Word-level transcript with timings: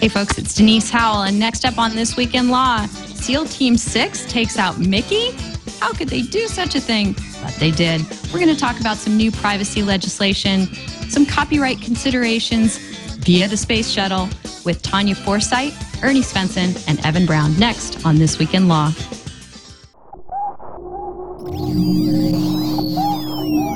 Hey, 0.00 0.08
folks, 0.08 0.38
it's 0.38 0.54
Denise 0.54 0.88
Howell. 0.88 1.24
And 1.24 1.38
next 1.38 1.66
up 1.66 1.76
on 1.76 1.94
This 1.94 2.16
Week 2.16 2.34
in 2.34 2.48
Law, 2.48 2.86
SEAL 2.86 3.44
Team 3.44 3.76
6 3.76 4.32
takes 4.32 4.56
out 4.56 4.78
Mickey? 4.78 5.32
How 5.78 5.92
could 5.92 6.08
they 6.08 6.22
do 6.22 6.48
such 6.48 6.74
a 6.74 6.80
thing? 6.80 7.14
But 7.42 7.54
they 7.56 7.70
did. 7.70 8.00
We're 8.32 8.40
going 8.40 8.48
to 8.48 8.58
talk 8.58 8.80
about 8.80 8.96
some 8.96 9.18
new 9.18 9.30
privacy 9.30 9.82
legislation, 9.82 10.74
some 11.10 11.26
copyright 11.26 11.82
considerations 11.82 12.78
via 13.18 13.46
the 13.46 13.58
space 13.58 13.90
shuttle 13.90 14.30
with 14.64 14.80
Tanya 14.80 15.14
Forsheit, 15.14 15.74
Ernie 16.02 16.22
Svenson, 16.22 16.82
and 16.88 17.04
Evan 17.04 17.26
Brown 17.26 17.58
next 17.58 18.06
on 18.06 18.16
This 18.16 18.38
Week 18.38 18.54
in 18.54 18.68
Law. 18.68 18.92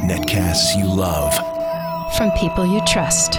Netcasts 0.09 0.75
you 0.75 0.87
love. 0.87 1.35
From 2.17 2.31
people 2.31 2.65
you 2.65 2.81
trust. 2.87 3.39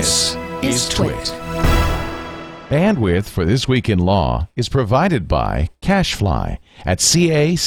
This 0.00 0.34
is 0.62 0.88
Twit. 0.88 1.26
Bandwidth 2.70 3.28
for 3.28 3.44
This 3.44 3.68
Week 3.68 3.90
in 3.90 3.98
Law 3.98 4.48
is 4.56 4.70
provided 4.70 5.28
by 5.28 5.68
CacheFly 5.82 6.56
at 6.86 7.02
C-A-C-H-E-F-L-Y 7.02 7.60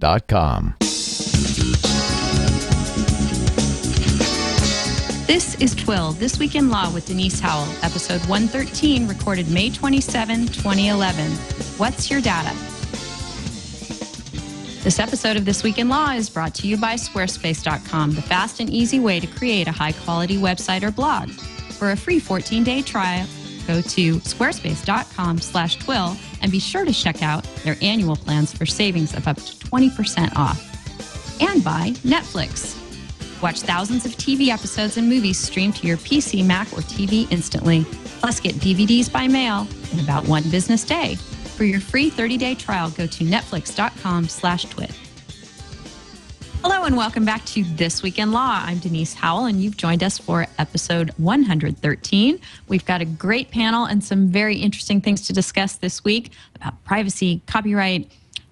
dot 0.00 0.26
com. 0.26 0.74
This 5.28 5.54
is 5.60 5.76
TWiL, 5.76 6.10
This 6.14 6.40
Week 6.40 6.56
in 6.56 6.68
Law 6.68 6.92
with 6.92 7.06
Denise 7.06 7.38
Howell, 7.38 7.72
episode 7.84 8.22
113, 8.22 9.06
recorded 9.06 9.48
May 9.48 9.70
27, 9.70 10.48
2011. 10.48 11.30
What's 11.78 12.10
your 12.10 12.20
data? 12.20 12.52
This 14.88 15.00
episode 15.00 15.36
of 15.36 15.44
This 15.44 15.62
Week 15.62 15.76
in 15.76 15.90
Law 15.90 16.12
is 16.12 16.30
brought 16.30 16.54
to 16.54 16.66
you 16.66 16.78
by 16.78 16.94
Squarespace.com, 16.94 18.14
the 18.14 18.22
fast 18.22 18.58
and 18.58 18.70
easy 18.70 18.98
way 18.98 19.20
to 19.20 19.26
create 19.26 19.68
a 19.68 19.70
high 19.70 19.92
quality 19.92 20.38
website 20.38 20.82
or 20.82 20.90
blog. 20.90 21.28
For 21.28 21.90
a 21.90 21.96
free 21.96 22.18
14 22.18 22.64
day 22.64 22.80
trial, 22.80 23.26
go 23.66 23.82
to 23.82 24.16
squarespace.com 24.20 25.42
slash 25.42 25.76
twil 25.76 26.16
and 26.40 26.50
be 26.50 26.58
sure 26.58 26.86
to 26.86 26.92
check 26.94 27.22
out 27.22 27.44
their 27.64 27.76
annual 27.82 28.16
plans 28.16 28.54
for 28.54 28.64
savings 28.64 29.12
of 29.12 29.28
up 29.28 29.36
to 29.36 29.42
20% 29.42 30.34
off. 30.36 30.58
And 31.42 31.62
by 31.62 31.90
Netflix. 32.02 32.74
Watch 33.42 33.60
thousands 33.60 34.06
of 34.06 34.12
TV 34.12 34.48
episodes 34.48 34.96
and 34.96 35.06
movies 35.06 35.36
streamed 35.36 35.76
to 35.76 35.86
your 35.86 35.98
PC, 35.98 36.46
Mac, 36.46 36.66
or 36.72 36.80
TV 36.80 37.30
instantly. 37.30 37.84
Plus, 38.20 38.40
get 38.40 38.54
DVDs 38.54 39.12
by 39.12 39.28
mail 39.28 39.68
in 39.92 40.00
about 40.00 40.26
one 40.26 40.48
business 40.48 40.82
day. 40.82 41.18
For 41.58 41.64
your 41.64 41.80
free 41.80 42.08
30-day 42.08 42.54
trial, 42.54 42.88
go 42.90 43.08
to 43.08 43.24
netflix.com 43.24 44.28
slash 44.28 44.66
twit. 44.66 44.92
Hello 46.62 46.84
and 46.84 46.96
welcome 46.96 47.24
back 47.24 47.44
to 47.46 47.64
This 47.64 48.00
Week 48.00 48.20
in 48.20 48.30
Law. 48.30 48.62
I'm 48.62 48.78
Denise 48.78 49.12
Howell 49.12 49.46
and 49.46 49.60
you've 49.60 49.76
joined 49.76 50.04
us 50.04 50.18
for 50.18 50.46
episode 50.60 51.10
113. 51.16 52.38
We've 52.68 52.84
got 52.84 53.00
a 53.00 53.04
great 53.04 53.50
panel 53.50 53.86
and 53.86 54.04
some 54.04 54.28
very 54.28 54.58
interesting 54.58 55.00
things 55.00 55.26
to 55.26 55.32
discuss 55.32 55.74
this 55.74 56.04
week 56.04 56.30
about 56.54 56.84
privacy, 56.84 57.42
copyright, 57.48 58.08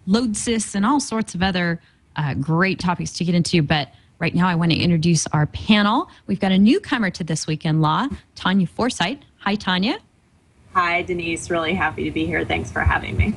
Lodsys, 0.08 0.74
and 0.74 0.84
all 0.84 0.98
sorts 0.98 1.36
of 1.36 1.44
other 1.44 1.80
uh, 2.16 2.34
great 2.34 2.80
topics 2.80 3.12
to 3.12 3.24
get 3.24 3.36
into. 3.36 3.62
But 3.62 3.90
right 4.18 4.34
now 4.34 4.48
I 4.48 4.56
want 4.56 4.72
to 4.72 4.78
introduce 4.78 5.28
our 5.28 5.46
panel. 5.46 6.10
We've 6.26 6.40
got 6.40 6.50
a 6.50 6.58
newcomer 6.58 7.10
to 7.10 7.22
This 7.22 7.46
Week 7.46 7.64
in 7.64 7.80
Law, 7.80 8.08
Tanya 8.34 8.66
Forsheit. 8.66 9.20
Hi, 9.38 9.54
Tanya. 9.54 10.00
Hi, 10.76 11.00
Denise. 11.00 11.48
Really 11.48 11.72
happy 11.72 12.04
to 12.04 12.10
be 12.10 12.26
here. 12.26 12.44
Thanks 12.44 12.70
for 12.70 12.80
having 12.80 13.16
me. 13.16 13.32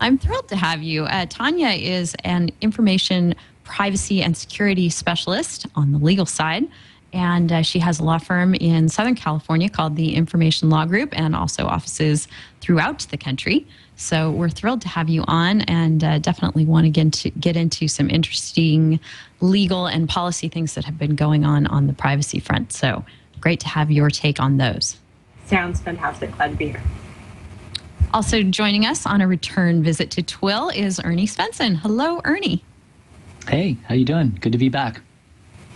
I'm 0.00 0.16
thrilled 0.16 0.48
to 0.48 0.56
have 0.56 0.82
you. 0.82 1.04
Uh, 1.04 1.26
Tanya 1.28 1.68
is 1.68 2.16
an 2.24 2.48
information 2.62 3.34
privacy 3.62 4.22
and 4.22 4.34
security 4.34 4.88
specialist 4.88 5.66
on 5.74 5.92
the 5.92 5.98
legal 5.98 6.24
side. 6.24 6.66
And 7.12 7.52
uh, 7.52 7.60
she 7.60 7.78
has 7.80 8.00
a 8.00 8.02
law 8.02 8.16
firm 8.16 8.54
in 8.54 8.88
Southern 8.88 9.16
California 9.16 9.68
called 9.68 9.96
the 9.96 10.14
Information 10.14 10.70
Law 10.70 10.86
Group 10.86 11.10
and 11.12 11.36
also 11.36 11.66
offices 11.66 12.26
throughout 12.62 13.00
the 13.10 13.18
country. 13.18 13.66
So 13.96 14.30
we're 14.30 14.48
thrilled 14.48 14.80
to 14.80 14.88
have 14.88 15.10
you 15.10 15.24
on 15.28 15.60
and 15.62 16.02
uh, 16.02 16.20
definitely 16.20 16.64
want 16.64 16.86
to 16.86 16.90
get 16.90 17.02
into, 17.02 17.30
get 17.38 17.54
into 17.54 17.86
some 17.86 18.08
interesting 18.08 18.98
legal 19.42 19.88
and 19.88 20.08
policy 20.08 20.48
things 20.48 20.72
that 20.72 20.86
have 20.86 20.96
been 20.96 21.16
going 21.16 21.44
on 21.44 21.66
on 21.66 21.86
the 21.86 21.92
privacy 21.92 22.40
front. 22.40 22.72
So 22.72 23.04
great 23.42 23.60
to 23.60 23.68
have 23.68 23.90
your 23.90 24.08
take 24.08 24.40
on 24.40 24.56
those. 24.56 24.96
Sounds 25.52 25.80
fantastic. 25.80 26.34
Glad 26.34 26.52
to 26.52 26.56
be 26.56 26.68
here. 26.68 26.82
Also 28.14 28.42
joining 28.42 28.86
us 28.86 29.04
on 29.04 29.20
a 29.20 29.28
return 29.28 29.82
visit 29.82 30.10
to 30.12 30.22
TWiL 30.22 30.70
is 30.70 30.98
Ernie 31.04 31.26
Svenson. 31.26 31.76
Hello, 31.76 32.22
Ernie. 32.24 32.64
Hey, 33.46 33.76
how 33.86 33.94
you 33.94 34.06
doing? 34.06 34.38
Good 34.40 34.52
to 34.52 34.58
be 34.58 34.70
back. 34.70 35.02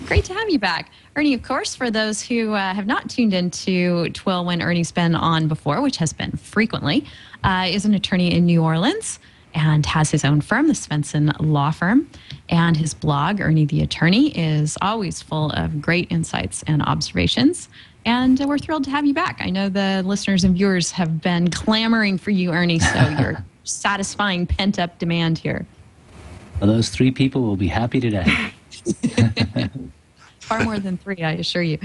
Great 0.06 0.24
to 0.24 0.32
have 0.32 0.48
you 0.48 0.58
back. 0.58 0.90
Ernie, 1.14 1.34
of 1.34 1.42
course, 1.42 1.74
for 1.74 1.90
those 1.90 2.22
who 2.22 2.54
uh, 2.54 2.72
have 2.72 2.86
not 2.86 3.10
tuned 3.10 3.34
into 3.34 4.08
TWiL 4.10 4.46
when 4.46 4.62
Ernie's 4.62 4.92
been 4.92 5.14
on 5.14 5.46
before, 5.46 5.82
which 5.82 5.98
has 5.98 6.14
been 6.14 6.32
frequently, 6.32 7.04
uh, 7.44 7.66
is 7.68 7.84
an 7.84 7.92
attorney 7.92 8.34
in 8.34 8.46
New 8.46 8.62
Orleans 8.62 9.18
and 9.52 9.84
has 9.84 10.10
his 10.10 10.24
own 10.24 10.40
firm, 10.40 10.68
the 10.68 10.74
Svenson 10.74 11.34
Law 11.38 11.70
Firm. 11.70 12.08
And 12.48 12.78
his 12.78 12.94
blog, 12.94 13.42
Ernie 13.42 13.66
the 13.66 13.82
Attorney, 13.82 14.28
is 14.38 14.78
always 14.80 15.20
full 15.20 15.50
of 15.50 15.82
great 15.82 16.10
insights 16.10 16.62
and 16.66 16.82
observations. 16.82 17.68
And 18.06 18.38
we're 18.38 18.58
thrilled 18.58 18.84
to 18.84 18.90
have 18.90 19.04
you 19.04 19.12
back. 19.12 19.38
I 19.40 19.50
know 19.50 19.68
the 19.68 20.02
listeners 20.06 20.44
and 20.44 20.54
viewers 20.54 20.92
have 20.92 21.20
been 21.20 21.50
clamoring 21.50 22.18
for 22.18 22.30
you, 22.30 22.52
Ernie, 22.52 22.78
so 22.78 23.08
you're 23.20 23.44
satisfying 23.64 24.46
pent 24.46 24.78
up 24.78 24.98
demand 25.00 25.38
here. 25.38 25.66
Well, 26.60 26.70
those 26.70 26.88
three 26.88 27.10
people 27.10 27.42
will 27.42 27.56
be 27.56 27.66
happy 27.66 27.98
today. 27.98 28.24
Far 30.38 30.62
more 30.62 30.78
than 30.78 30.96
three, 30.96 31.20
I 31.22 31.32
assure 31.32 31.62
you. 31.62 31.78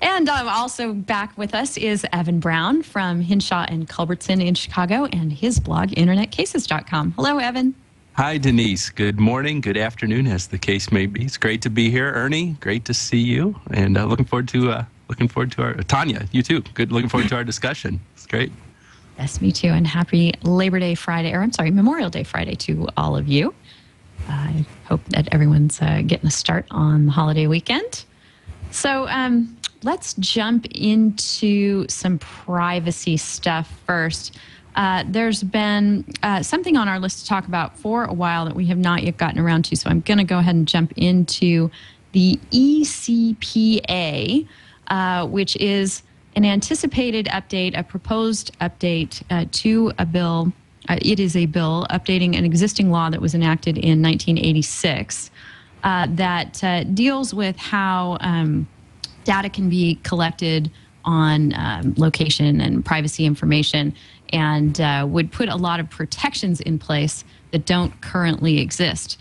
And 0.00 0.28
um, 0.28 0.48
also 0.48 0.92
back 0.92 1.38
with 1.38 1.54
us 1.54 1.76
is 1.76 2.04
Evan 2.12 2.40
Brown 2.40 2.82
from 2.82 3.20
Hinshaw 3.20 3.66
and 3.68 3.88
Culbertson 3.88 4.40
in 4.40 4.56
Chicago 4.56 5.04
and 5.04 5.32
his 5.32 5.60
blog, 5.60 5.90
internetcases.com. 5.90 7.12
Hello, 7.12 7.38
Evan. 7.38 7.76
Hi, 8.14 8.36
Denise. 8.36 8.90
Good 8.90 9.20
morning, 9.20 9.60
good 9.60 9.76
afternoon, 9.76 10.26
as 10.26 10.48
the 10.48 10.58
case 10.58 10.90
may 10.90 11.06
be. 11.06 11.24
It's 11.24 11.36
great 11.36 11.62
to 11.62 11.70
be 11.70 11.88
here, 11.88 12.12
Ernie. 12.12 12.56
Great 12.60 12.84
to 12.86 12.94
see 12.94 13.20
you, 13.20 13.54
and 13.70 13.96
uh, 13.96 14.04
looking 14.04 14.26
forward 14.26 14.48
to 14.48 14.72
uh, 14.72 14.84
looking 15.12 15.28
forward 15.28 15.52
to 15.52 15.62
our 15.62 15.74
Tanya. 15.74 16.26
You 16.32 16.42
too. 16.42 16.62
Good. 16.72 16.90
Looking 16.90 17.10
forward 17.10 17.28
to 17.28 17.34
our 17.34 17.44
discussion. 17.44 18.00
It's 18.14 18.26
great. 18.26 18.50
Yes, 19.18 19.42
me 19.42 19.52
too. 19.52 19.68
And 19.68 19.86
happy 19.86 20.32
Labor 20.42 20.80
Day 20.80 20.94
Friday, 20.94 21.34
or 21.34 21.42
I'm 21.42 21.52
sorry, 21.52 21.70
Memorial 21.70 22.08
Day 22.08 22.24
Friday 22.24 22.54
to 22.54 22.88
all 22.96 23.14
of 23.14 23.28
you. 23.28 23.54
I 24.26 24.64
hope 24.86 25.04
that 25.10 25.28
everyone's 25.30 25.82
uh, 25.82 26.00
getting 26.06 26.26
a 26.28 26.30
start 26.30 26.64
on 26.70 27.04
the 27.06 27.12
holiday 27.12 27.46
weekend. 27.46 28.04
So 28.70 29.06
um, 29.08 29.54
let's 29.82 30.14
jump 30.14 30.64
into 30.70 31.86
some 31.88 32.18
privacy 32.18 33.18
stuff 33.18 33.70
first. 33.86 34.38
Uh, 34.74 35.04
there's 35.06 35.42
been 35.42 36.06
uh, 36.22 36.42
something 36.42 36.78
on 36.78 36.88
our 36.88 36.98
list 36.98 37.18
to 37.18 37.26
talk 37.26 37.46
about 37.46 37.78
for 37.78 38.04
a 38.04 38.14
while 38.14 38.46
that 38.46 38.54
we 38.54 38.64
have 38.66 38.78
not 38.78 39.02
yet 39.02 39.18
gotten 39.18 39.38
around 39.38 39.66
to. 39.66 39.76
So 39.76 39.90
I'm 39.90 40.00
going 40.00 40.16
to 40.16 40.24
go 40.24 40.38
ahead 40.38 40.54
and 40.54 40.66
jump 40.66 40.94
into 40.96 41.70
the 42.12 42.38
ECPA, 42.52 44.46
uh, 44.92 45.26
which 45.26 45.56
is 45.56 46.02
an 46.36 46.44
anticipated 46.44 47.24
update, 47.26 47.76
a 47.76 47.82
proposed 47.82 48.56
update 48.60 49.22
uh, 49.30 49.46
to 49.50 49.90
a 49.98 50.04
bill 50.06 50.52
uh, 50.88 50.98
it 51.00 51.20
is 51.20 51.36
a 51.36 51.46
bill 51.46 51.86
updating 51.90 52.36
an 52.36 52.44
existing 52.44 52.90
law 52.90 53.08
that 53.08 53.20
was 53.20 53.34
enacted 53.34 53.78
in 53.78 54.02
1986 54.02 55.30
uh, 55.84 56.06
that 56.10 56.62
uh, 56.62 56.82
deals 56.84 57.32
with 57.32 57.56
how 57.56 58.18
um, 58.20 58.66
data 59.24 59.48
can 59.48 59.70
be 59.70 59.94
collected 60.02 60.70
on 61.04 61.54
um, 61.54 61.94
location 61.96 62.60
and 62.60 62.84
privacy 62.84 63.24
information 63.24 63.94
and 64.30 64.80
uh, 64.80 65.06
would 65.08 65.30
put 65.30 65.48
a 65.48 65.56
lot 65.56 65.78
of 65.80 65.88
protections 65.88 66.60
in 66.60 66.78
place 66.78 67.24
that 67.52 67.64
don't 67.64 67.98
currently 68.00 68.58
exist. 68.58 69.18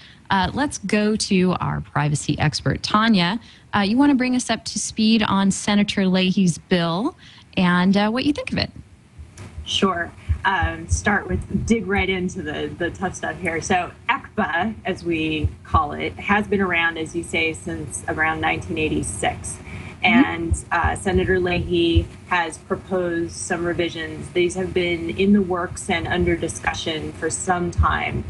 Let's 0.54 0.78
go 0.80 1.18
to 1.18 1.52
our 1.60 1.82
privacy 1.82 2.40
expert, 2.40 2.82
Tanya. 2.82 3.40
Uh, 3.74 3.80
you 3.80 3.98
want 3.98 4.12
to 4.12 4.16
bring 4.16 4.36
us 4.36 4.50
up 4.50 4.66
to 4.66 4.80
speed 4.80 5.24
on 5.24 5.52
Senator 5.52 6.06
Leahy's 6.08 6.58
bill 6.58 7.16
and 7.58 7.96
what 8.14 8.26
you 8.26 8.34
think 8.34 8.52
of 8.52 8.58
it? 8.58 8.72
Sure 9.66 10.12
um, 10.46 10.88
start 10.88 11.28
with 11.28 11.66
dig 11.66 11.88
right 11.88 12.10
into 12.10 12.42
the 12.42 12.72
the 12.78 12.90
tough 12.92 13.16
stuff 13.16 13.38
here. 13.40 13.62
So 13.62 13.92
ECPA, 14.10 14.76
as 14.86 15.04
we 15.04 15.50
call 15.64 15.94
it, 15.94 16.14
has 16.14 16.48
been 16.48 16.62
around, 16.62 16.98
as 16.98 17.16
you 17.16 17.24
say, 17.24 17.54
since 17.54 18.04
around 18.08 18.42
1986. 18.42 19.54
Mm-hmm. 19.54 20.06
And 20.06 20.66
uh, 20.72 20.96
Senator 20.96 21.40
Leahy 21.40 22.08
has 22.28 22.58
proposed 22.58 23.34
some 23.34 23.64
revisions. 23.64 24.30
These 24.32 24.56
have 24.56 24.74
been 24.74 25.12
in 25.12 25.34
the 25.34 25.42
works 25.42 25.90
and 25.90 26.08
under 26.08 26.36
discussion 26.36 27.12
for 27.14 27.30
some 27.30 27.70
time. 27.70 28.24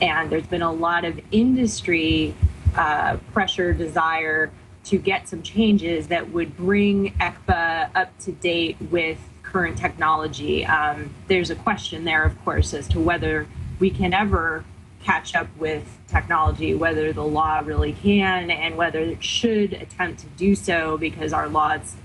And 0.00 0.30
there's 0.30 0.46
been 0.46 0.62
a 0.62 0.72
lot 0.72 1.04
of 1.04 1.20
industry 1.32 2.34
uh, 2.76 3.18
pressure, 3.32 3.74
desire 3.74 4.50
to 4.88 4.98
get 4.98 5.28
some 5.28 5.42
changes 5.42 6.08
that 6.08 6.30
would 6.30 6.56
bring 6.56 7.12
ECPA 7.14 7.90
up 7.94 8.18
to 8.20 8.32
date 8.32 8.76
with 8.90 9.18
current 9.42 9.76
technology. 9.76 10.64
Um, 10.64 11.14
there's 11.26 11.50
a 11.50 11.54
question 11.54 12.04
there, 12.04 12.24
of 12.24 12.42
course, 12.44 12.72
as 12.72 12.88
to 12.88 13.00
whether 13.00 13.46
we 13.78 13.90
can 13.90 14.14
ever 14.14 14.64
catch 15.04 15.34
up 15.34 15.48
with 15.58 15.98
technology, 16.08 16.74
whether 16.74 17.12
the 17.12 17.24
law 17.24 17.60
really 17.60 17.92
can 17.92 18.50
and 18.50 18.76
whether 18.76 18.98
it 18.98 19.22
should 19.22 19.74
attempt 19.74 20.20
to 20.20 20.26
do 20.36 20.54
so 20.54 20.96
because 20.96 21.32
our 21.32 21.48
laws 21.48 21.96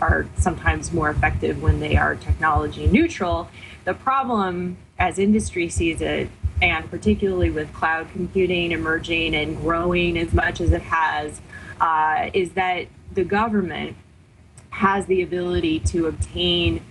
are 0.00 0.26
sometimes 0.36 0.92
more 0.92 1.10
effective 1.10 1.62
when 1.62 1.78
they 1.78 1.96
are 1.96 2.16
technology 2.16 2.86
neutral. 2.86 3.48
The 3.84 3.94
problem, 3.94 4.76
as 4.98 5.18
industry 5.18 5.68
sees 5.68 6.00
it, 6.00 6.28
and 6.60 6.88
particularly 6.90 7.50
with 7.50 7.72
cloud 7.72 8.08
computing 8.12 8.72
emerging 8.72 9.34
and 9.34 9.56
growing 9.56 10.16
as 10.18 10.32
much 10.32 10.60
as 10.60 10.72
it 10.72 10.82
has, 10.82 11.40
uh, 11.80 12.30
is 12.32 12.52
that 12.52 12.86
the 13.12 13.24
government 13.24 13.96
has 14.70 15.06
the 15.06 15.22
ability 15.22 15.80
to 15.80 16.06
obtain 16.06 16.82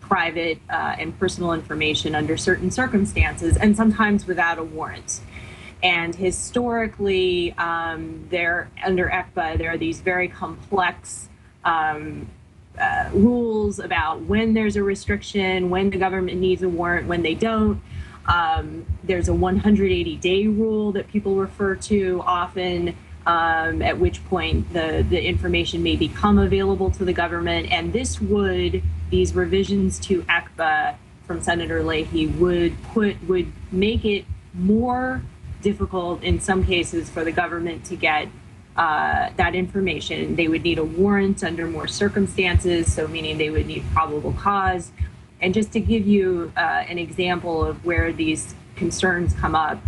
private 0.00 0.58
uh, 0.68 0.96
and 0.98 1.18
personal 1.18 1.52
information 1.52 2.14
under 2.14 2.36
certain 2.36 2.70
circumstances 2.70 3.56
and 3.56 3.76
sometimes 3.76 4.26
without 4.26 4.58
a 4.58 4.62
warrant. 4.62 5.20
And 5.82 6.14
historically, 6.14 7.52
um, 7.58 8.26
there 8.30 8.68
under 8.84 9.08
ECPA, 9.08 9.58
there 9.58 9.72
are 9.72 9.78
these 9.78 10.00
very 10.00 10.28
complex 10.28 11.28
um, 11.64 12.28
uh, 12.78 13.10
rules 13.12 13.78
about 13.78 14.20
when 14.22 14.54
there's 14.54 14.76
a 14.76 14.82
restriction, 14.82 15.70
when 15.70 15.90
the 15.90 15.96
government 15.96 16.38
needs 16.38 16.62
a 16.62 16.68
warrant, 16.68 17.08
when 17.08 17.22
they 17.22 17.34
don't. 17.34 17.80
Um, 18.26 18.86
there's 19.02 19.28
a 19.28 19.34
180 19.34 20.16
day 20.16 20.46
rule 20.46 20.92
that 20.92 21.08
people 21.08 21.34
refer 21.34 21.74
to 21.74 22.22
often, 22.24 22.96
um, 23.26 23.82
at 23.82 23.98
which 23.98 24.24
point 24.26 24.72
the, 24.72 25.04
the 25.08 25.22
information 25.22 25.82
may 25.82 25.96
become 25.96 26.38
available 26.38 26.90
to 26.92 27.04
the 27.04 27.12
government. 27.12 27.70
And 27.70 27.92
this 27.92 28.20
would, 28.20 28.82
these 29.10 29.34
revisions 29.34 29.98
to 30.00 30.22
ECPA 30.22 30.96
from 31.26 31.40
Senator 31.40 31.82
Leahy 31.82 32.26
would 32.26 32.82
put, 32.82 33.22
would 33.28 33.52
make 33.70 34.04
it 34.04 34.24
more 34.54 35.22
difficult 35.62 36.22
in 36.22 36.40
some 36.40 36.64
cases 36.64 37.08
for 37.08 37.24
the 37.24 37.32
government 37.32 37.84
to 37.86 37.96
get 37.96 38.28
uh, 38.76 39.30
that 39.36 39.54
information. 39.54 40.34
They 40.34 40.48
would 40.48 40.62
need 40.62 40.78
a 40.78 40.84
warrant 40.84 41.44
under 41.44 41.66
more 41.66 41.86
circumstances, 41.86 42.92
so 42.92 43.06
meaning 43.06 43.38
they 43.38 43.50
would 43.50 43.66
need 43.66 43.84
probable 43.92 44.32
cause. 44.32 44.90
And 45.40 45.54
just 45.54 45.72
to 45.72 45.80
give 45.80 46.06
you 46.06 46.52
uh, 46.56 46.60
an 46.60 46.98
example 46.98 47.64
of 47.64 47.84
where 47.84 48.12
these 48.12 48.54
concerns 48.76 49.34
come 49.34 49.54
up, 49.54 49.78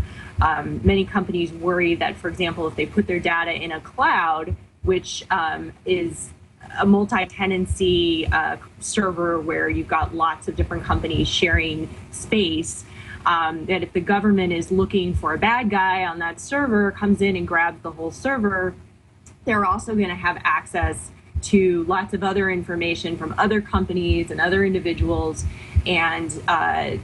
um, 0.45 0.81
many 0.85 1.07
companies 1.07 1.51
worry 1.53 1.95
that, 1.95 2.17
for 2.17 2.29
example, 2.29 2.67
if 2.67 2.77
they 2.77 2.85
put 2.85 3.07
their 3.07 3.19
data 3.19 3.51
in 3.51 3.73
a 3.73 3.81
cloud, 3.81 4.55
which 4.83 5.25
um, 5.31 5.73
is 5.87 6.29
a 6.79 6.85
multi-tenancy 6.85 8.27
uh, 8.27 8.59
server 8.79 9.41
where 9.41 9.71
you've 9.71 9.89
got 9.89 10.15
lots 10.15 10.47
of 10.47 10.55
different 10.55 10.85
companies 10.85 11.29
sharing 11.29 11.89
space, 12.11 12.85
um, 13.25 13.65
that 13.65 13.83
if 13.83 13.95
the 13.95 14.01
government 14.01 14.53
is 14.53 14.71
looking 14.71 15.15
for 15.15 15.33
a 15.33 15.39
bad 15.39 15.71
guy 15.71 16.05
on 16.05 16.19
that 16.19 16.39
server, 16.39 16.91
comes 16.93 17.23
in 17.23 17.37
and 17.37 17.49
grabs 17.49 17.81
the 17.83 17.91
whole 17.91 18.11
server, 18.11 18.75
they're 19.47 19.65
also 19.65 19.95
going 19.95 20.09
to 20.09 20.15
have 20.15 20.37
access 20.45 21.11
to 21.41 21.85
lots 21.85 22.13
of 22.13 22.23
other 22.23 22.51
information 22.51 23.17
from 23.17 23.35
other 23.39 23.63
companies 23.63 24.31
and 24.31 24.43
other 24.43 24.63
individuals, 24.63 25.47
and 25.87 26.43
uh, 26.49 26.97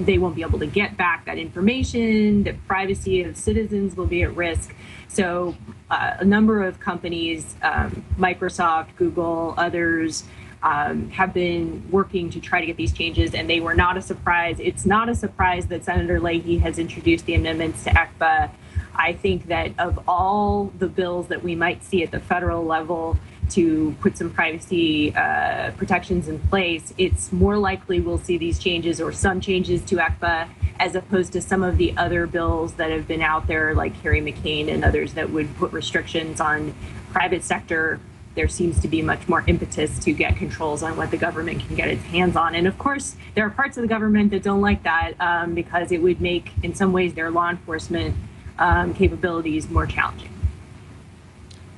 they 0.00 0.18
won't 0.18 0.34
be 0.34 0.42
able 0.42 0.58
to 0.58 0.66
get 0.66 0.96
back 0.96 1.24
that 1.26 1.38
information. 1.38 2.44
The 2.44 2.54
privacy 2.66 3.22
of 3.22 3.36
citizens 3.36 3.96
will 3.96 4.06
be 4.06 4.22
at 4.22 4.34
risk. 4.34 4.74
So, 5.08 5.56
uh, 5.90 6.16
a 6.18 6.24
number 6.24 6.64
of 6.64 6.80
companies, 6.80 7.54
um, 7.62 8.04
Microsoft, 8.18 8.96
Google, 8.96 9.54
others, 9.56 10.24
um, 10.62 11.10
have 11.10 11.32
been 11.32 11.86
working 11.90 12.28
to 12.30 12.40
try 12.40 12.60
to 12.60 12.66
get 12.66 12.76
these 12.76 12.92
changes, 12.92 13.34
and 13.34 13.48
they 13.48 13.60
were 13.60 13.74
not 13.74 13.96
a 13.96 14.02
surprise. 14.02 14.58
It's 14.58 14.84
not 14.84 15.08
a 15.08 15.14
surprise 15.14 15.66
that 15.66 15.84
Senator 15.84 16.18
Leahy 16.18 16.58
has 16.58 16.78
introduced 16.78 17.26
the 17.26 17.34
amendments 17.34 17.84
to 17.84 17.90
ECPA. 17.90 18.50
I 18.94 19.12
think 19.12 19.46
that 19.46 19.78
of 19.78 20.00
all 20.08 20.72
the 20.78 20.88
bills 20.88 21.28
that 21.28 21.44
we 21.44 21.54
might 21.54 21.84
see 21.84 22.02
at 22.02 22.10
the 22.10 22.20
federal 22.20 22.64
level 22.64 23.18
to 23.50 23.94
put 24.00 24.16
some 24.16 24.30
privacy 24.30 25.14
uh, 25.14 25.70
protections 25.72 26.28
in 26.28 26.38
place, 26.38 26.92
it's 26.98 27.32
more 27.32 27.58
likely 27.58 28.00
we'll 28.00 28.18
see 28.18 28.38
these 28.38 28.58
changes 28.58 29.00
or 29.00 29.12
some 29.12 29.40
changes 29.40 29.82
to 29.82 29.96
ECPA 29.96 30.48
as 30.78 30.94
opposed 30.94 31.32
to 31.32 31.40
some 31.40 31.62
of 31.62 31.78
the 31.78 31.96
other 31.96 32.26
bills 32.26 32.74
that 32.74 32.90
have 32.90 33.08
been 33.08 33.22
out 33.22 33.46
there, 33.46 33.74
like 33.74 34.00
Kerry 34.02 34.20
McCain 34.20 34.72
and 34.72 34.84
others 34.84 35.14
that 35.14 35.30
would 35.30 35.54
put 35.56 35.72
restrictions 35.72 36.40
on 36.40 36.74
private 37.12 37.42
sector 37.42 37.98
there 38.36 38.48
seems 38.48 38.78
to 38.80 38.86
be 38.86 39.02
much 39.02 39.26
more 39.28 39.42
impetus 39.46 39.98
to 39.98 40.12
get 40.12 40.36
controls 40.36 40.82
on 40.82 40.96
what 40.96 41.10
the 41.10 41.16
government 41.16 41.66
can 41.66 41.74
get 41.74 41.88
its 41.88 42.04
hands 42.04 42.36
on. 42.36 42.54
And 42.54 42.68
of 42.68 42.78
course, 42.78 43.16
there 43.34 43.44
are 43.44 43.50
parts 43.50 43.78
of 43.78 43.82
the 43.82 43.88
government 43.88 44.30
that 44.30 44.42
don't 44.42 44.60
like 44.60 44.82
that 44.84 45.14
um, 45.18 45.54
because 45.54 45.90
it 45.90 46.02
would 46.02 46.20
make, 46.20 46.52
in 46.62 46.74
some 46.74 46.92
ways, 46.92 47.14
their 47.14 47.30
law 47.30 47.48
enforcement 47.48 48.14
um, 48.58 48.94
capabilities 48.94 49.68
more 49.68 49.86
challenging. 49.86 50.28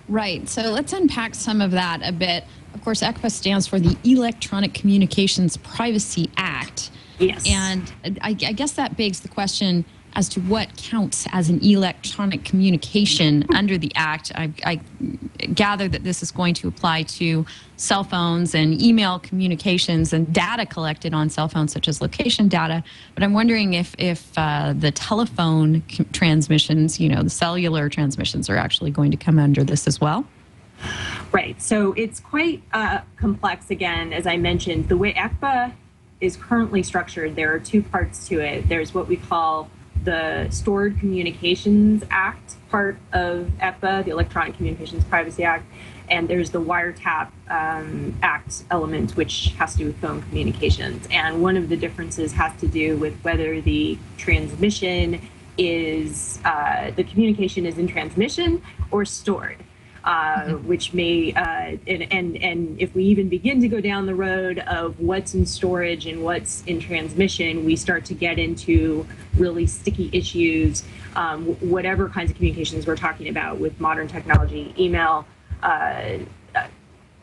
Right. 0.08 0.48
So 0.48 0.62
let's 0.62 0.92
unpack 0.92 1.34
some 1.34 1.60
of 1.60 1.70
that 1.72 2.00
a 2.02 2.12
bit. 2.12 2.44
Of 2.74 2.82
course, 2.82 3.02
ECPA 3.02 3.30
stands 3.30 3.66
for 3.66 3.78
the 3.78 3.96
Electronic 4.04 4.74
Communications 4.74 5.56
Privacy 5.58 6.30
Act. 6.36 6.90
Yes. 7.18 7.48
And 7.48 7.92
I, 8.22 8.28
I 8.30 8.52
guess 8.52 8.72
that 8.72 8.96
begs 8.96 9.20
the 9.20 9.28
question 9.28 9.84
as 10.18 10.28
to 10.28 10.40
what 10.40 10.76
counts 10.76 11.28
as 11.30 11.48
an 11.48 11.64
electronic 11.64 12.44
communication 12.44 13.46
under 13.54 13.78
the 13.78 13.92
Act. 13.94 14.32
I, 14.34 14.52
I, 14.66 14.80
gather 15.54 15.86
that 15.86 16.02
this 16.02 16.24
is 16.24 16.32
going 16.32 16.54
to 16.54 16.66
apply 16.66 17.04
to 17.04 17.46
cell 17.76 18.02
phones 18.02 18.52
and 18.52 18.82
email 18.82 19.20
communications 19.20 20.12
and 20.12 20.32
data 20.32 20.66
collected 20.66 21.14
on 21.14 21.30
cell 21.30 21.46
phones, 21.46 21.72
such 21.72 21.86
as 21.86 22.00
location 22.00 22.48
data. 22.48 22.82
But 23.14 23.22
I'm 23.22 23.32
wondering 23.32 23.74
if, 23.74 23.94
if 23.96 24.32
uh, 24.36 24.74
the 24.76 24.90
telephone 24.90 25.84
transmissions, 26.12 26.98
you 26.98 27.08
know, 27.08 27.22
the 27.22 27.30
cellular 27.30 27.88
transmissions, 27.88 28.50
are 28.50 28.56
actually 28.56 28.90
going 28.90 29.12
to 29.12 29.16
come 29.16 29.38
under 29.38 29.62
this 29.62 29.86
as 29.86 30.00
well. 30.00 30.26
Right. 31.30 31.62
So 31.62 31.92
it's 31.92 32.18
quite 32.18 32.64
uh, 32.72 33.02
complex. 33.16 33.70
Again, 33.70 34.12
as 34.12 34.26
I 34.26 34.36
mentioned, 34.36 34.88
the 34.88 34.96
way 34.96 35.12
ECPA 35.12 35.74
is 36.20 36.36
currently 36.36 36.82
structured, 36.82 37.36
there 37.36 37.54
are 37.54 37.60
two 37.60 37.82
parts 37.82 38.26
to 38.26 38.40
it. 38.40 38.68
There's 38.68 38.92
what 38.92 39.06
we 39.06 39.16
call 39.16 39.70
the 40.04 40.48
Stored 40.50 40.98
Communications 40.98 42.04
Act 42.10 42.56
part 42.70 42.98
of 43.12 43.50
ECPA, 43.60 44.04
the 44.04 44.10
Electronic 44.10 44.56
Communications 44.56 45.04
Privacy 45.04 45.44
Act, 45.44 45.64
and 46.08 46.28
there's 46.28 46.50
the 46.50 46.60
Wiretap 46.60 47.30
um, 47.48 48.18
Act 48.22 48.64
element, 48.70 49.16
which 49.16 49.54
has 49.58 49.72
to 49.72 49.78
do 49.78 49.86
with 49.86 49.98
phone 49.98 50.22
communications. 50.22 51.06
And 51.10 51.42
one 51.42 51.56
of 51.56 51.68
the 51.68 51.76
differences 51.76 52.32
has 52.32 52.58
to 52.60 52.66
do 52.66 52.96
with 52.96 53.18
whether 53.22 53.60
the 53.60 53.98
transmission 54.16 55.20
is 55.56 56.38
uh, 56.44 56.92
the 56.92 57.04
communication 57.04 57.66
is 57.66 57.78
in 57.78 57.88
transmission 57.88 58.62
or 58.90 59.04
stored. 59.04 59.56
Uh, 60.08 60.40
mm-hmm. 60.40 60.66
which 60.66 60.94
may 60.94 61.34
uh, 61.34 61.76
and, 61.86 62.10
and 62.10 62.34
and 62.38 62.80
if 62.80 62.94
we 62.94 63.04
even 63.04 63.28
begin 63.28 63.60
to 63.60 63.68
go 63.68 63.78
down 63.78 64.06
the 64.06 64.14
road 64.14 64.58
of 64.60 64.98
what's 64.98 65.34
in 65.34 65.44
storage 65.44 66.06
and 66.06 66.24
what's 66.24 66.62
in 66.64 66.80
transmission, 66.80 67.62
we 67.62 67.76
start 67.76 68.06
to 68.06 68.14
get 68.14 68.38
into 68.38 69.06
really 69.36 69.66
sticky 69.66 70.08
issues. 70.14 70.82
Um, 71.14 71.44
whatever 71.56 72.08
kinds 72.08 72.30
of 72.30 72.38
communications 72.38 72.86
we're 72.86 72.96
talking 72.96 73.28
about 73.28 73.58
with 73.58 73.78
modern 73.80 74.08
technology, 74.08 74.74
email, 74.78 75.26
uh, 75.62 76.20
uh 76.54 76.68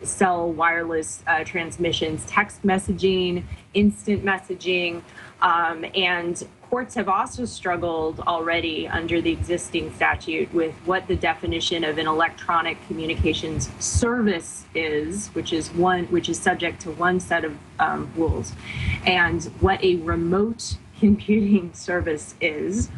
cell 0.03 0.51
wireless 0.51 1.23
uh, 1.25 1.43
transmissions, 1.43 2.23
text 2.27 2.61
messaging, 2.61 3.45
instant 3.73 4.23
messaging, 4.23 5.01
um, 5.41 5.85
and 5.95 6.47
courts 6.75 6.95
have 6.95 7.07
also 7.07 7.45
struggled 7.45 8.19
already 8.19 8.85
under 8.85 9.21
the 9.21 9.31
existing 9.31 9.93
statute 9.93 10.53
with 10.53 10.73
what 10.83 11.07
the 11.07 11.15
definition 11.15 11.85
of 11.85 11.97
an 11.97 12.05
electronic 12.05 12.77
communications 12.87 13.69
service 13.79 14.65
is, 14.75 15.27
which 15.27 15.53
is 15.53 15.71
one 15.71 16.03
which 16.07 16.27
is 16.27 16.37
subject 16.37 16.81
to 16.81 16.91
one 16.91 17.17
set 17.17 17.45
of 17.45 17.57
um, 17.79 18.11
rules, 18.17 18.51
and 19.05 19.45
what 19.61 19.81
a 19.85 19.95
remote 20.01 20.75
computing 20.99 21.73
service 21.73 22.35
is, 22.41 22.89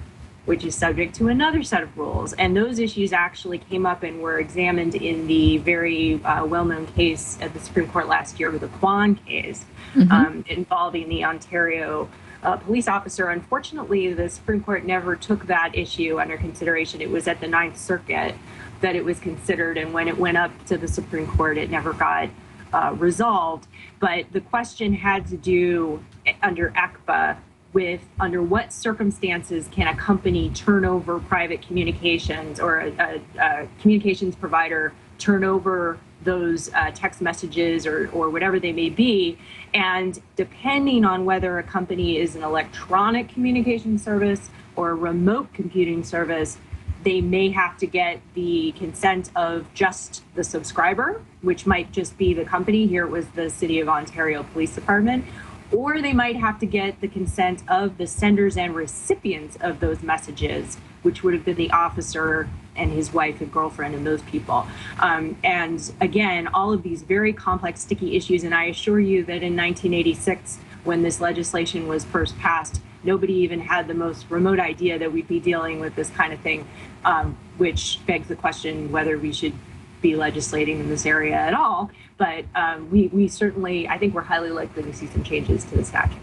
which 0.45 0.65
is 0.65 0.73
subject 0.73 1.13
to 1.13 1.27
another 1.27 1.61
set 1.61 1.83
of 1.83 1.95
rules. 1.95 2.33
And 2.33 2.57
those 2.57 2.79
issues 2.79 3.13
actually 3.13 3.59
came 3.59 3.85
up 3.85 4.01
and 4.01 4.23
were 4.23 4.39
examined 4.39 4.95
in 4.95 5.27
the 5.27 5.59
very 5.59 6.19
uh, 6.23 6.43
well 6.47 6.65
known 6.65 6.87
case 6.87 7.37
at 7.41 7.53
the 7.53 7.59
Supreme 7.59 7.87
Court 7.89 8.07
last 8.07 8.39
year, 8.39 8.49
with 8.49 8.61
the 8.61 8.69
Quon 8.79 9.13
case, 9.13 9.65
mm-hmm. 9.93 10.11
um, 10.11 10.45
involving 10.47 11.09
the 11.09 11.23
Ontario 11.23 12.09
uh, 12.43 12.57
police 12.57 12.87
officer. 12.87 13.29
Unfortunately, 13.29 14.13
the 14.13 14.29
Supreme 14.29 14.63
Court 14.63 14.85
never 14.85 15.15
took 15.15 15.47
that 15.47 15.75
issue 15.75 16.19
under 16.19 16.37
consideration. 16.37 17.01
It 17.01 17.09
was 17.09 17.27
at 17.27 17.41
the 17.41 17.47
Ninth 17.47 17.77
Circuit 17.77 18.35
that 18.81 18.95
it 18.95 19.03
was 19.03 19.19
considered, 19.19 19.77
and 19.77 19.93
when 19.93 20.07
it 20.07 20.17
went 20.17 20.37
up 20.37 20.51
to 20.65 20.77
the 20.77 20.87
Supreme 20.87 21.27
Court, 21.27 21.57
it 21.57 21.69
never 21.69 21.93
got 21.93 22.29
uh, 22.73 22.95
resolved. 22.97 23.67
But 23.99 24.31
the 24.31 24.41
question 24.41 24.93
had 24.93 25.27
to 25.27 25.37
do 25.37 26.03
eh, 26.25 26.33
under 26.43 26.69
ECPA 26.71 27.37
with 27.73 28.01
under 28.19 28.41
what 28.41 28.71
circumstances 28.71 29.67
can 29.71 29.87
a 29.87 29.95
company 29.95 30.49
turn 30.51 30.85
over 30.85 31.19
private 31.19 31.61
communications 31.61 32.59
or 32.59 32.79
a, 32.79 32.91
a, 32.99 33.21
a 33.39 33.67
communications 33.81 34.35
provider 34.35 34.93
turn 35.17 35.43
over 35.43 35.99
those 36.23 36.73
uh, 36.73 36.91
text 36.93 37.21
messages 37.21 37.85
or, 37.85 38.09
or 38.11 38.29
whatever 38.29 38.59
they 38.59 38.71
may 38.71 38.89
be. 38.89 39.37
And 39.73 40.19
depending 40.35 41.05
on 41.05 41.25
whether 41.25 41.57
a 41.59 41.63
company 41.63 42.17
is 42.17 42.35
an 42.35 42.43
electronic 42.43 43.29
communication 43.29 43.97
service 43.97 44.49
or 44.75 44.91
a 44.91 44.95
remote 44.95 45.53
computing 45.53 46.03
service, 46.03 46.57
they 47.03 47.21
may 47.21 47.49
have 47.51 47.77
to 47.77 47.87
get 47.87 48.19
the 48.33 48.73
consent 48.73 49.29
of 49.35 49.71
just 49.73 50.23
the 50.35 50.43
subscriber, 50.43 51.21
which 51.41 51.65
might 51.65 51.91
just 51.91 52.17
be 52.17 52.33
the 52.33 52.43
company. 52.43 52.87
Here 52.87 53.05
it 53.05 53.09
was 53.09 53.27
the 53.29 53.49
City 53.49 53.79
of 53.79 53.87
Ontario 53.87 54.43
Police 54.43 54.75
Department. 54.75 55.25
Or 55.71 56.01
they 56.01 56.13
might 56.13 56.37
have 56.37 56.59
to 56.59 56.65
get 56.65 57.01
the 57.01 57.07
consent 57.07 57.61
of 57.67 57.97
the 57.97 58.07
senders 58.07 58.57
and 58.57 58.73
recipients 58.73 59.57
of 59.59 59.79
those 59.79 60.01
messages, 60.01 60.77
which 61.01 61.23
would 61.23 61.33
have 61.33 61.43
been 61.43 61.55
the 61.57 61.71
officer 61.71 62.49
and 62.77 62.91
his 62.91 63.13
wife 63.13 63.41
and 63.41 63.51
girlfriend 63.51 63.95
and 63.95 64.05
those 64.05 64.21
people. 64.23 64.65
Um, 64.99 65.37
and 65.43 65.91
again, 66.01 66.47
all 66.47 66.71
of 66.71 66.83
these 66.83 67.01
very 67.01 67.33
complex, 67.33 67.81
sticky 67.81 68.15
issues. 68.15 68.43
And 68.43 68.53
I 68.53 68.65
assure 68.65 68.99
you 68.99 69.23
that 69.23 69.43
in 69.43 69.55
1986, 69.55 70.59
when 70.83 71.01
this 71.01 71.19
legislation 71.19 71.87
was 71.87 72.05
first 72.05 72.37
passed, 72.37 72.81
nobody 73.03 73.33
even 73.33 73.59
had 73.59 73.87
the 73.87 73.93
most 73.93 74.25
remote 74.29 74.59
idea 74.59 74.97
that 74.99 75.11
we'd 75.11 75.27
be 75.27 75.39
dealing 75.39 75.79
with 75.79 75.95
this 75.95 76.09
kind 76.09 76.33
of 76.33 76.39
thing, 76.39 76.67
um, 77.05 77.37
which 77.57 77.99
begs 78.05 78.27
the 78.27 78.35
question 78.35 78.91
whether 78.91 79.17
we 79.17 79.33
should 79.33 79.53
be 80.01 80.15
legislating 80.15 80.79
in 80.79 80.89
this 80.89 81.05
area 81.05 81.35
at 81.35 81.53
all. 81.53 81.91
But 82.17 82.45
um, 82.55 82.89
we, 82.89 83.07
we 83.07 83.27
certainly, 83.27 83.87
I 83.87 83.97
think 83.97 84.13
we're 84.13 84.21
highly 84.21 84.49
likely 84.49 84.83
to 84.83 84.93
see 84.93 85.07
some 85.07 85.23
changes 85.23 85.63
to 85.65 85.77
the 85.77 85.85
statute. 85.85 86.17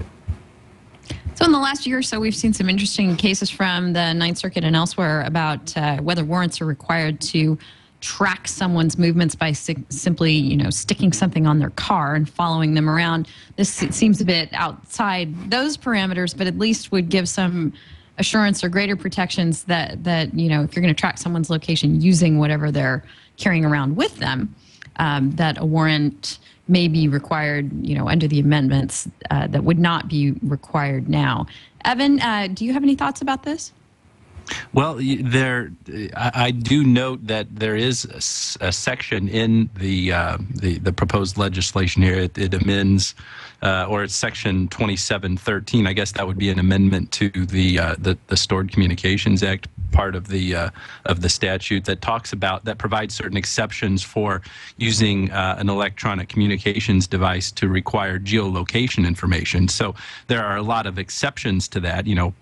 So, 1.35 1.45
in 1.45 1.51
the 1.51 1.59
last 1.59 1.85
year 1.85 1.99
or 1.99 2.03
so, 2.03 2.21
we've 2.21 2.35
seen 2.35 2.53
some 2.53 2.71
interesting 2.71 3.17
cases 3.17 3.51
from 3.51 3.93
the 3.93 4.13
Ninth 4.13 4.39
Circuit 4.39 4.63
and 4.63 4.77
elsewhere 4.77 5.23
about 5.23 5.77
uh, 5.77 5.97
whether 5.97 6.25
warrants 6.25 6.61
are 6.61 6.65
required 6.65 7.21
to 7.23 7.59
track 8.01 8.47
someone's 8.47 8.97
movements 8.99 9.35
by 9.35 9.51
si- 9.51 9.85
simply, 9.89 10.33
you 10.33 10.57
know, 10.57 10.71
sticking 10.71 11.13
something 11.13 11.45
on 11.45 11.59
their 11.59 11.71
car 11.71 12.15
and 12.15 12.29
following 12.29 12.75
them 12.75 12.89
around. 12.89 13.27
This 13.57 13.69
seems 13.69 14.21
a 14.21 14.25
bit 14.25 14.49
outside 14.53 15.51
those 15.51 15.77
parameters, 15.77 16.37
but 16.37 16.47
at 16.47 16.57
least 16.57 16.93
would 16.93 17.09
give 17.09 17.29
some 17.29 17.73
assurance 18.19 18.63
or 18.63 18.69
greater 18.69 18.95
protections 18.95 19.65
that 19.65 20.05
that 20.05 20.33
you 20.35 20.49
know, 20.49 20.63
if 20.63 20.77
you're 20.77 20.83
going 20.83 20.95
to 20.95 21.01
track 21.01 21.19
someone's 21.19 21.51
location 21.51 22.01
using 22.01 22.39
whatever 22.39 22.71
they're 22.71 23.03
carrying 23.39 23.65
around 23.65 23.97
with 23.97 24.17
them, 24.19 24.55
um, 24.97 25.33
that 25.33 25.59
a 25.59 25.65
warrant 25.65 26.39
may 26.69 26.89
be 26.89 27.09
required, 27.09 27.71
you 27.87 27.95
know, 27.95 28.09
under 28.09 28.27
the 28.27 28.41
amendments 28.41 29.09
uh, 29.31 29.47
that 29.49 29.65
would 29.65 29.79
not 29.79 30.09
be 30.09 30.33
required 30.43 31.09
now. 31.09 31.47
Evan, 31.85 32.21
uh, 32.21 32.49
do 32.53 32.65
you 32.65 32.73
have 32.73 32.83
any 32.83 32.95
thoughts 32.95 33.21
about 33.21 33.43
this? 33.43 33.73
Well, 34.73 34.99
there, 35.01 35.73
I, 36.17 36.51
do 36.51 36.85
note 36.85 37.27
that 37.27 37.55
there 37.57 37.77
is 37.77 38.05
a, 38.61 38.73
section 38.73 39.29
in 39.29 39.71
the, 39.77 40.13
uh, 40.13 40.39
the 40.55 40.79
the 40.79 40.93
proposed 40.93 41.39
legislation 41.39 42.03
here. 42.03 42.19
It, 42.19 42.37
it 42.37 42.53
amends, 42.53 43.15
uh, 43.63 43.87
or 43.89 44.03
it's 44.03 44.15
section 44.15 44.69
2713. 44.69 45.87
I 45.87 45.93
guess 45.95 46.13
that 46.13 46.27
would 46.27 46.37
be 46.37 46.51
an 46.51 46.59
amendment 46.59 47.11
to 47.13 47.31
the 47.31 47.79
uh, 47.79 47.95
the, 47.99 48.19
the 48.27 48.37
Stored 48.37 48.71
Communications 48.71 49.43
Act 49.43 49.69
part 49.95 50.15
of 50.15 50.29
the 50.29 50.55
uh, 50.55 50.71
of 51.07 51.23
the 51.23 51.29
statute 51.29 51.85
that 51.87 52.03
talks 52.03 52.33
about 52.33 52.65
that 52.67 52.77
provides 52.77 53.15
certain 53.15 53.37
exceptions 53.37 54.03
for 54.03 54.43
using 54.77 55.31
uh, 55.31 55.57
an 55.59 55.69
electronic 55.71 56.29
communications 56.29 57.07
device 57.07 57.51
to 57.53 57.69
require 57.69 58.19
geolocation 58.19 59.07
information. 59.07 59.69
So 59.69 59.95
there 60.27 60.45
are 60.45 60.57
a 60.57 60.63
lot 60.63 60.87
of 60.87 60.99
exceptions 60.99 61.69
to 61.69 61.81
that. 61.81 62.07
You 62.07 62.17
know, 62.17 62.35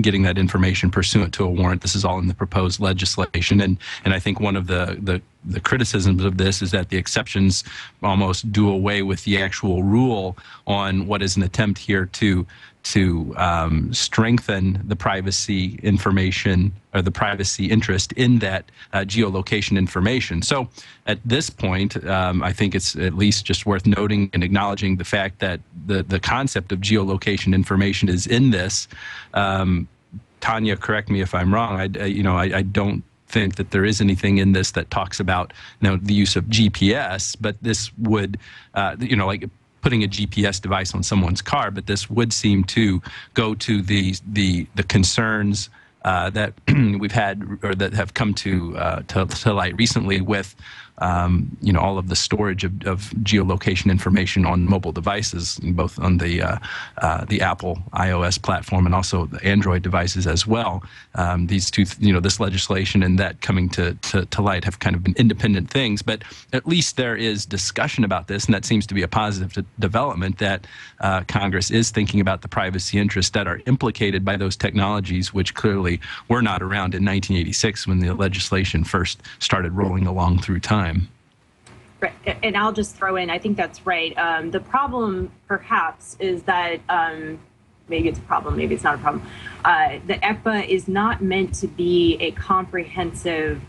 getting 0.00 0.22
that 0.22 0.38
information 0.38 0.90
pursuant 0.90 1.34
to 1.34 1.44
a 1.44 1.50
warrant. 1.50 1.82
This 1.82 1.94
is 1.94 2.04
all 2.04 2.18
in 2.18 2.28
the 2.28 2.34
proposed 2.34 2.80
legislation, 2.80 3.60
and 3.60 3.76
and 4.04 4.14
I 4.14 4.18
think 4.18 4.40
one 4.40 4.56
of 4.56 4.66
the 4.68 4.96
the 5.02 5.20
the 5.44 5.60
criticisms 5.60 6.22
of 6.24 6.36
this 6.36 6.60
is 6.62 6.70
that 6.70 6.90
the 6.90 6.98
exceptions 6.98 7.64
almost 8.02 8.52
do 8.52 8.68
away 8.68 9.02
with 9.02 9.24
the 9.24 9.40
actual 9.42 9.82
rule 9.82 10.36
on 10.66 11.06
what 11.06 11.22
is 11.22 11.36
an 11.36 11.42
attempt 11.42 11.78
here 11.78 12.06
to 12.06 12.46
to 12.82 13.34
um, 13.36 13.92
strengthen 13.92 14.80
the 14.86 14.96
privacy 14.96 15.78
information 15.82 16.72
or 16.94 17.02
the 17.02 17.10
privacy 17.10 17.66
interest 17.66 18.12
in 18.12 18.38
that 18.40 18.64
uh, 18.92 19.00
geolocation 19.00 19.76
information. 19.78 20.42
So 20.42 20.68
at 21.06 21.18
this 21.24 21.50
point, 21.50 22.02
um, 22.06 22.42
I 22.42 22.52
think 22.52 22.74
it's 22.74 22.96
at 22.96 23.14
least 23.14 23.44
just 23.44 23.66
worth 23.66 23.86
noting 23.86 24.30
and 24.32 24.42
acknowledging 24.42 24.96
the 24.96 25.04
fact 25.04 25.38
that 25.40 25.60
the, 25.86 26.02
the 26.02 26.18
concept 26.20 26.72
of 26.72 26.80
geolocation 26.80 27.54
information 27.54 28.08
is 28.08 28.26
in 28.26 28.50
this. 28.50 28.88
Um, 29.34 29.86
Tanya, 30.40 30.76
correct 30.76 31.10
me 31.10 31.20
if 31.20 31.34
I'm 31.34 31.52
wrong. 31.52 31.78
I, 31.78 32.02
I- 32.02 32.06
you 32.06 32.22
know, 32.22 32.36
I, 32.36 32.58
I 32.58 32.62
don't 32.62 33.04
think 33.28 33.54
that 33.56 33.70
there 33.70 33.84
is 33.84 34.00
anything 34.00 34.38
in 34.38 34.50
this 34.52 34.72
that 34.72 34.90
talks 34.90 35.20
about 35.20 35.52
you 35.80 35.88
know 35.88 35.96
the 35.96 36.14
use 36.14 36.34
of 36.34 36.44
GPS, 36.46 37.36
but 37.40 37.54
this 37.62 37.96
would, 37.98 38.38
uh, 38.74 38.96
you 38.98 39.14
know, 39.14 39.26
like 39.26 39.48
putting 39.80 40.04
a 40.04 40.08
GPS 40.08 40.60
device 40.60 40.94
on 40.94 41.02
someone's 41.02 41.42
car. 41.42 41.70
But 41.70 41.86
this 41.86 42.08
would 42.10 42.32
seem 42.32 42.64
to 42.64 43.02
go 43.34 43.54
to 43.56 43.82
the 43.82 44.14
the 44.26 44.66
the 44.74 44.82
concerns. 44.82 45.70
Uh, 46.02 46.30
that 46.30 46.54
we've 46.98 47.12
had 47.12 47.58
or 47.62 47.74
that 47.74 47.92
have 47.92 48.14
come 48.14 48.32
to, 48.32 48.74
uh, 48.78 49.02
to 49.02 49.26
to 49.26 49.52
light 49.52 49.76
recently 49.76 50.22
with 50.22 50.56
um, 51.00 51.56
you 51.60 51.72
know 51.72 51.80
all 51.80 51.98
of 51.98 52.08
the 52.08 52.16
storage 52.16 52.64
of, 52.64 52.72
of 52.86 53.10
geolocation 53.22 53.90
information 53.90 54.46
on 54.46 54.68
mobile 54.68 54.92
devices, 54.92 55.58
both 55.62 55.98
on 55.98 56.18
the 56.18 56.42
uh, 56.42 56.58
uh, 56.98 57.24
the 57.24 57.40
Apple 57.40 57.78
iOS 57.92 58.40
platform 58.40 58.86
and 58.86 58.94
also 58.94 59.26
the 59.26 59.42
Android 59.44 59.82
devices 59.82 60.26
as 60.26 60.46
well. 60.46 60.82
Um, 61.14 61.46
these 61.46 61.70
two, 61.70 61.84
you 61.98 62.12
know, 62.12 62.20
this 62.20 62.40
legislation 62.40 63.02
and 63.02 63.18
that 63.18 63.40
coming 63.40 63.68
to, 63.70 63.94
to 63.94 64.26
to 64.26 64.42
light 64.42 64.64
have 64.64 64.78
kind 64.78 64.96
of 64.96 65.02
been 65.02 65.14
independent 65.16 65.70
things, 65.70 66.02
but 66.02 66.22
at 66.52 66.66
least 66.66 66.96
there 66.96 67.16
is 67.16 67.46
discussion 67.46 68.04
about 68.04 68.28
this, 68.28 68.44
and 68.44 68.54
that 68.54 68.64
seems 68.64 68.86
to 68.86 68.94
be 68.94 69.02
a 69.02 69.08
positive 69.08 69.52
de- 69.52 69.64
development 69.78 70.38
that 70.38 70.66
uh, 71.00 71.22
Congress 71.28 71.70
is 71.70 71.90
thinking 71.90 72.20
about 72.20 72.42
the 72.42 72.48
privacy 72.48 72.98
interests 72.98 73.30
that 73.32 73.46
are 73.46 73.60
implicated 73.66 74.24
by 74.24 74.36
those 74.36 74.56
technologies, 74.56 75.32
which 75.32 75.54
clearly 75.54 76.00
were 76.28 76.42
not 76.42 76.62
around 76.62 76.94
in 76.94 77.04
1986 77.04 77.86
when 77.86 78.00
the 78.00 78.12
legislation 78.12 78.84
first 78.84 79.22
started 79.38 79.72
rolling 79.72 80.06
along 80.06 80.40
through 80.40 80.60
time. 80.60 80.89
Right. 82.00 82.12
And 82.42 82.56
I'll 82.56 82.72
just 82.72 82.96
throw 82.96 83.16
in, 83.16 83.28
I 83.28 83.38
think 83.38 83.56
that's 83.56 83.86
right. 83.86 84.16
Um, 84.16 84.50
the 84.50 84.60
problem, 84.60 85.30
perhaps, 85.46 86.16
is 86.18 86.42
that 86.44 86.80
um, 86.88 87.38
maybe 87.88 88.08
it's 88.08 88.18
a 88.18 88.22
problem, 88.22 88.56
maybe 88.56 88.74
it's 88.74 88.84
not 88.84 88.94
a 88.94 88.98
problem. 88.98 89.26
Uh, 89.64 89.98
the 90.06 90.14
ECPA 90.14 90.66
is 90.66 90.88
not 90.88 91.22
meant 91.22 91.54
to 91.56 91.66
be 91.66 92.16
a 92.20 92.30
comprehensive 92.30 93.60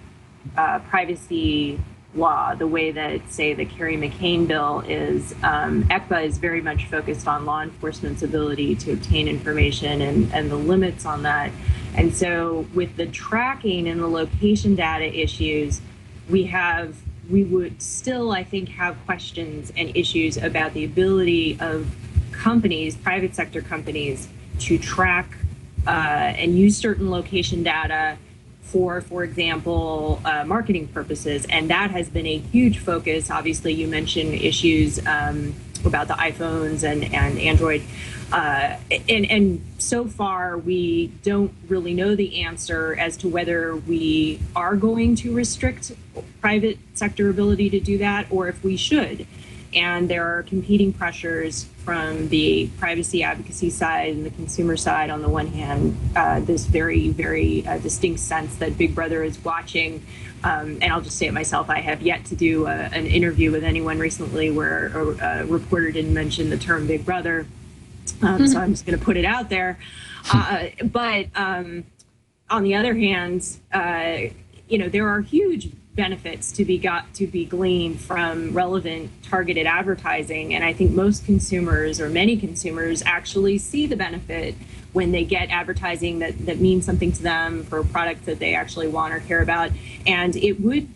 uh, 0.56 0.80
privacy 0.80 1.80
law 2.16 2.56
the 2.56 2.68
way 2.68 2.92
that, 2.92 3.30
say, 3.32 3.54
the 3.54 3.66
Kerry 3.66 3.98
McCain 3.98 4.48
bill 4.48 4.82
is. 4.88 5.34
Um, 5.44 5.84
ECPA 5.86 6.26
is 6.26 6.38
very 6.38 6.62
much 6.62 6.86
focused 6.86 7.28
on 7.28 7.46
law 7.46 7.62
enforcement's 7.62 8.24
ability 8.24 8.76
to 8.76 8.94
obtain 8.94 9.28
information 9.28 10.02
and, 10.02 10.34
and 10.34 10.50
the 10.50 10.56
limits 10.56 11.06
on 11.06 11.24
that. 11.24 11.52
And 11.96 12.16
so, 12.16 12.66
with 12.74 12.96
the 12.96 13.08
tracking 13.08 13.90
and 13.90 14.02
the 14.02 14.08
location 14.08 14.76
data 14.76 15.06
issues, 15.14 15.82
we 16.30 16.46
have 16.46 16.96
we 17.30 17.44
would 17.44 17.82
still, 17.82 18.32
I 18.32 18.44
think, 18.44 18.70
have 18.70 18.98
questions 19.06 19.72
and 19.78 19.96
issues 19.96 20.38
about 20.38 20.74
the 20.74 20.86
ability 20.86 21.58
of 21.60 21.96
companies, 22.32 22.96
private 22.96 23.36
sector 23.36 23.62
companies, 23.62 24.28
to 24.60 24.78
track 24.78 25.38
uh, 25.88 25.90
and 25.90 26.58
use 26.58 26.78
certain 26.78 27.10
location 27.10 27.64
data 27.64 28.18
for, 28.62 29.02
for 29.02 29.24
example, 29.24 30.22
uh, 30.24 30.46
marketing 30.46 30.88
purposes. 30.88 31.46
And 31.50 31.70
that 31.70 31.92
has 31.92 32.10
been 32.10 32.26
a 32.26 32.38
huge 32.38 32.80
focus. 32.80 33.30
Obviously, 33.30 33.74
you 33.74 33.88
mentioned 33.88 34.34
issues 34.34 35.06
um, 35.06 35.54
about 35.86 36.08
the 36.08 36.14
iPhones 36.16 36.84
and, 36.84 37.14
and 37.14 37.40
Android. 37.40 37.84
Uh, 38.32 38.78
and, 39.10 39.30
and 39.30 39.66
so 39.78 40.06
far, 40.08 40.58
we 40.58 41.08
don't 41.24 41.52
really 41.68 41.94
know 41.94 42.16
the 42.16 42.44
answer 42.44 42.96
as 42.98 43.18
to 43.18 43.28
whether 43.28 43.76
we 43.76 44.40
are 44.56 44.76
going 44.76 45.16
to 45.16 45.34
restrict 45.34 45.92
private 46.40 46.78
sector 46.94 47.30
ability 47.30 47.70
to 47.70 47.80
do 47.80 47.98
that 47.98 48.26
or 48.30 48.48
if 48.48 48.64
we 48.64 48.78
should. 48.78 49.28
And 49.74 50.10
there 50.10 50.38
are 50.38 50.44
competing 50.44 50.92
pressures 50.92 51.66
from 51.86 52.28
the 52.28 52.70
privacy 52.78 53.24
advocacy 53.24 53.70
side 53.70 54.14
and 54.14 54.26
the 54.26 54.30
consumer 54.32 54.76
side. 54.76 55.10
On 55.10 55.22
the 55.22 55.30
one 55.30 55.48
hand, 55.48 55.98
uh, 56.16 56.42
this 56.42 56.66
very, 56.66 57.10
very 57.10 57.66
uh, 57.66 57.78
distinct 57.78 58.20
sense 58.20 58.56
that 58.58 58.78
Big 58.78 58.94
Brother 58.94 59.24
is 59.24 59.44
watching. 59.44 60.06
Um, 60.44 60.80
and 60.82 60.86
I'll 60.86 61.02
just 61.02 61.18
say 61.18 61.28
it 61.28 61.34
myself 61.34 61.70
I 61.70 61.80
have 61.82 62.02
yet 62.02 62.26
to 62.26 62.36
do 62.36 62.66
a, 62.66 62.72
an 62.72 63.06
interview 63.06 63.52
with 63.52 63.64
anyone 63.64 64.00
recently 64.00 64.50
where 64.50 64.88
a, 64.88 65.42
a 65.42 65.46
reporter 65.46 65.92
didn't 65.92 66.14
mention 66.14 66.50
the 66.50 66.58
term 66.58 66.88
Big 66.88 67.06
Brother. 67.06 67.46
Um, 68.22 68.48
so 68.48 68.60
I'm 68.60 68.72
just 68.72 68.86
going 68.86 68.98
to 68.98 69.04
put 69.04 69.18
it 69.18 69.26
out 69.26 69.50
there. 69.50 69.80
Uh, 70.34 70.68
but 70.84 71.28
um, 71.36 71.84
on 72.50 72.64
the 72.64 72.76
other 72.76 72.96
hand, 72.96 73.58
uh, 73.72 74.18
you 74.68 74.78
know, 74.78 74.90
there 74.90 75.08
are 75.08 75.22
huge 75.22 75.70
benefits 75.96 76.52
to 76.54 76.66
be 76.66 76.78
got 76.78 77.14
to 77.14 77.28
be 77.28 77.46
gleaned 77.46 78.00
from 78.00 78.54
relevant 78.54 79.12
targeted 79.24 79.68
advertising 79.68 80.54
and 80.56 80.64
i 80.64 80.72
think 80.72 80.92
most 80.92 81.26
consumers 81.26 82.00
or 82.00 82.10
many 82.10 82.38
consumers 82.38 83.04
actually 83.06 83.58
see 83.58 83.86
the 83.86 83.96
benefit 83.98 84.56
when 84.94 85.12
they 85.12 85.24
get 85.24 85.50
advertising 85.50 86.20
that 86.20 86.46
that 86.46 86.60
means 86.60 86.86
something 86.86 87.12
to 87.12 87.24
them 87.24 87.64
for 87.64 87.80
a 87.80 87.86
product 87.86 88.26
that 88.26 88.40
they 88.40 88.54
actually 88.56 88.88
want 88.88 89.14
or 89.14 89.20
care 89.20 89.42
about 89.42 89.72
and 90.06 90.36
it 90.36 90.60
would 90.62 90.88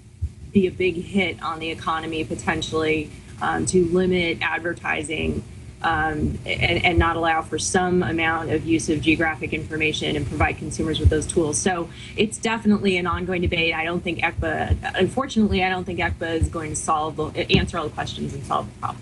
be 0.51 0.67
a 0.67 0.71
big 0.71 0.95
hit 0.95 1.41
on 1.43 1.59
the 1.59 1.69
economy 1.69 2.23
potentially 2.23 3.11
um, 3.41 3.65
to 3.65 3.85
limit 3.85 4.37
advertising 4.41 5.43
um, 5.81 6.39
and, 6.45 6.83
and 6.83 6.97
not 6.97 7.15
allow 7.15 7.41
for 7.41 7.59
some 7.59 8.01
amount 8.01 8.49
of 8.49 8.65
use 8.65 8.89
of 8.89 9.01
geographic 9.01 9.53
information 9.53 10.15
and 10.15 10.25
provide 10.25 10.57
consumers 10.57 10.99
with 10.99 11.09
those 11.09 11.27
tools. 11.27 11.59
So 11.59 11.89
it's 12.17 12.39
definitely 12.39 12.97
an 12.97 13.05
ongoing 13.05 13.41
debate. 13.41 13.73
I 13.73 13.83
don't 13.83 14.03
think 14.03 14.19
ECPA, 14.19 14.77
unfortunately, 14.95 15.63
I 15.63 15.69
don't 15.69 15.83
think 15.83 15.99
ECPA 15.99 16.41
is 16.41 16.49
going 16.49 16.71
to 16.71 16.75
solve 16.75 17.19
answer 17.37 17.77
all 17.77 17.83
the 17.83 17.93
questions 17.93 18.33
and 18.33 18.43
solve 18.43 18.73
the 18.73 18.79
problem. 18.79 19.01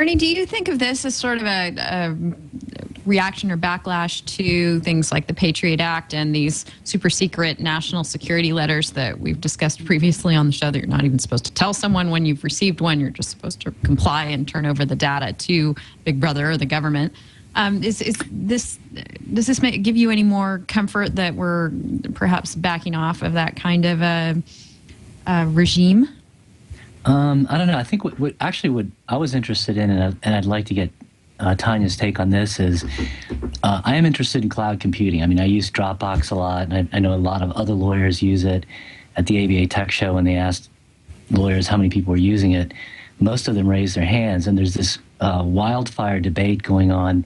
Ernie, 0.00 0.16
do 0.16 0.26
you 0.26 0.46
think 0.46 0.68
of 0.68 0.78
this 0.78 1.04
as 1.04 1.14
sort 1.14 1.36
of 1.36 1.44
a, 1.44 1.74
a, 1.78 2.16
reaction 3.10 3.50
or 3.50 3.58
backlash 3.58 4.24
to 4.36 4.78
things 4.80 5.10
like 5.10 5.26
the 5.26 5.34
Patriot 5.34 5.80
Act 5.80 6.14
and 6.14 6.32
these 6.32 6.64
super 6.84 7.10
secret 7.10 7.58
national 7.58 8.04
security 8.04 8.52
letters 8.52 8.92
that 8.92 9.18
we've 9.18 9.40
discussed 9.40 9.84
previously 9.84 10.36
on 10.36 10.46
the 10.46 10.52
show 10.52 10.70
that 10.70 10.78
you're 10.78 10.86
not 10.86 11.04
even 11.04 11.18
supposed 11.18 11.44
to 11.44 11.52
tell 11.52 11.74
someone 11.74 12.10
when 12.10 12.24
you've 12.24 12.44
received 12.44 12.80
one? 12.80 13.00
You're 13.00 13.10
just 13.10 13.28
supposed 13.28 13.60
to 13.62 13.72
comply 13.82 14.24
and 14.24 14.46
turn 14.46 14.64
over 14.64 14.84
the 14.84 14.94
data 14.94 15.32
to 15.32 15.74
Big 16.04 16.20
Brother 16.20 16.52
or 16.52 16.56
the 16.56 16.66
government. 16.66 17.12
Um, 17.56 17.82
is, 17.82 18.00
is 18.00 18.16
this 18.30 18.78
does 19.34 19.48
this 19.48 19.60
make, 19.60 19.82
give 19.82 19.96
you 19.96 20.10
any 20.10 20.22
more 20.22 20.62
comfort 20.68 21.16
that 21.16 21.34
we're 21.34 21.72
perhaps 22.14 22.54
backing 22.54 22.94
off 22.94 23.22
of 23.22 23.32
that 23.32 23.56
kind 23.56 23.84
of 23.84 24.02
a, 24.02 24.40
a 25.26 25.48
regime? 25.48 26.08
Um, 27.04 27.48
I 27.50 27.58
don't 27.58 27.66
know. 27.66 27.76
I 27.76 27.82
think 27.82 28.04
what, 28.04 28.20
what, 28.20 28.34
actually 28.40 28.70
what 28.70 28.86
I 29.08 29.16
was 29.16 29.34
interested 29.34 29.76
in, 29.78 29.90
and, 29.90 30.02
I, 30.02 30.16
and 30.22 30.36
I'd 30.36 30.44
like 30.44 30.66
to 30.66 30.74
get 30.74 30.90
uh, 31.40 31.54
Tanya's 31.54 31.96
take 31.96 32.20
on 32.20 32.30
this 32.30 32.60
is 32.60 32.84
uh, 33.62 33.80
I 33.84 33.96
am 33.96 34.06
interested 34.06 34.42
in 34.42 34.48
cloud 34.48 34.80
computing. 34.80 35.22
I 35.22 35.26
mean, 35.26 35.40
I 35.40 35.46
use 35.46 35.70
Dropbox 35.70 36.30
a 36.30 36.34
lot, 36.34 36.68
and 36.68 36.74
I, 36.74 36.96
I, 36.96 37.00
know 37.00 37.14
a 37.14 37.16
lot 37.16 37.42
of 37.42 37.50
other 37.52 37.72
lawyers 37.72 38.22
use 38.22 38.44
it. 38.44 38.66
At 39.16 39.26
the 39.26 39.44
ABA 39.44 39.66
Tech 39.66 39.90
Show, 39.90 40.14
when 40.14 40.24
they 40.24 40.36
asked 40.36 40.70
lawyers 41.30 41.66
how 41.66 41.76
many 41.76 41.90
people 41.90 42.12
were 42.12 42.16
using 42.16 42.52
it, 42.52 42.72
most 43.18 43.48
of 43.48 43.54
them 43.54 43.68
raised 43.68 43.96
their 43.96 44.04
hands. 44.04 44.46
And 44.46 44.56
there's 44.56 44.74
this 44.74 44.98
uh, 45.20 45.42
wildfire 45.44 46.20
debate 46.20 46.62
going 46.62 46.90
on 46.92 47.24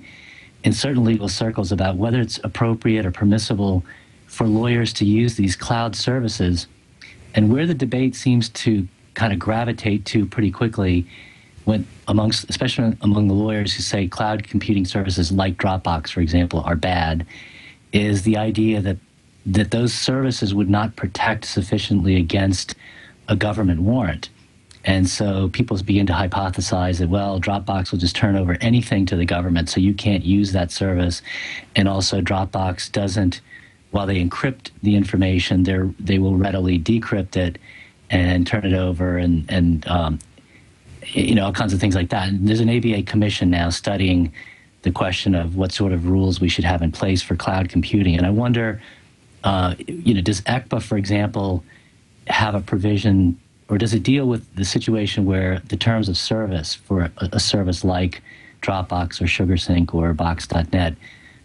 in 0.64 0.73
certain 0.73 1.04
legal 1.04 1.28
circles 1.28 1.73
about 1.73 1.97
whether 1.97 2.21
it's 2.21 2.40
appropriate 2.42 3.04
or 3.04 3.11
permissible 3.11 3.85
for 4.26 4.47
lawyers 4.47 4.92
to 4.94 5.04
use 5.04 5.37
these 5.37 5.56
cloud 5.56 5.94
services. 5.94 6.66
And 7.35 7.52
where 7.52 7.66
the 7.66 7.75
debate 7.75 8.14
seems 8.16 8.49
to 8.50 8.88
kind 9.14 9.33
of 9.33 9.38
gravitate 9.38 10.04
to 10.06 10.26
pretty 10.26 10.50
quickly 10.50 11.06
when 11.64 11.87
amongst 12.09 12.49
especially 12.50 12.97
among 13.00 13.28
the 13.28 13.35
lawyers 13.35 13.73
who 13.75 13.83
say 13.83 14.06
cloud 14.06 14.44
computing 14.44 14.85
services 14.85 15.33
like 15.33 15.56
Dropbox, 15.56 16.11
for 16.11 16.21
example, 16.21 16.61
are 16.61 16.76
bad, 16.76 17.26
is 17.92 18.23
the 18.23 18.37
idea 18.37 18.80
that 18.80 18.99
that 19.47 19.71
those 19.71 19.92
services 19.92 20.54
would 20.54 20.71
not 20.71 20.97
protect 20.97 21.44
sufficiently 21.44 22.16
against 22.16 22.75
a 23.28 23.37
government 23.37 23.80
warrant. 23.80 24.30
And 24.87 25.09
so 25.09 25.49
people 25.49 25.78
begin 25.83 26.06
to 26.06 26.12
hypothesize 26.12 26.99
that, 26.99 27.09
well, 27.09 27.40
Dropbox 27.40 27.90
will 27.90 27.99
just 27.99 28.14
turn 28.14 28.37
over 28.37 28.59
anything 28.61 29.06
to 29.06 29.16
the 29.16 29.25
government, 29.25 29.71
so 29.71 29.80
you 29.80 29.94
can't 29.94 30.25
use 30.25 30.52
that 30.52 30.71
service. 30.71 31.23
And 31.75 31.88
also, 31.88 32.21
Dropbox 32.21 32.92
doesn't, 32.92 33.40
while 33.92 34.06
they 34.06 34.23
encrypt 34.23 34.71
the 34.83 34.97
information, 34.97 35.62
they 35.62 35.78
they 35.99 36.18
will 36.18 36.37
readily 36.37 36.78
decrypt 36.78 37.37
it 37.37 37.59
and 38.11 38.47
turn 38.47 38.66
it 38.66 38.75
over 38.75 39.16
and, 39.16 39.50
and 39.50 39.87
um, 39.88 40.18
you 41.12 41.34
know, 41.34 41.46
all 41.46 41.52
kinds 41.52 41.73
of 41.73 41.80
things 41.80 41.94
like 41.94 42.11
that. 42.11 42.28
And 42.28 42.49
there's 42.49 42.61
an 42.61 42.70
ABA 42.70 43.02
commission 43.04 43.50
now 43.50 43.70
studying 43.70 44.32
the 44.82 44.90
question 44.90 45.34
of 45.34 45.56
what 45.56 45.73
sort 45.73 45.92
of 45.92 46.06
rules 46.06 46.40
we 46.40 46.49
should 46.49 46.64
have 46.64 46.82
in 46.82 46.92
place 46.92 47.23
for 47.23 47.37
cloud 47.37 47.68
computing. 47.68 48.16
And 48.16 48.26
I 48.26 48.30
wonder, 48.30 48.80
uh, 49.42 49.75
you 49.87 50.14
know, 50.14 50.20
does 50.20 50.42
ECPA, 50.42 50.82
for 50.82 50.99
example, 50.99 51.64
have 52.26 52.54
a 52.54 52.61
provision, 52.61 53.38
or 53.68 53.78
does 53.78 53.94
it 53.94 54.02
deal 54.02 54.26
with 54.26 54.54
the 54.56 54.64
situation 54.64 55.25
where 55.25 55.61
the 55.68 55.76
terms 55.76 56.08
of 56.08 56.16
service 56.16 56.75
for 56.75 57.02
a, 57.02 57.11
a 57.32 57.40
service 57.40 57.84
like 57.84 58.23
Dropbox 58.62 59.20
or 59.20 59.25
SugarSync 59.25 59.94
or 59.94 60.12
Box.net 60.12 60.94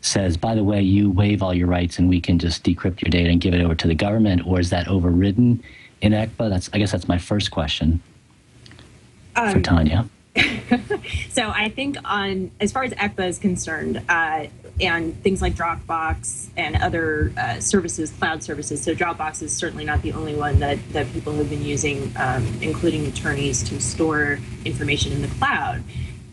says, 0.02 0.38
by 0.38 0.56
the 0.56 0.64
way, 0.64 0.82
you 0.82 1.12
waive 1.12 1.44
all 1.44 1.54
your 1.54 1.68
rights 1.68 2.00
and 2.00 2.08
we 2.08 2.22
can 2.22 2.40
just 2.40 2.64
decrypt 2.64 3.02
your 3.02 3.10
data 3.10 3.30
and 3.30 3.42
give 3.42 3.54
it 3.54 3.62
over 3.62 3.76
to 3.76 3.88
the 3.88 3.96
government, 3.96 4.46
or 4.46 4.60
is 4.60 4.70
that 4.70 4.88
overridden 4.88 5.62
in 6.02 6.14
ECPA? 6.14 6.50
That's, 6.50 6.70
I 6.74 6.78
guess 6.78 6.92
that's 6.92 7.08
my 7.08 7.18
first 7.18 7.52
question 7.52 8.02
um, 9.40 9.64
Tanya. 9.64 10.10
so 11.30 11.50
I 11.50 11.70
think 11.70 11.98
on 12.06 12.52
as 12.60 12.72
far 12.72 12.84
as 12.84 12.94
ECPA 12.94 13.28
is 13.28 13.40
concerned, 13.40 14.02
uh, 14.08 14.48
and 14.82 15.22
things 15.24 15.42
like 15.42 15.56
Dropbox 15.56 16.48
and 16.56 16.78
other 16.78 17.34
uh, 17.38 17.60
services, 17.60 18.12
cloud 18.12 18.44
services. 18.44 18.82
So 18.82 18.96
Dropbox 18.96 19.42
is 19.42 19.56
certainly 19.56 19.84
not 19.84 20.02
the 20.02 20.14
only 20.14 20.36
one 20.36 20.60
that 20.60 20.78
that 20.94 21.12
people 21.14 21.34
have 21.34 21.50
been 21.50 21.64
using, 21.64 22.12
um, 22.18 22.46
including 22.62 23.06
attorneys, 23.08 23.64
to 23.70 23.80
store 23.82 24.40
information 24.66 25.12
in 25.12 25.22
the 25.22 25.28
cloud. 25.28 25.84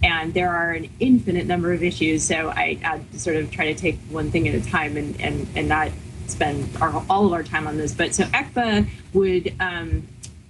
And 0.03 0.35
there 0.35 0.55
are 0.55 0.73
an 0.73 0.89
infinite 1.01 1.47
number 1.47 1.73
of 1.73 1.83
issues. 1.83 2.23
So 2.23 2.51
I, 2.51 2.79
I 2.85 3.01
sort 3.17 3.37
of 3.37 3.51
try 3.51 3.73
to 3.73 3.75
take 3.75 3.99
one 4.11 4.31
thing 4.31 4.47
at 4.49 4.55
a 4.55 4.65
time 4.65 4.97
and 4.97 5.21
and 5.21 5.49
and 5.57 5.69
not 5.69 5.91
spend 6.27 6.69
our, 6.81 7.05
all 7.09 7.27
of 7.27 7.33
our 7.33 7.43
time 7.43 7.67
on 7.67 7.77
this. 7.77 7.95
But 7.95 8.15
so 8.15 8.25
ECPA 8.25 8.89
would. 9.15 9.55
Um, 9.59 10.07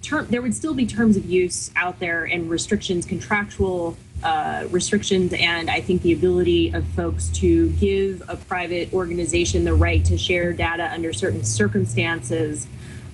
term, 0.07 0.27
there 0.31 0.40
would 0.40 0.55
still 0.55 0.75
be 0.75 0.87
terms 0.87 1.16
of 1.16 1.27
use 1.27 1.71
out 1.77 1.99
there 1.99 2.25
and 2.25 2.49
restrictions, 2.49 3.05
contractual 3.05 3.97
uh, 4.23 4.66
restrictions, 4.71 5.35
and 5.35 5.69
I 5.69 5.81
think 5.81 6.03
the 6.03 6.12
ability 6.12 6.73
of 6.73 6.87
folks 6.88 7.29
to 7.40 7.71
give 7.73 8.23
a 8.29 8.37
private 8.37 8.92
organization 8.95 9.64
the 9.64 9.75
right 9.75 10.05
to 10.07 10.16
share 10.16 10.53
data 10.53 10.90
under 10.92 11.12
certain 11.12 11.45
circumstances. 11.45 12.66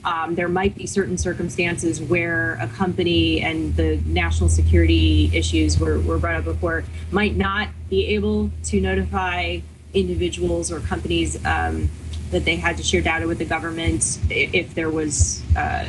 Um, 0.05 0.35
there 0.35 0.49
might 0.49 0.75
be 0.75 0.87
certain 0.87 1.17
circumstances 1.17 2.01
where 2.01 2.59
a 2.61 2.69
company 2.69 3.41
and 3.41 3.75
the 3.77 3.97
national 4.05 4.49
security 4.49 5.31
issues 5.33 5.79
were, 5.79 6.01
were 6.01 6.19
brought 6.19 6.37
up 6.37 6.45
before 6.45 6.85
might 7.11 7.37
not 7.37 7.69
be 7.89 8.07
able 8.09 8.51
to 8.65 8.81
notify 8.81 9.61
individuals 9.95 10.73
or 10.73 10.81
companies 10.81 11.45
um, 11.45 11.89
that 12.33 12.45
they 12.45 12.57
had 12.57 12.77
to 12.79 12.83
share 12.83 13.01
data 13.01 13.27
with 13.27 13.39
the 13.39 13.45
government 13.45 14.19
if 14.29 14.75
there 14.75 14.91
was 14.91 15.43
uh, 15.57 15.85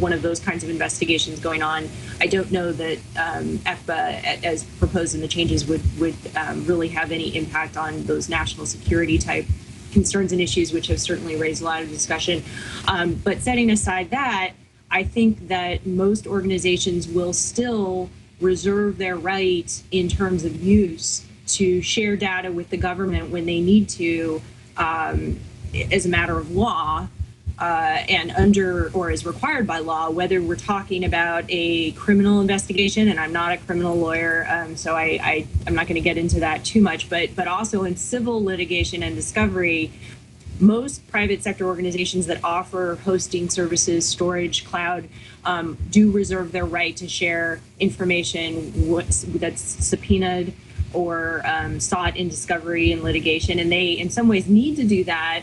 one 0.00 0.12
of 0.12 0.22
those 0.22 0.40
kinds 0.40 0.64
of 0.64 0.70
investigations 0.70 1.40
going 1.40 1.62
on. 1.62 1.88
I 2.20 2.26
don't 2.26 2.50
know 2.50 2.72
that 2.72 2.98
um, 3.18 3.60
as 3.66 4.64
proposed 4.78 5.14
in 5.14 5.20
the 5.20 5.28
changes, 5.28 5.66
would 5.66 5.82
would 6.00 6.16
um, 6.36 6.64
really 6.64 6.88
have 6.88 7.12
any 7.12 7.36
impact 7.36 7.76
on 7.76 8.04
those 8.04 8.28
national 8.28 8.64
security 8.66 9.18
type 9.18 9.44
concerns 9.92 10.32
and 10.32 10.40
issues, 10.40 10.72
which 10.72 10.86
have 10.86 11.00
certainly 11.00 11.36
raised 11.36 11.62
a 11.62 11.64
lot 11.64 11.82
of 11.82 11.88
discussion. 11.88 12.42
Um, 12.86 13.14
but 13.14 13.40
setting 13.40 13.70
aside 13.70 14.10
that, 14.10 14.52
I 14.90 15.02
think 15.02 15.48
that 15.48 15.86
most 15.86 16.26
organizations 16.26 17.08
will 17.08 17.32
still 17.32 18.08
reserve 18.40 18.98
their 18.98 19.16
right 19.16 19.82
in 19.90 20.08
terms 20.08 20.44
of 20.44 20.62
use 20.62 21.26
to 21.48 21.82
share 21.82 22.16
data 22.16 22.52
with 22.52 22.70
the 22.70 22.76
government 22.76 23.30
when 23.30 23.46
they 23.46 23.60
need 23.60 23.88
to 23.88 24.40
um, 24.76 25.40
as 25.92 26.06
a 26.06 26.08
matter 26.08 26.38
of 26.38 26.50
law 26.50 27.08
uh, 27.60 28.04
and 28.08 28.30
under 28.32 28.90
or 28.92 29.10
is 29.10 29.26
required 29.26 29.66
by 29.66 29.78
law, 29.78 30.10
whether 30.10 30.40
we're 30.40 30.56
talking 30.56 31.04
about 31.04 31.44
a 31.48 31.90
criminal 31.92 32.40
investigation, 32.40 33.08
and 33.08 33.18
I'm 33.18 33.32
not 33.32 33.52
a 33.52 33.58
criminal 33.58 33.96
lawyer, 33.96 34.46
um, 34.48 34.76
so 34.76 34.94
I, 34.94 35.18
I, 35.20 35.46
am 35.66 35.74
not 35.74 35.86
going 35.86 35.96
to 35.96 36.00
get 36.00 36.16
into 36.16 36.40
that 36.40 36.64
too 36.64 36.80
much, 36.80 37.10
but 37.10 37.34
but 37.34 37.48
also 37.48 37.82
in 37.82 37.96
civil 37.96 38.42
litigation 38.44 39.02
and 39.02 39.16
discovery, 39.16 39.90
most 40.60 41.06
private 41.08 41.42
sector 41.42 41.66
organizations 41.66 42.26
that 42.26 42.42
offer 42.44 42.98
hosting 43.04 43.48
services, 43.48 44.06
storage, 44.06 44.64
cloud, 44.64 45.08
um, 45.44 45.76
do 45.90 46.12
reserve 46.12 46.52
their 46.52 46.64
right 46.64 46.96
to 46.96 47.08
share 47.08 47.60
information 47.80 48.72
that's 49.38 49.62
subpoenaed 49.84 50.54
or 50.92 51.42
um, 51.44 51.80
sought 51.80 52.16
in 52.16 52.28
discovery 52.28 52.92
and 52.92 53.02
litigation, 53.02 53.58
and 53.58 53.72
they 53.72 53.90
in 53.90 54.10
some 54.10 54.28
ways 54.28 54.46
need 54.46 54.76
to 54.76 54.84
do 54.84 55.02
that 55.02 55.42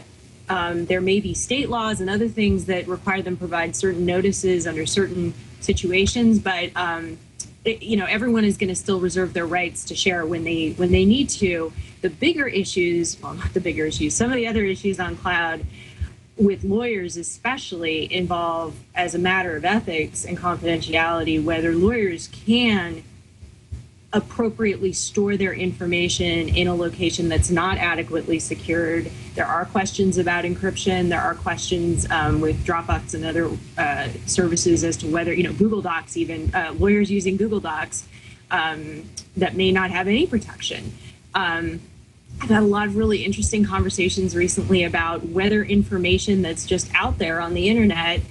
um, 0.50 0.86
there 0.86 1.02
may 1.02 1.20
be 1.20 1.34
state 1.34 1.70
laws 1.70 2.02
and 2.02 2.10
other 2.10 2.28
things 2.28 2.66
that 2.66 2.88
require 2.88 3.22
them 3.22 3.38
provide 3.38 3.76
certain 3.76 4.06
notices 4.06 4.68
under 4.68 4.86
certain 4.86 5.34
situations, 5.60 6.40
but 6.40 6.70
um, 6.76 7.18
it, 7.64 7.82
you 7.82 7.98
know 7.98 8.06
everyone 8.06 8.46
is 8.46 8.58
going 8.58 8.70
to 8.70 8.76
still 8.76 9.00
reserve 9.00 9.34
their 9.34 9.48
rights 9.48 9.84
to 9.86 9.96
share 9.96 10.26
when 10.26 10.44
they 10.44 10.72
when 10.72 10.92
they 10.92 11.06
need 11.06 11.30
to. 11.30 11.74
The 12.02 12.10
bigger 12.10 12.48
issues, 12.48 13.20
well, 13.22 13.34
not 13.34 13.54
the 13.54 13.62
bigger 13.62 13.86
issues, 13.86 14.14
some 14.14 14.30
of 14.30 14.36
the 14.36 14.48
other 14.48 14.64
issues 14.64 15.00
on 15.00 15.16
cloud 15.16 15.66
with 16.38 16.64
lawyers 16.64 17.16
especially 17.16 18.14
involve 18.14 18.76
as 18.94 19.16
a 19.16 19.20
matter 19.20 19.56
of 19.56 19.64
ethics 19.64 20.26
and 20.26 20.38
confidentiality 20.38 21.42
whether 21.42 21.74
lawyers 21.74 22.28
can 22.28 23.02
appropriately 24.14 24.94
store 24.94 25.36
their 25.36 25.54
information 25.54 26.50
in 26.50 26.68
a 26.68 26.76
location 26.76 27.28
that's 27.28 27.50
not 27.50 27.78
adequately 27.78 28.40
secured. 28.40 29.12
There 29.34 29.46
are 29.46 29.66
questions 29.66 30.18
about 30.18 30.46
encryption. 30.46 31.10
There 31.10 31.20
are 31.22 31.36
questions 31.36 32.10
um, 32.10 32.40
with 32.40 32.66
Dropbox 32.66 33.14
and 33.14 33.26
other 33.26 33.50
uh, 33.78 34.08
services 34.26 34.84
as 34.84 34.96
to 34.98 35.08
whether, 35.08 35.34
you 35.34 35.44
know, 35.44 35.54
Google 35.54 35.82
Docs, 35.82 36.16
even 36.16 36.54
uh, 36.56 36.74
lawyers 36.78 37.12
using 37.12 37.36
Google 37.36 37.60
Docs 37.60 38.08
um, 38.52 39.10
that 39.36 39.56
may 39.56 39.72
not 39.72 39.92
have 39.92 40.08
any 40.08 40.28
protection. 40.28 40.94
Um, 41.34 41.82
I've 42.42 42.50
had 42.50 42.64
a 42.64 42.66
lot 42.66 42.88
of 42.88 42.96
really 42.96 43.24
interesting 43.24 43.66
conversations 43.66 44.36
recently 44.36 44.84
about 44.84 45.26
whether 45.26 45.64
information 45.64 46.42
that's 46.42 46.66
just 46.66 46.90
out 46.94 47.18
there 47.18 47.40
on 47.42 47.54
the 47.54 47.70
internet 47.70 48.22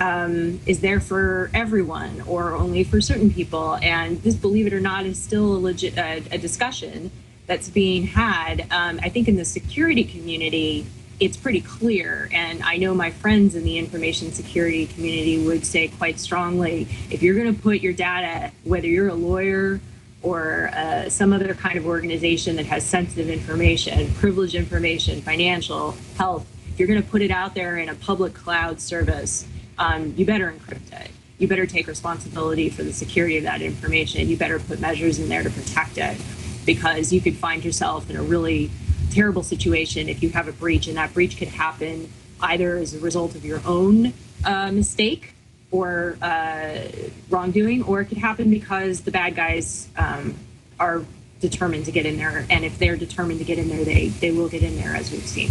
um, 0.00 0.60
is 0.66 0.80
there 0.80 1.00
for 1.00 1.50
everyone 1.54 2.22
or 2.22 2.54
only 2.54 2.84
for 2.84 3.00
certain 3.00 3.32
people. 3.32 3.76
And 3.76 4.22
this, 4.22 4.34
believe 4.34 4.66
it 4.66 4.72
or 4.72 4.80
not, 4.80 5.06
is 5.06 5.22
still 5.22 5.54
a 5.54 5.58
legit 5.58 5.96
uh, 5.96 6.20
a 6.30 6.38
discussion 6.38 7.10
that's 7.46 7.68
being 7.68 8.06
had. 8.06 8.66
Um, 8.70 8.98
I 9.02 9.08
think 9.08 9.28
in 9.28 9.36
the 9.36 9.44
security 9.44 10.04
community, 10.04 10.86
it's 11.20 11.36
pretty 11.36 11.60
clear. 11.60 12.28
And 12.32 12.62
I 12.62 12.76
know 12.76 12.94
my 12.94 13.10
friends 13.10 13.54
in 13.54 13.64
the 13.64 13.78
information 13.78 14.32
security 14.32 14.86
community 14.86 15.44
would 15.46 15.64
say 15.64 15.88
quite 15.88 16.18
strongly 16.18 16.88
if 17.10 17.22
you're 17.22 17.36
going 17.36 17.54
to 17.54 17.62
put 17.62 17.80
your 17.80 17.92
data, 17.92 18.50
whether 18.64 18.88
you're 18.88 19.08
a 19.08 19.14
lawyer 19.14 19.80
or 20.22 20.70
uh, 20.74 21.08
some 21.08 21.32
other 21.32 21.54
kind 21.54 21.76
of 21.76 21.86
organization 21.86 22.56
that 22.56 22.66
has 22.66 22.84
sensitive 22.84 23.28
information, 23.28 24.12
privileged 24.14 24.54
information, 24.54 25.20
financial, 25.20 25.94
health, 26.16 26.46
if 26.72 26.80
you're 26.80 26.88
going 26.88 27.00
to 27.00 27.08
put 27.08 27.22
it 27.22 27.30
out 27.30 27.54
there 27.54 27.76
in 27.76 27.90
a 27.90 27.94
public 27.94 28.34
cloud 28.34 28.80
service, 28.80 29.46
um, 29.78 30.14
you 30.16 30.24
better 30.24 30.52
encrypt 30.52 30.92
it. 30.92 31.10
You 31.38 31.48
better 31.48 31.66
take 31.66 31.86
responsibility 31.86 32.70
for 32.70 32.82
the 32.84 32.92
security 32.92 33.36
of 33.38 33.44
that 33.44 33.60
information. 33.60 34.28
You 34.28 34.36
better 34.36 34.58
put 34.58 34.80
measures 34.80 35.18
in 35.18 35.28
there 35.28 35.42
to 35.42 35.50
protect 35.50 35.98
it 35.98 36.16
because 36.64 37.12
you 37.12 37.20
could 37.20 37.36
find 37.36 37.64
yourself 37.64 38.08
in 38.08 38.16
a 38.16 38.22
really 38.22 38.70
terrible 39.10 39.42
situation 39.42 40.08
if 40.08 40.22
you 40.22 40.30
have 40.30 40.48
a 40.48 40.52
breach, 40.52 40.86
and 40.86 40.96
that 40.96 41.12
breach 41.12 41.36
could 41.36 41.48
happen 41.48 42.10
either 42.40 42.76
as 42.76 42.94
a 42.94 42.98
result 42.98 43.34
of 43.34 43.44
your 43.44 43.60
own 43.64 44.12
uh, 44.44 44.70
mistake 44.70 45.34
or 45.70 46.16
uh, 46.22 46.78
wrongdoing, 47.30 47.82
or 47.82 48.00
it 48.00 48.06
could 48.06 48.18
happen 48.18 48.50
because 48.50 49.02
the 49.02 49.10
bad 49.10 49.34
guys 49.34 49.88
um, 49.96 50.34
are 50.78 51.02
determined 51.40 51.84
to 51.84 51.92
get 51.92 52.06
in 52.06 52.16
there. 52.16 52.46
And 52.48 52.64
if 52.64 52.78
they're 52.78 52.96
determined 52.96 53.38
to 53.40 53.44
get 53.44 53.58
in 53.58 53.68
there, 53.68 53.84
they 53.84 54.08
they 54.08 54.30
will 54.30 54.48
get 54.48 54.62
in 54.62 54.76
there, 54.76 54.94
as 54.94 55.10
we've 55.10 55.26
seen. 55.26 55.50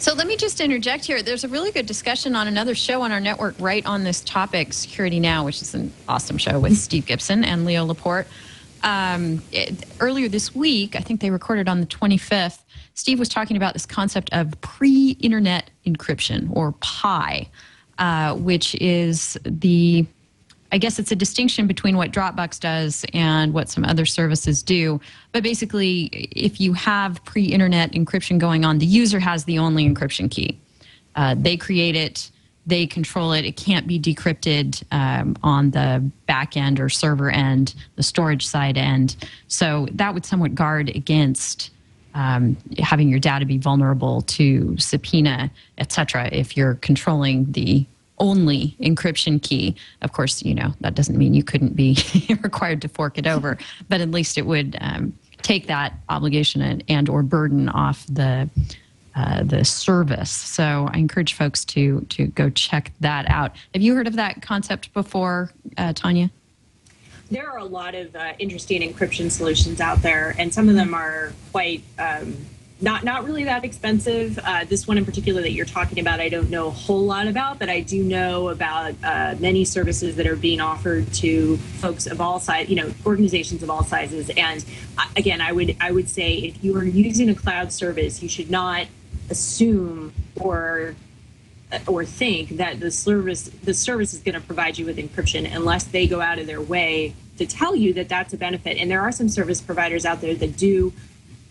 So 0.00 0.14
let 0.14 0.26
me 0.26 0.36
just 0.38 0.62
interject 0.62 1.04
here. 1.04 1.22
There's 1.22 1.44
a 1.44 1.48
really 1.48 1.72
good 1.72 1.84
discussion 1.84 2.34
on 2.34 2.48
another 2.48 2.74
show 2.74 3.02
on 3.02 3.12
our 3.12 3.20
network 3.20 3.54
right 3.58 3.84
on 3.84 4.02
this 4.02 4.22
topic, 4.22 4.72
Security 4.72 5.20
Now, 5.20 5.44
which 5.44 5.60
is 5.60 5.74
an 5.74 5.92
awesome 6.08 6.38
show 6.38 6.58
with 6.58 6.78
Steve 6.78 7.04
Gibson 7.04 7.44
and 7.44 7.66
Leo 7.66 7.84
Laporte. 7.84 8.26
Um, 8.82 9.42
it- 9.52 9.84
earlier 10.00 10.26
this 10.28 10.54
week, 10.54 10.96
I 10.96 11.00
think 11.00 11.20
they 11.20 11.28
recorded 11.30 11.68
on 11.68 11.80
the 11.80 11.86
25th, 11.86 12.60
Steve 12.94 13.18
was 13.18 13.28
talking 13.28 13.58
about 13.58 13.74
this 13.74 13.84
concept 13.84 14.30
of 14.32 14.58
pre 14.62 15.18
internet 15.20 15.70
encryption 15.86 16.48
or 16.50 16.72
PI, 16.80 17.48
uh, 17.98 18.34
which 18.36 18.74
is 18.76 19.36
the 19.44 20.06
I 20.72 20.78
guess 20.78 20.98
it's 20.98 21.10
a 21.10 21.16
distinction 21.16 21.66
between 21.66 21.96
what 21.96 22.12
Dropbox 22.12 22.60
does 22.60 23.04
and 23.12 23.52
what 23.52 23.68
some 23.68 23.84
other 23.84 24.06
services 24.06 24.62
do. 24.62 25.00
But 25.32 25.42
basically, 25.42 26.04
if 26.32 26.60
you 26.60 26.72
have 26.74 27.24
pre 27.24 27.44
internet 27.44 27.92
encryption 27.92 28.38
going 28.38 28.64
on, 28.64 28.78
the 28.78 28.86
user 28.86 29.18
has 29.18 29.44
the 29.44 29.58
only 29.58 29.88
encryption 29.88 30.30
key. 30.30 30.58
Uh, 31.16 31.34
they 31.36 31.56
create 31.56 31.96
it, 31.96 32.30
they 32.66 32.86
control 32.86 33.32
it. 33.32 33.44
It 33.44 33.56
can't 33.56 33.86
be 33.86 33.98
decrypted 33.98 34.82
um, 34.92 35.36
on 35.42 35.70
the 35.70 36.08
back 36.26 36.56
end 36.56 36.78
or 36.78 36.88
server 36.88 37.30
end, 37.30 37.74
the 37.96 38.02
storage 38.02 38.46
side 38.46 38.78
end. 38.78 39.16
So 39.48 39.88
that 39.92 40.14
would 40.14 40.24
somewhat 40.24 40.54
guard 40.54 40.88
against 40.90 41.70
um, 42.14 42.56
having 42.78 43.08
your 43.08 43.18
data 43.18 43.44
be 43.44 43.58
vulnerable 43.58 44.22
to 44.22 44.76
subpoena, 44.78 45.50
et 45.78 45.92
cetera, 45.92 46.28
if 46.32 46.56
you're 46.56 46.74
controlling 46.76 47.50
the 47.52 47.86
only 48.20 48.76
encryption 48.80 49.42
key. 49.42 49.74
Of 50.02 50.12
course, 50.12 50.42
you 50.42 50.54
know, 50.54 50.72
that 50.80 50.94
doesn't 50.94 51.18
mean 51.18 51.34
you 51.34 51.42
couldn't 51.42 51.74
be 51.74 51.96
required 52.42 52.82
to 52.82 52.88
fork 52.88 53.18
it 53.18 53.26
over, 53.26 53.58
but 53.88 54.00
at 54.00 54.10
least 54.10 54.38
it 54.38 54.46
would 54.46 54.76
um, 54.80 55.12
take 55.42 55.66
that 55.66 55.94
obligation 56.08 56.62
and, 56.62 56.84
and 56.88 57.08
or 57.08 57.22
burden 57.22 57.68
off 57.68 58.06
the 58.06 58.48
uh, 59.16 59.42
the 59.42 59.64
service. 59.64 60.30
So 60.30 60.88
I 60.92 60.98
encourage 60.98 61.32
folks 61.32 61.64
to 61.66 62.02
to 62.10 62.26
go 62.28 62.48
check 62.50 62.92
that 63.00 63.28
out. 63.28 63.56
Have 63.74 63.82
you 63.82 63.96
heard 63.96 64.06
of 64.06 64.14
that 64.16 64.40
concept 64.40 64.94
before, 64.94 65.50
uh, 65.76 65.92
Tanya? 65.94 66.30
there 67.30 67.48
are 67.48 67.58
a 67.58 67.64
lot 67.64 67.94
of 67.94 68.14
uh, 68.16 68.32
interesting 68.38 68.82
encryption 68.82 69.30
solutions 69.30 69.80
out 69.80 70.02
there, 70.02 70.34
and 70.38 70.52
some 70.52 70.68
of 70.68 70.74
them 70.74 70.94
are 70.94 71.32
quite 71.52 71.82
um, 71.98 72.36
not 72.82 73.04
not 73.04 73.24
really 73.24 73.44
that 73.44 73.64
expensive. 73.64 74.38
Uh, 74.38 74.64
this 74.64 74.86
one 74.86 74.96
in 74.96 75.04
particular 75.04 75.42
that 75.42 75.52
you're 75.52 75.66
talking 75.66 75.98
about, 75.98 76.20
I 76.20 76.28
don't 76.28 76.50
know 76.50 76.68
a 76.68 76.70
whole 76.70 77.04
lot 77.04 77.26
about, 77.26 77.58
but 77.58 77.68
I 77.68 77.80
do 77.80 78.02
know 78.02 78.48
about 78.48 78.94
uh, 79.02 79.34
many 79.38 79.64
services 79.64 80.16
that 80.16 80.26
are 80.26 80.36
being 80.36 80.60
offered 80.60 81.12
to 81.14 81.56
folks 81.56 82.06
of 82.06 82.20
all 82.20 82.40
sizes, 82.40 82.70
you 82.70 82.76
know, 82.76 82.90
organizations 83.04 83.62
of 83.62 83.70
all 83.70 83.84
sizes. 83.84 84.30
And 84.30 84.64
uh, 84.96 85.04
again, 85.16 85.40
I 85.40 85.52
would 85.52 85.76
I 85.80 85.90
would 85.90 86.08
say 86.08 86.34
if 86.34 86.64
you 86.64 86.76
are 86.76 86.84
using 86.84 87.28
a 87.28 87.34
cloud 87.34 87.72
service, 87.72 88.22
you 88.22 88.28
should 88.28 88.50
not 88.50 88.86
assume 89.28 90.12
or 90.40 90.94
or 91.86 92.04
think 92.04 92.56
that 92.56 92.80
the 92.80 92.90
service 92.90 93.44
the 93.62 93.74
service 93.74 94.14
is 94.14 94.20
going 94.20 94.34
to 94.34 94.40
provide 94.40 94.78
you 94.78 94.86
with 94.86 94.96
encryption 94.96 95.48
unless 95.54 95.84
they 95.84 96.06
go 96.06 96.20
out 96.20 96.38
of 96.38 96.46
their 96.46 96.60
way 96.60 97.14
to 97.38 97.46
tell 97.46 97.76
you 97.76 97.92
that 97.94 98.08
that's 98.08 98.32
a 98.32 98.36
benefit. 98.36 98.76
And 98.76 98.90
there 98.90 99.00
are 99.00 99.12
some 99.12 99.28
service 99.28 99.60
providers 99.60 100.04
out 100.04 100.20
there 100.20 100.34
that 100.34 100.56
do 100.56 100.92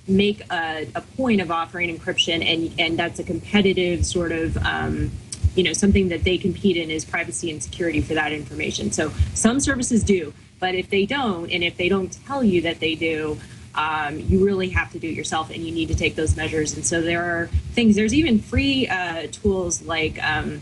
make 0.09 0.41
a, 0.51 0.87
a 0.95 1.01
point 1.01 1.41
of 1.41 1.51
offering 1.51 1.95
encryption, 1.95 2.43
and 2.45 2.79
and 2.79 2.97
that's 2.97 3.19
a 3.19 3.23
competitive 3.23 4.05
sort 4.05 4.31
of. 4.31 4.57
Um, 4.57 5.11
you 5.55 5.63
know 5.63 5.73
something 5.73 6.09
that 6.09 6.23
they 6.23 6.37
compete 6.37 6.77
in 6.77 6.91
is 6.91 7.03
privacy 7.03 7.49
and 7.49 7.61
security 7.61 8.01
for 8.01 8.13
that 8.13 8.31
information 8.31 8.91
so 8.91 9.11
some 9.33 9.59
services 9.59 10.03
do 10.03 10.31
but 10.59 10.75
if 10.75 10.89
they 10.89 11.05
don't 11.07 11.51
and 11.51 11.63
if 11.63 11.75
they 11.75 11.89
don't 11.89 12.17
tell 12.25 12.43
you 12.43 12.61
that 12.61 12.79
they 12.79 12.93
do 12.95 13.37
um, 13.75 14.19
you 14.19 14.45
really 14.45 14.69
have 14.69 14.91
to 14.91 14.99
do 14.99 15.09
it 15.09 15.15
yourself 15.15 15.49
and 15.49 15.63
you 15.65 15.71
need 15.71 15.87
to 15.87 15.95
take 15.95 16.15
those 16.15 16.37
measures 16.37 16.75
and 16.75 16.85
so 16.85 17.01
there 17.01 17.23
are 17.23 17.47
things 17.73 17.95
there's 17.95 18.13
even 18.13 18.39
free 18.39 18.87
uh, 18.87 19.27
tools 19.31 19.81
like 19.81 20.21
um, 20.23 20.61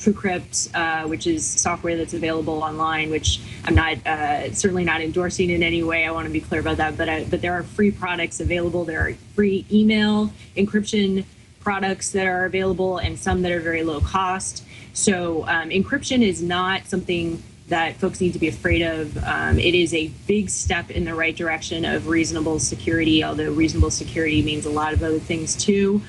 TrueCrypt, 0.00 0.74
uh, 0.74 1.06
which 1.06 1.26
is 1.26 1.46
software 1.46 1.96
that's 1.96 2.14
available 2.14 2.62
online, 2.62 3.10
which 3.10 3.40
I'm 3.64 3.74
not 3.74 4.04
uh, 4.06 4.52
certainly 4.52 4.84
not 4.84 5.02
endorsing 5.02 5.50
in 5.50 5.62
any 5.62 5.82
way. 5.82 6.06
I 6.06 6.10
want 6.10 6.26
to 6.26 6.32
be 6.32 6.40
clear 6.40 6.60
about 6.60 6.78
that. 6.78 6.96
But 6.96 7.08
uh, 7.08 7.24
but 7.28 7.42
there 7.42 7.52
are 7.52 7.62
free 7.62 7.90
products 7.90 8.40
available. 8.40 8.84
There 8.84 9.06
are 9.06 9.14
free 9.34 9.66
email 9.70 10.32
encryption 10.56 11.24
products 11.60 12.10
that 12.12 12.26
are 12.26 12.46
available, 12.46 12.98
and 12.98 13.18
some 13.18 13.42
that 13.42 13.52
are 13.52 13.60
very 13.60 13.82
low 13.82 14.00
cost. 14.00 14.64
So 14.94 15.46
um, 15.46 15.68
encryption 15.68 16.22
is 16.22 16.42
not 16.42 16.86
something 16.86 17.42
that 17.68 17.96
folks 17.96 18.20
need 18.20 18.32
to 18.32 18.38
be 18.38 18.48
afraid 18.48 18.82
of. 18.82 19.16
Um, 19.22 19.58
it 19.58 19.74
is 19.74 19.94
a 19.94 20.08
big 20.26 20.50
step 20.50 20.90
in 20.90 21.04
the 21.04 21.14
right 21.14 21.36
direction 21.36 21.84
of 21.84 22.08
reasonable 22.08 22.58
security, 22.58 23.22
although 23.22 23.52
reasonable 23.52 23.90
security 23.90 24.42
means 24.42 24.66
a 24.66 24.70
lot 24.70 24.92
of 24.92 25.02
other 25.02 25.20
things 25.20 25.54
too. 25.56 26.02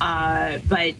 Uh, 0.00 0.58
but 0.68 0.94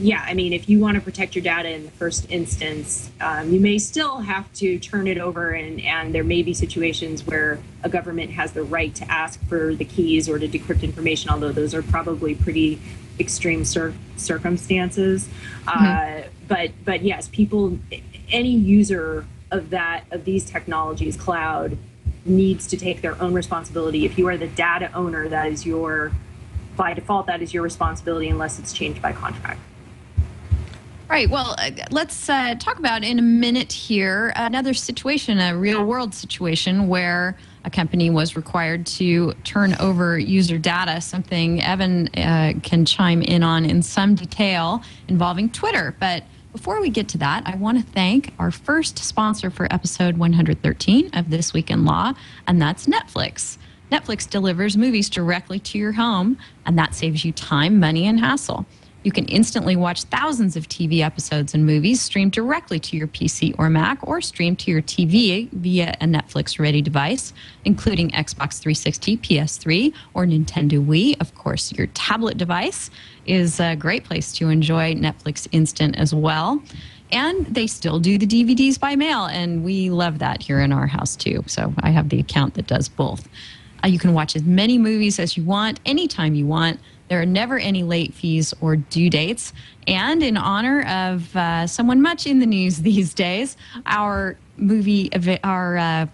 yeah, 0.00 0.24
I 0.26 0.32
mean, 0.32 0.52
if 0.54 0.68
you 0.68 0.80
want 0.80 0.94
to 0.94 1.00
protect 1.00 1.34
your 1.34 1.42
data 1.42 1.68
in 1.68 1.84
the 1.84 1.90
first 1.90 2.30
instance, 2.30 3.10
um, 3.20 3.52
you 3.52 3.60
may 3.60 3.78
still 3.78 4.18
have 4.18 4.50
to 4.54 4.78
turn 4.78 5.06
it 5.06 5.18
over, 5.18 5.50
and, 5.50 5.80
and 5.82 6.14
there 6.14 6.24
may 6.24 6.42
be 6.42 6.54
situations 6.54 7.26
where 7.26 7.58
a 7.82 7.88
government 7.88 8.30
has 8.30 8.52
the 8.52 8.62
right 8.62 8.94
to 8.94 9.10
ask 9.10 9.40
for 9.46 9.74
the 9.74 9.84
keys 9.84 10.28
or 10.28 10.38
to 10.38 10.48
decrypt 10.48 10.82
information, 10.82 11.30
although 11.30 11.52
those 11.52 11.74
are 11.74 11.82
probably 11.82 12.34
pretty 12.34 12.80
extreme 13.18 13.64
cir- 13.64 13.94
circumstances. 14.16 15.28
Uh, 15.66 16.22
but 16.48 16.70
but 16.84 17.02
yes, 17.02 17.28
people, 17.28 17.78
any 18.30 18.52
user 18.52 19.26
of 19.50 19.68
that 19.70 20.04
of 20.10 20.24
these 20.24 20.44
technologies, 20.44 21.16
cloud, 21.16 21.76
needs 22.24 22.66
to 22.68 22.76
take 22.78 23.02
their 23.02 23.20
own 23.20 23.34
responsibility. 23.34 24.06
If 24.06 24.16
you 24.16 24.26
are 24.28 24.38
the 24.38 24.48
data 24.48 24.90
owner, 24.94 25.28
that 25.28 25.48
is 25.52 25.66
your 25.66 26.12
by 26.76 26.94
default 26.94 27.26
that 27.26 27.42
is 27.42 27.52
your 27.52 27.62
responsibility 27.62 28.28
unless 28.28 28.58
it's 28.58 28.72
changed 28.72 29.02
by 29.02 29.12
contract. 29.12 29.60
Right. 31.10 31.28
Well, 31.28 31.56
uh, 31.58 31.72
let's 31.90 32.28
uh, 32.28 32.54
talk 32.54 32.78
about 32.78 33.02
in 33.02 33.18
a 33.18 33.22
minute 33.22 33.72
here 33.72 34.32
another 34.36 34.72
situation, 34.72 35.40
a 35.40 35.56
real 35.56 35.84
world 35.84 36.14
situation 36.14 36.86
where 36.86 37.36
a 37.64 37.70
company 37.70 38.10
was 38.10 38.36
required 38.36 38.86
to 38.86 39.32
turn 39.42 39.74
over 39.80 40.16
user 40.16 40.56
data, 40.56 41.00
something 41.00 41.60
Evan 41.64 42.06
uh, 42.16 42.52
can 42.62 42.84
chime 42.84 43.22
in 43.22 43.42
on 43.42 43.64
in 43.64 43.82
some 43.82 44.14
detail 44.14 44.84
involving 45.08 45.50
Twitter. 45.50 45.96
But 45.98 46.22
before 46.52 46.80
we 46.80 46.90
get 46.90 47.08
to 47.08 47.18
that, 47.18 47.42
I 47.44 47.56
want 47.56 47.84
to 47.84 47.92
thank 47.92 48.32
our 48.38 48.52
first 48.52 48.96
sponsor 49.00 49.50
for 49.50 49.66
episode 49.72 50.16
113 50.16 51.10
of 51.14 51.28
This 51.28 51.52
Week 51.52 51.72
in 51.72 51.84
Law, 51.84 52.12
and 52.46 52.62
that's 52.62 52.86
Netflix. 52.86 53.58
Netflix 53.90 54.30
delivers 54.30 54.76
movies 54.76 55.10
directly 55.10 55.58
to 55.58 55.76
your 55.76 55.90
home, 55.90 56.38
and 56.64 56.78
that 56.78 56.94
saves 56.94 57.24
you 57.24 57.32
time, 57.32 57.80
money, 57.80 58.06
and 58.06 58.20
hassle. 58.20 58.64
You 59.02 59.12
can 59.12 59.24
instantly 59.26 59.76
watch 59.76 60.04
thousands 60.04 60.56
of 60.56 60.68
TV 60.68 61.00
episodes 61.00 61.54
and 61.54 61.64
movies 61.64 62.02
streamed 62.02 62.32
directly 62.32 62.78
to 62.80 62.96
your 62.98 63.06
PC 63.08 63.54
or 63.58 63.70
Mac 63.70 64.06
or 64.06 64.20
streamed 64.20 64.58
to 64.60 64.70
your 64.70 64.82
TV 64.82 65.50
via 65.52 65.96
a 66.02 66.04
Netflix 66.04 66.58
ready 66.58 66.82
device, 66.82 67.32
including 67.64 68.10
Xbox 68.10 68.60
360, 68.60 69.16
PS3, 69.16 69.94
or 70.12 70.26
Nintendo 70.26 70.84
Wii. 70.84 71.18
Of 71.18 71.34
course, 71.34 71.72
your 71.72 71.86
tablet 71.88 72.36
device 72.36 72.90
is 73.24 73.58
a 73.58 73.74
great 73.74 74.04
place 74.04 74.32
to 74.34 74.50
enjoy 74.50 74.94
Netflix 74.94 75.48
Instant 75.50 75.96
as 75.96 76.14
well. 76.14 76.62
And 77.10 77.46
they 77.46 77.66
still 77.66 78.00
do 78.00 78.18
the 78.18 78.26
DVDs 78.26 78.78
by 78.78 78.96
mail, 78.96 79.24
and 79.24 79.64
we 79.64 79.90
love 79.90 80.18
that 80.18 80.42
here 80.42 80.60
in 80.60 80.72
our 80.72 80.86
house 80.86 81.16
too. 81.16 81.42
So 81.46 81.72
I 81.80 81.90
have 81.90 82.10
the 82.10 82.20
account 82.20 82.54
that 82.54 82.66
does 82.66 82.88
both. 82.88 83.26
Uh, 83.82 83.88
you 83.88 83.98
can 83.98 84.12
watch 84.12 84.36
as 84.36 84.42
many 84.42 84.78
movies 84.78 85.18
as 85.18 85.36
you 85.36 85.44
want, 85.44 85.80
anytime 85.86 86.34
you 86.34 86.46
want. 86.46 86.78
There 87.10 87.20
are 87.20 87.26
never 87.26 87.58
any 87.58 87.82
late 87.82 88.14
fees 88.14 88.54
or 88.60 88.76
due 88.76 89.10
dates. 89.10 89.52
And 89.88 90.22
in 90.22 90.36
honor 90.36 90.82
of 90.86 91.34
uh, 91.34 91.66
someone 91.66 92.00
much 92.00 92.24
in 92.24 92.38
the 92.38 92.46
news 92.46 92.78
these 92.82 93.12
days, 93.12 93.56
our 93.84 94.38
movie, 94.56 95.10
our 95.42 95.76
uh, 95.76 96.06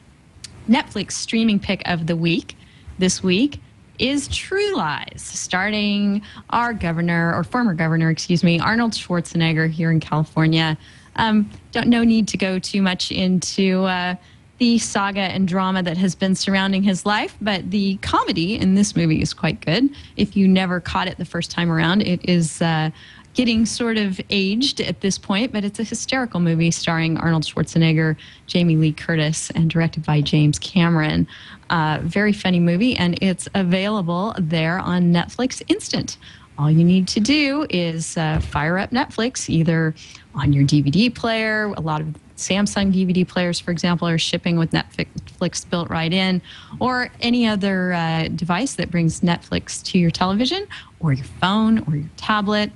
Netflix 0.67 1.13
streaming 1.13 1.61
pick 1.61 1.83
of 1.85 2.07
the 2.07 2.17
week 2.17 2.57
this 2.99 3.23
week 3.23 3.61
is 3.99 4.27
True 4.29 4.75
Lies, 4.75 5.21
starting 5.23 6.23
our 6.49 6.73
governor 6.73 7.35
or 7.35 7.45
former 7.45 7.75
governor, 7.75 8.09
excuse 8.09 8.43
me, 8.43 8.59
Arnold 8.59 8.93
Schwarzenegger 8.93 9.71
here 9.71 9.91
in 9.91 10.01
California. 10.01 10.79
Um, 11.17 11.51
don't 11.73 11.89
no 11.89 12.05
need 12.05 12.27
to 12.29 12.39
go 12.39 12.59
too 12.59 12.81
much 12.81 13.13
into 13.13 13.85
uh, 13.85 14.15
the 14.59 14.79
saga 14.79 15.21
and 15.21 15.47
drama 15.47 15.83
that 15.83 15.97
has 15.97 16.15
been 16.15 16.35
surrounding 16.35 16.83
his 16.83 17.05
life, 17.05 17.37
but 17.41 17.71
the 17.71 17.97
comedy 17.99 18.57
in 18.57 18.75
this 18.75 18.97
movie 18.97 19.21
is 19.21 19.35
quite 19.35 19.61
good. 19.65 19.91
If 20.17 20.37
you 20.37 20.49
never 20.49 20.81
caught 20.81 21.09
it 21.09 21.19
the 21.19 21.25
first 21.25 21.51
time 21.51 21.71
around, 21.71 22.03
it 22.03 22.21
is 22.25 22.63
uh, 22.63 22.91
getting 23.35 23.67
sort 23.67 23.99
of 23.99 24.19
aged 24.31 24.81
at 24.81 25.03
this 25.03 25.19
point, 25.19 25.53
but 25.53 25.63
it's 25.63 25.79
a 25.79 25.85
hysterical 25.85 26.41
movie 26.41 26.71
starring 26.71 27.19
Arnold 27.19 27.45
Schwarzenegger, 27.45 28.17
Jamie 28.47 28.77
Lee 28.77 28.93
Curtis, 28.93 29.51
and 29.51 29.69
directed 29.69 30.07
by 30.07 30.23
James 30.23 30.59
Cameron. 30.59 31.29
Uh, 31.69 31.99
very 32.03 32.33
funny 32.33 32.61
movie, 32.61 32.97
and 32.97 33.19
it's 33.23 33.47
available 33.55 34.35
there 34.39 34.79
on 34.79 35.13
Netflix 35.13 35.63
Instant. 35.69 36.17
All 36.59 36.71
you 36.71 36.85
need 36.85 37.07
to 37.09 37.21
do 37.21 37.67
is 37.69 38.17
uh, 38.17 38.41
fire 38.41 38.79
up 38.79 38.91
Netflix 38.91 39.51
either 39.51 39.95
on 40.37 40.53
your 40.53 40.65
DVD 40.65 41.15
player. 41.15 41.65
A 41.77 41.81
lot 41.81 42.01
of 42.01 42.09
Samsung 42.37 42.93
DVD 42.93 43.27
players, 43.27 43.59
for 43.59 43.71
example, 43.71 44.07
are 44.07 44.19
shipping 44.19 44.59
with 44.59 44.71
Netflix 44.71 45.69
built 45.69 45.89
right 45.89 46.13
in, 46.13 46.43
or 46.81 47.11
any 47.21 47.47
other 47.47 47.95
uh, 47.95 48.29
device 48.29 48.75
that 48.75 48.91
brings 48.91 49.21
Netflix 49.21 49.83
to 49.85 49.99
your 49.99 50.11
television 50.11 50.67
or 51.01 51.13
your 51.13 51.25
phone 51.25 51.79
or 51.87 51.97
your 51.97 52.11
tablet 52.17 52.71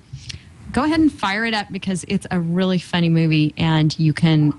go 0.73 0.85
ahead 0.85 1.01
and 1.01 1.13
fire 1.13 1.45
it 1.45 1.55
up 1.55 1.67
because 1.71 2.05
it's 2.09 2.27
a 2.31 2.39
really 2.39 2.79
funny 2.79 3.09
movie 3.09 3.53
and 3.57 3.99
you 3.99 4.13
can 4.13 4.59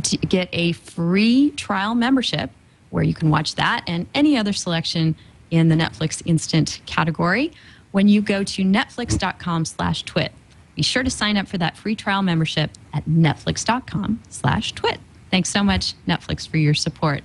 d- 0.00 0.16
get 0.18 0.48
a 0.52 0.72
free 0.72 1.50
trial 1.52 1.94
membership 1.94 2.50
where 2.90 3.04
you 3.04 3.14
can 3.14 3.30
watch 3.30 3.54
that 3.54 3.84
and 3.86 4.06
any 4.14 4.36
other 4.36 4.52
selection 4.52 5.14
in 5.50 5.68
the 5.68 5.76
Netflix 5.76 6.22
instant 6.24 6.80
category 6.86 7.52
when 7.92 8.08
you 8.08 8.20
go 8.20 8.42
to 8.44 8.62
netflix.com 8.62 9.64
slash 9.64 10.02
twit. 10.04 10.32
Be 10.80 10.84
sure 10.84 11.02
to 11.02 11.10
sign 11.10 11.36
up 11.36 11.46
for 11.46 11.58
that 11.58 11.76
free 11.76 11.94
trial 11.94 12.22
membership 12.22 12.70
at 12.94 13.04
netflix.com 13.04 14.22
slash 14.30 14.72
twit. 14.72 14.98
Thanks 15.30 15.50
so 15.50 15.62
much, 15.62 15.92
Netflix, 16.08 16.48
for 16.48 16.56
your 16.56 16.72
support. 16.72 17.22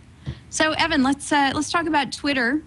So, 0.49 0.73
Evan, 0.73 1.03
let's 1.03 1.31
uh, 1.31 1.53
let's 1.55 1.71
talk 1.71 1.87
about 1.87 2.11
Twitter 2.11 2.61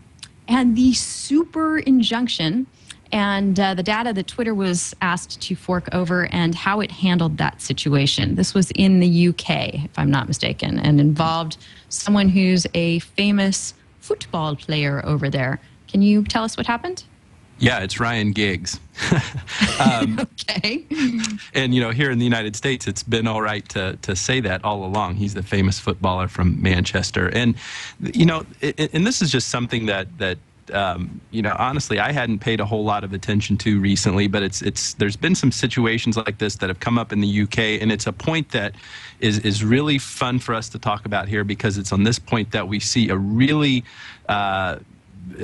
and 0.49 0.75
the 0.75 0.95
super 0.95 1.77
injunction 1.81 2.67
and 3.13 3.61
uh, 3.61 3.75
the 3.75 3.83
data 3.83 4.15
that 4.15 4.29
Twitter 4.29 4.55
was 4.55 4.95
asked 5.03 5.43
to 5.43 5.55
fork 5.55 5.91
over 5.93 6.25
and 6.33 6.55
how 6.55 6.81
it 6.81 6.91
handled 6.91 7.37
that 7.37 7.61
situation. 7.61 8.37
This 8.37 8.55
was 8.55 8.71
in 8.71 9.01
the 9.01 9.29
UK, 9.29 9.75
if 9.85 9.99
I'm 9.99 10.11
not 10.11 10.27
mistaken, 10.27 10.79
and 10.79 11.03
involved 11.03 11.59
someone 11.91 12.31
who's 12.31 12.67
a 12.73 13.01
famous 13.01 13.75
football 14.01 14.57
player 14.57 15.05
over 15.05 15.29
there. 15.29 15.61
Can 15.87 16.01
you 16.01 16.25
tell 16.25 16.45
us 16.45 16.57
what 16.57 16.67
happened? 16.67 17.05
Yeah, 17.59 17.81
it's 17.81 18.01
Ryan 18.01 18.33
Giggs. 18.33 18.81
um, 19.81 20.21
okay. 20.51 20.87
And 21.55 21.75
you 21.75 21.81
know, 21.81 21.91
here 21.91 22.11
in 22.11 22.19
the 22.19 22.25
United 22.25 22.57
States, 22.57 22.87
it's 22.87 23.03
been 23.03 23.27
all 23.27 23.43
right 23.43 23.69
to 23.71 23.97
to 24.03 24.17
say 24.17 24.41
that 24.41 24.65
all 24.65 24.85
along. 24.85 25.17
He's 25.17 25.35
the 25.35 25.43
famous 25.43 25.79
footballer 25.79 26.29
from 26.29 26.61
Manchester, 26.63 27.29
and 27.29 27.55
you 28.01 28.27
know, 28.27 28.45
it, 28.61 28.93
and 28.93 29.07
this 29.07 29.23
is 29.23 29.31
just 29.31 29.49
something 29.49 29.87
that 29.87 30.19
that 30.19 30.39
um, 30.73 31.21
you 31.31 31.43
know, 31.43 31.55
honestly, 31.59 31.99
I 31.99 32.13
hadn't 32.13 32.41
paid 32.41 32.61
a 32.61 32.67
whole 32.67 32.85
lot 32.85 33.05
of 33.05 33.13
attention 33.13 33.57
to 33.59 33.81
recently, 33.81 34.27
but 34.27 34.43
it's 34.43 34.63
it's 34.63 34.95
there's 34.95 35.17
been 35.17 35.35
some 35.35 35.53
situations 35.53 36.17
like 36.17 36.39
this 36.39 36.57
that 36.57 36.69
have 36.69 36.81
come 36.81 36.99
up 36.99 37.13
in 37.13 37.21
the 37.21 37.43
UK, 37.43 37.59
and 37.81 37.91
it's 37.93 38.07
a 38.07 38.13
point 38.13 38.51
that 38.51 38.75
is 39.21 39.39
is 39.41 39.65
really 39.65 39.99
fun 39.99 40.39
for 40.39 40.55
us 40.55 40.69
to 40.71 40.79
talk 40.79 41.07
about 41.07 41.29
here 41.29 41.45
because 41.45 41.79
it's 41.79 41.93
on 41.93 42.05
this 42.05 42.19
point 42.19 42.51
that 42.53 42.69
we 42.69 42.81
see 42.81 43.09
a 43.09 43.17
really 43.17 43.85
uh, 44.29 44.79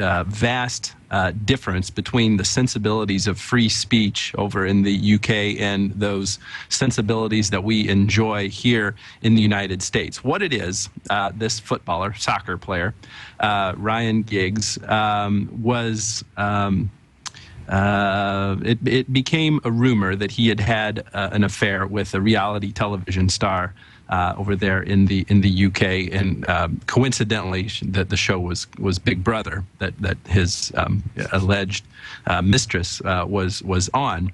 uh, 0.00 0.24
vast 0.24 0.94
uh, 1.14 1.30
difference 1.44 1.90
between 1.90 2.38
the 2.38 2.44
sensibilities 2.44 3.28
of 3.28 3.38
free 3.38 3.68
speech 3.68 4.34
over 4.36 4.66
in 4.66 4.82
the 4.82 5.14
UK 5.14 5.30
and 5.60 5.92
those 5.92 6.40
sensibilities 6.70 7.50
that 7.50 7.62
we 7.62 7.88
enjoy 7.88 8.48
here 8.48 8.96
in 9.22 9.36
the 9.36 9.40
United 9.40 9.80
States. 9.80 10.24
What 10.24 10.42
it 10.42 10.52
is, 10.52 10.88
uh, 11.10 11.30
this 11.32 11.60
footballer, 11.60 12.14
soccer 12.14 12.56
player, 12.58 12.94
uh, 13.38 13.74
Ryan 13.76 14.22
Giggs, 14.22 14.76
um, 14.88 15.48
was. 15.62 16.24
Um, 16.36 16.90
uh, 17.68 18.56
it, 18.62 18.78
it 18.86 19.10
became 19.10 19.58
a 19.64 19.70
rumor 19.70 20.14
that 20.14 20.32
he 20.32 20.48
had 20.48 20.60
had 20.60 20.98
uh, 21.14 21.30
an 21.32 21.44
affair 21.44 21.86
with 21.86 22.12
a 22.12 22.20
reality 22.20 22.72
television 22.72 23.30
star 23.30 23.72
uh, 24.08 24.34
over 24.36 24.54
there 24.54 24.82
in 24.82 25.06
the 25.06 25.24
in 25.28 25.40
the 25.40 25.66
UK, 25.66 26.12
and 26.12 26.48
um, 26.48 26.80
coincidentally, 26.86 27.70
that 27.82 28.10
the 28.10 28.16
show 28.16 28.38
was 28.38 28.66
was 28.78 28.98
Big 28.98 29.24
Brother 29.24 29.64
that 29.78 29.98
that 30.00 30.18
his 30.26 30.72
um, 30.76 31.02
alleged 31.32 31.84
uh, 32.26 32.42
mistress 32.42 33.00
uh, 33.04 33.24
was 33.26 33.62
was 33.62 33.88
on. 33.94 34.32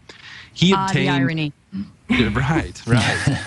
He 0.52 0.72
obtained 0.72 1.09
the 1.09 1.09
irony. 1.09 1.52
right, 2.35 2.83
right. 2.87 3.38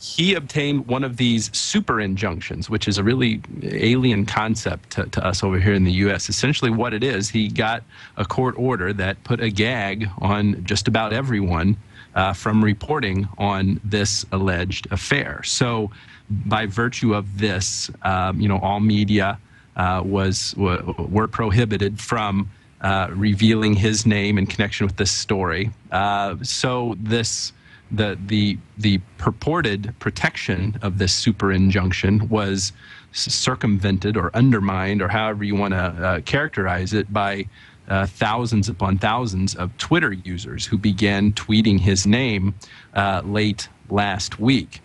he 0.00 0.34
obtained 0.34 0.86
one 0.86 1.04
of 1.04 1.16
these 1.16 1.54
super 1.56 2.00
injunctions, 2.00 2.68
which 2.68 2.88
is 2.88 2.98
a 2.98 3.04
really 3.04 3.40
alien 3.62 4.24
concept 4.26 4.90
to, 4.90 5.04
to, 5.06 5.24
us 5.24 5.42
over 5.42 5.58
here 5.58 5.74
in 5.74 5.84
the 5.84 5.92
U.S. 5.92 6.28
Essentially, 6.28 6.70
what 6.70 6.94
it 6.94 7.02
is, 7.02 7.28
he 7.30 7.48
got 7.48 7.82
a 8.16 8.24
court 8.24 8.54
order 8.58 8.92
that 8.92 9.22
put 9.24 9.40
a 9.40 9.50
gag 9.50 10.08
on 10.18 10.62
just 10.64 10.88
about 10.88 11.12
everyone 11.12 11.76
uh, 12.14 12.32
from 12.32 12.62
reporting 12.64 13.28
on 13.38 13.80
this 13.84 14.26
alleged 14.32 14.90
affair. 14.90 15.42
So, 15.44 15.90
by 16.28 16.66
virtue 16.66 17.14
of 17.14 17.38
this, 17.38 17.90
um, 18.02 18.40
you 18.40 18.48
know, 18.48 18.58
all 18.58 18.80
media 18.80 19.38
uh, 19.76 20.02
was 20.04 20.52
w- 20.52 20.94
were 20.98 21.26
prohibited 21.26 22.00
from 22.00 22.50
uh, 22.80 23.08
revealing 23.12 23.74
his 23.74 24.06
name 24.06 24.38
in 24.38 24.46
connection 24.46 24.86
with 24.86 24.96
this 24.96 25.10
story. 25.10 25.70
Uh, 25.90 26.36
so 26.42 26.96
this 26.98 27.52
the 27.90 28.18
the 28.26 28.56
the 28.78 29.00
purported 29.18 29.92
protection 29.98 30.78
of 30.82 30.98
this 30.98 31.12
super 31.12 31.52
injunction 31.52 32.28
was 32.28 32.72
circumvented 33.12 34.16
or 34.16 34.30
undermined 34.34 35.02
or 35.02 35.08
however 35.08 35.42
you 35.42 35.56
want 35.56 35.74
to 35.74 35.78
uh, 35.78 36.20
characterize 36.20 36.92
it 36.92 37.12
by 37.12 37.44
uh, 37.90 38.06
thousands 38.06 38.68
upon 38.68 38.96
thousands 38.96 39.54
of 39.54 39.76
Twitter 39.76 40.12
users 40.12 40.64
who 40.64 40.78
began 40.78 41.32
tweeting 41.32 41.80
his 41.80 42.06
name 42.06 42.54
uh, 42.94 43.20
late 43.24 43.68
last 43.90 44.38
week. 44.38 44.80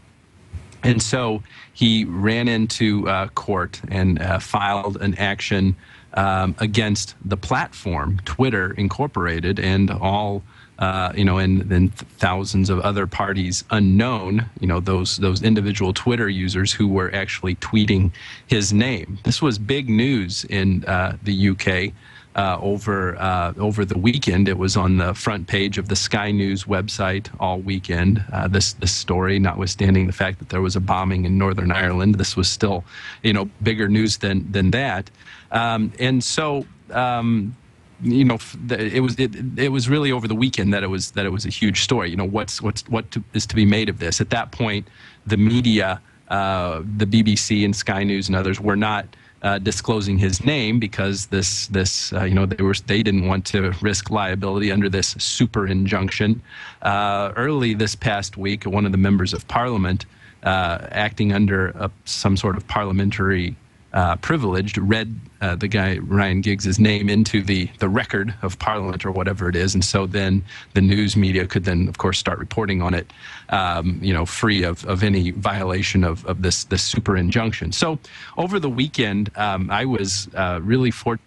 And 0.83 1.01
so 1.01 1.43
he 1.73 2.05
ran 2.05 2.47
into 2.47 3.07
uh, 3.07 3.27
court 3.29 3.81
and 3.89 4.21
uh, 4.21 4.39
filed 4.39 4.97
an 4.97 5.15
action 5.15 5.75
um, 6.15 6.55
against 6.59 7.15
the 7.23 7.37
platform, 7.37 8.19
Twitter 8.25 8.73
Incorporated, 8.73 9.59
and 9.59 9.89
all. 9.91 10.43
Uh, 10.77 11.13
you 11.15 11.23
know, 11.23 11.37
and 11.37 11.61
then 11.61 11.87
thousands 11.87 12.69
of 12.69 12.81
other 12.81 13.07
parties 13.07 13.63
unknown, 13.69 14.45
you 14.59 14.67
know, 14.67 14.81
those 14.81 15.15
those 15.15 15.41
individual 15.41 15.93
Twitter 15.93 16.27
users 16.27 16.73
who 16.73 16.85
were 16.85 17.09
actually 17.15 17.55
tweeting 17.55 18.11
his 18.47 18.73
name. 18.73 19.17
This 19.23 19.41
was 19.41 19.57
big 19.57 19.87
news 19.87 20.43
in 20.49 20.83
uh, 20.83 21.15
the 21.23 21.49
UK 21.51 21.93
uh, 22.35 22.57
over 22.61 23.15
uh, 23.17 23.53
over 23.57 23.85
the 23.85 23.97
weekend. 23.97 24.47
It 24.47 24.57
was 24.57 24.75
on 24.75 24.97
the 24.97 25.13
front 25.13 25.47
page 25.47 25.77
of 25.77 25.87
the 25.87 25.95
Sky 25.95 26.31
News 26.31 26.65
website 26.65 27.29
all 27.39 27.59
weekend. 27.59 28.23
Uh, 28.31 28.47
this 28.47 28.73
this 28.73 28.91
story, 28.91 29.39
notwithstanding 29.39 30.07
the 30.07 30.13
fact 30.13 30.39
that 30.39 30.49
there 30.49 30.61
was 30.61 30.75
a 30.75 30.81
bombing 30.81 31.25
in 31.25 31.37
Northern 31.37 31.71
Ireland, 31.71 32.15
this 32.15 32.35
was 32.35 32.49
still, 32.49 32.83
you 33.23 33.33
know, 33.33 33.49
bigger 33.63 33.87
news 33.87 34.17
than 34.17 34.51
than 34.51 34.71
that. 34.71 35.09
Um, 35.51 35.91
and 35.99 36.23
so. 36.23 36.65
Um, 36.91 37.55
you 38.01 38.25
know, 38.25 38.37
it 38.69 39.01
was 39.01 39.17
it, 39.17 39.33
it 39.57 39.69
was 39.69 39.87
really 39.87 40.11
over 40.11 40.27
the 40.27 40.35
weekend 40.35 40.73
that 40.73 40.83
it 40.83 40.87
was 40.87 41.11
that 41.11 41.25
it 41.25 41.29
was 41.29 41.45
a 41.45 41.49
huge 41.49 41.81
story. 41.81 42.09
You 42.09 42.17
know, 42.17 42.25
what's 42.25 42.61
what's 42.61 42.81
what 42.89 43.09
to, 43.11 43.23
is 43.33 43.45
to 43.47 43.55
be 43.55 43.65
made 43.65 43.87
of 43.87 43.99
this? 43.99 44.19
At 44.19 44.29
that 44.31 44.51
point, 44.51 44.89
the 45.25 45.37
media, 45.37 46.01
uh, 46.27 46.81
the 46.97 47.05
BBC 47.05 47.63
and 47.63 47.73
Sky 47.73 48.03
News 48.03 48.27
and 48.27 48.35
others 48.35 48.59
were 48.59 48.75
not 48.75 49.07
uh, 49.45 49.59
disclosing 49.59 50.17
his 50.17 50.43
name 50.43 50.79
because 50.79 51.27
this 51.27 51.67
this 51.67 52.11
uh, 52.13 52.23
you 52.23 52.33
know 52.33 52.47
they 52.47 52.63
were 52.63 52.73
they 52.87 53.03
didn't 53.03 53.27
want 53.27 53.45
to 53.45 53.71
risk 53.79 54.09
liability 54.09 54.71
under 54.71 54.89
this 54.89 55.09
super 55.19 55.67
injunction. 55.67 56.41
Uh, 56.81 57.31
early 57.35 57.75
this 57.75 57.95
past 57.95 58.37
week, 58.37 58.63
one 58.63 58.87
of 58.87 58.91
the 58.91 58.97
members 58.97 59.33
of 59.33 59.47
parliament, 59.47 60.07
uh, 60.41 60.79
acting 60.89 61.31
under 61.31 61.67
a, 61.69 61.91
some 62.05 62.35
sort 62.35 62.57
of 62.57 62.67
parliamentary 62.67 63.55
uh, 63.95 64.17
privileged, 64.17 64.77
read 64.77 65.17
uh, 65.39 65.55
the 65.55 65.69
guy 65.69 65.97
Ryan 65.99 66.41
Giggs' 66.41 66.77
name 66.77 67.09
into 67.09 67.41
the 67.41 67.69
the 67.79 67.87
record 67.87 68.33
of 68.41 68.59
Parliament 68.59 69.05
or 69.05 69.11
whatever 69.11 69.47
it 69.47 69.55
is, 69.55 69.73
and 69.73 69.83
so 69.83 70.05
then 70.05 70.43
the 70.73 70.81
news 70.81 71.15
media 71.15 71.47
could 71.47 71.63
then, 71.63 71.87
of 71.87 71.97
course, 71.97 72.19
start 72.19 72.37
reporting 72.37 72.81
on 72.81 72.93
it, 72.93 73.11
um, 73.49 73.97
you 74.01 74.13
know, 74.13 74.25
free 74.25 74.63
of, 74.63 74.85
of 74.85 75.01
any 75.01 75.31
violation 75.31 76.03
of, 76.03 76.25
of 76.25 76.41
this 76.41 76.65
this 76.65 76.83
super 76.83 77.15
injunction. 77.15 77.71
So 77.71 77.97
over 78.37 78.59
the 78.59 78.69
weekend, 78.69 79.31
um, 79.37 79.71
I 79.71 79.85
was 79.85 80.29
uh, 80.35 80.59
really 80.61 80.91
fortunate 80.91 81.21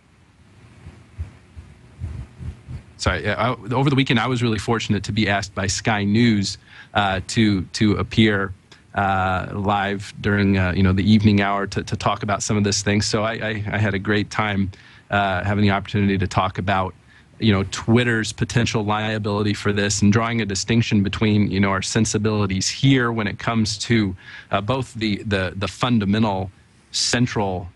sorry, 2.98 3.26
uh, 3.26 3.54
I, 3.54 3.74
over 3.74 3.88
the 3.88 3.96
weekend, 3.96 4.20
I 4.20 4.26
was 4.26 4.42
really 4.42 4.58
fortunate 4.58 5.04
to 5.04 5.12
be 5.12 5.28
asked 5.28 5.54
by 5.54 5.68
Sky 5.68 6.04
News 6.04 6.58
uh, 6.92 7.20
to 7.28 7.62
to 7.62 7.92
appear 7.92 8.52
uh, 8.98 9.48
live 9.52 10.12
during 10.20 10.58
uh, 10.58 10.72
you 10.74 10.82
know 10.82 10.92
the 10.92 11.08
evening 11.08 11.40
hour 11.40 11.68
to, 11.68 11.84
to 11.84 11.96
talk 11.96 12.24
about 12.24 12.42
some 12.42 12.56
of 12.56 12.64
this 12.64 12.82
thing. 12.82 13.00
So 13.00 13.22
I, 13.22 13.34
I, 13.34 13.50
I 13.70 13.78
had 13.78 13.94
a 13.94 13.98
great 13.98 14.28
time 14.28 14.72
uh, 15.10 15.44
having 15.44 15.62
the 15.62 15.70
opportunity 15.70 16.18
to 16.18 16.26
talk 16.26 16.58
about 16.58 16.94
you 17.38 17.52
know 17.52 17.62
Twitter's 17.70 18.32
potential 18.32 18.84
liability 18.84 19.54
for 19.54 19.72
this 19.72 20.02
and 20.02 20.12
drawing 20.12 20.40
a 20.40 20.46
distinction 20.46 21.04
between 21.04 21.48
you 21.48 21.60
know 21.60 21.70
our 21.70 21.80
sensibilities 21.80 22.68
here 22.68 23.12
when 23.12 23.28
it 23.28 23.38
comes 23.38 23.78
to 23.78 24.16
uh, 24.50 24.60
both 24.60 24.92
the 24.94 25.22
the 25.26 25.52
the 25.54 25.68
fundamental 25.68 26.50
central 26.90 27.68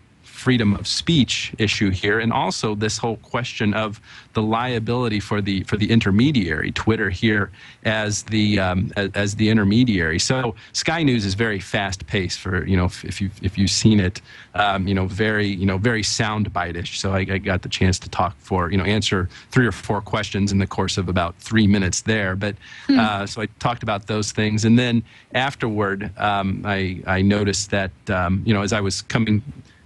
freedom 0.43 0.75
of 0.75 0.85
speech 0.85 1.53
issue 1.57 1.89
here, 1.89 2.19
and 2.19 2.33
also 2.33 2.75
this 2.75 2.97
whole 2.97 3.15
question 3.17 3.73
of 3.73 4.01
the 4.33 4.41
liability 4.41 5.21
for 5.21 5.39
the 5.41 5.63
for 5.63 5.77
the 5.77 5.89
intermediary, 5.89 6.69
Twitter 6.73 7.09
here 7.09 7.49
as 7.85 8.23
the 8.23 8.59
um, 8.59 8.91
as, 8.97 9.09
as, 9.13 9.35
the 9.35 9.47
intermediary. 9.49 10.19
So 10.19 10.53
Sky 10.73 11.01
News 11.01 11.23
is 11.25 11.33
very 11.33 11.61
fast 11.61 12.05
paced 12.07 12.39
for 12.39 12.67
you 12.67 12.75
know 12.75 12.85
if, 12.85 13.05
if 13.05 13.21
you 13.21 13.29
if 13.41 13.57
you've 13.57 13.71
seen 13.71 14.01
it, 14.01 14.21
um, 14.53 14.85
you 14.85 14.93
know 14.93 15.05
very 15.05 15.47
you 15.47 15.65
know 15.65 15.77
very 15.77 16.03
soundbite-ish. 16.03 16.99
So 16.99 17.13
I, 17.13 17.19
I, 17.19 17.37
got 17.37 17.61
the 17.61 17.69
chance 17.69 17.97
to 17.99 18.09
talk 18.09 18.35
for 18.39 18.69
you 18.69 18.77
know 18.77 18.83
answer 18.83 19.29
three 19.51 19.65
or 19.65 19.71
four 19.71 20.01
questions 20.01 20.51
in 20.51 20.57
the 20.57 20.67
course 20.67 20.97
of 20.97 21.07
about 21.07 21.35
three 21.37 21.67
minutes 21.67 22.01
there. 22.01 22.35
But 22.35 22.55
hmm. 22.87 22.99
uh, 22.99 23.25
so 23.27 23.41
I 23.41 23.45
talked 23.59 23.83
about 23.83 24.07
those 24.07 24.33
things, 24.33 24.65
and 24.65 24.77
then 24.77 25.03
afterward, 25.33 26.11
um, 26.17 26.63
I 26.65 27.01
I 27.07 27.21
noticed 27.21 27.69
that 27.69 27.91
um, 28.09 28.43
you 28.45 28.53
know 28.53 28.61
as 28.61 28.73
I 28.73 28.81
was 28.81 29.03
coming 29.03 29.41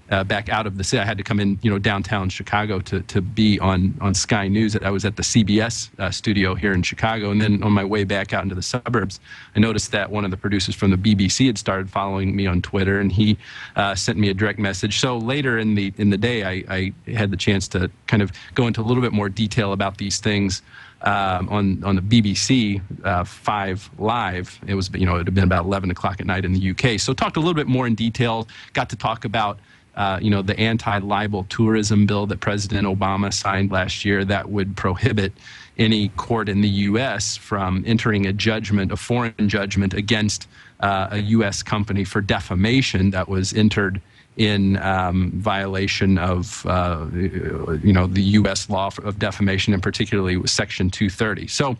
uh, 0.09 0.23
back 0.23 0.49
out 0.49 0.65
of 0.65 0.77
the 0.77 0.83
city. 0.83 1.01
I 1.01 1.05
had 1.05 1.17
to 1.17 1.23
come 1.23 1.39
in, 1.39 1.59
you 1.61 1.69
know, 1.69 1.79
downtown 1.79 2.29
Chicago 2.29 2.79
to, 2.81 3.01
to 3.01 3.21
be 3.21 3.59
on, 3.59 3.97
on 4.01 4.13
Sky 4.13 4.47
News. 4.47 4.75
I 4.77 4.89
was 4.89 5.05
at 5.05 5.15
the 5.15 5.23
CBS 5.23 5.89
uh, 5.99 6.11
studio 6.11 6.55
here 6.55 6.73
in 6.73 6.83
Chicago, 6.83 7.31
and 7.31 7.41
then 7.41 7.61
on 7.63 7.71
my 7.73 7.83
way 7.83 8.03
back 8.03 8.33
out 8.33 8.43
into 8.43 8.55
the 8.55 8.61
suburbs, 8.61 9.19
I 9.55 9.59
noticed 9.59 9.91
that 9.91 10.09
one 10.09 10.25
of 10.25 10.31
the 10.31 10.37
producers 10.37 10.75
from 10.75 10.91
the 10.91 10.97
BBC 10.97 11.47
had 11.47 11.57
started 11.57 11.89
following 11.89 12.35
me 12.35 12.47
on 12.47 12.61
Twitter, 12.61 12.99
and 12.99 13.11
he 13.11 13.37
uh, 13.75 13.95
sent 13.95 14.17
me 14.17 14.29
a 14.29 14.33
direct 14.33 14.59
message. 14.59 14.99
So 14.99 15.17
later 15.17 15.57
in 15.57 15.75
the 15.75 15.93
in 15.97 16.09
the 16.09 16.17
day, 16.17 16.43
I, 16.43 16.93
I 17.07 17.11
had 17.11 17.31
the 17.31 17.37
chance 17.37 17.67
to 17.69 17.89
kind 18.07 18.23
of 18.23 18.31
go 18.55 18.67
into 18.67 18.81
a 18.81 18.83
little 18.83 19.03
bit 19.03 19.13
more 19.13 19.29
detail 19.29 19.73
about 19.73 19.97
these 19.97 20.19
things. 20.19 20.61
Um, 21.03 21.47
on 21.49 21.83
on 21.83 21.95
the 21.95 22.01
BBC 22.01 22.81
uh, 23.03 23.23
Five 23.23 23.87
Live. 23.99 24.59
It 24.65 24.73
was 24.73 24.89
you 24.95 25.05
know 25.05 25.17
it 25.17 25.27
had 25.27 25.35
been 25.35 25.43
about 25.43 25.65
11 25.65 25.91
o'clock 25.91 26.19
at 26.19 26.25
night 26.25 26.43
in 26.43 26.53
the 26.53 26.71
UK. 26.71 26.99
So 26.99 27.13
talked 27.13 27.37
a 27.37 27.39
little 27.39 27.53
bit 27.53 27.67
more 27.67 27.85
in 27.85 27.93
detail. 27.93 28.47
Got 28.73 28.89
to 28.89 28.95
talk 28.95 29.23
about 29.23 29.59
uh, 29.97 30.19
you 30.21 30.29
know, 30.29 30.43
the 30.43 30.57
anti-libel 30.59 31.43
tourism 31.49 32.05
bill 32.05 32.27
that 32.27 32.39
President 32.39 32.87
Obama 32.87 33.33
signed 33.33 33.71
last 33.71 34.05
year 34.05 34.23
that 34.23 34.49
would 34.49 34.77
prohibit 34.77 35.33
any 35.79 36.09
court 36.09 36.47
in 36.47 36.61
the 36.61 36.69
U.S. 36.69 37.35
from 37.35 37.83
entering 37.85 38.27
a 38.27 38.33
judgment, 38.33 38.91
a 38.91 38.95
foreign 38.95 39.49
judgment 39.49 39.95
against 39.95 40.47
uh, 40.81 41.07
a 41.11 41.17
U.S. 41.17 41.63
company 41.63 42.03
for 42.03 42.21
defamation 42.21 43.09
that 43.09 43.27
was 43.27 43.53
entered 43.53 43.99
in 44.37 44.77
um, 44.77 45.31
violation 45.31 46.19
of 46.19 46.63
uh, 46.67 47.07
you 47.11 47.91
know 47.91 48.05
the 48.05 48.21
U.S. 48.21 48.69
law 48.69 48.91
of 49.03 49.17
defamation, 49.17 49.73
and 49.73 49.81
particularly 49.81 50.39
Section 50.45 50.91
230. 50.91 51.47
So, 51.47 51.75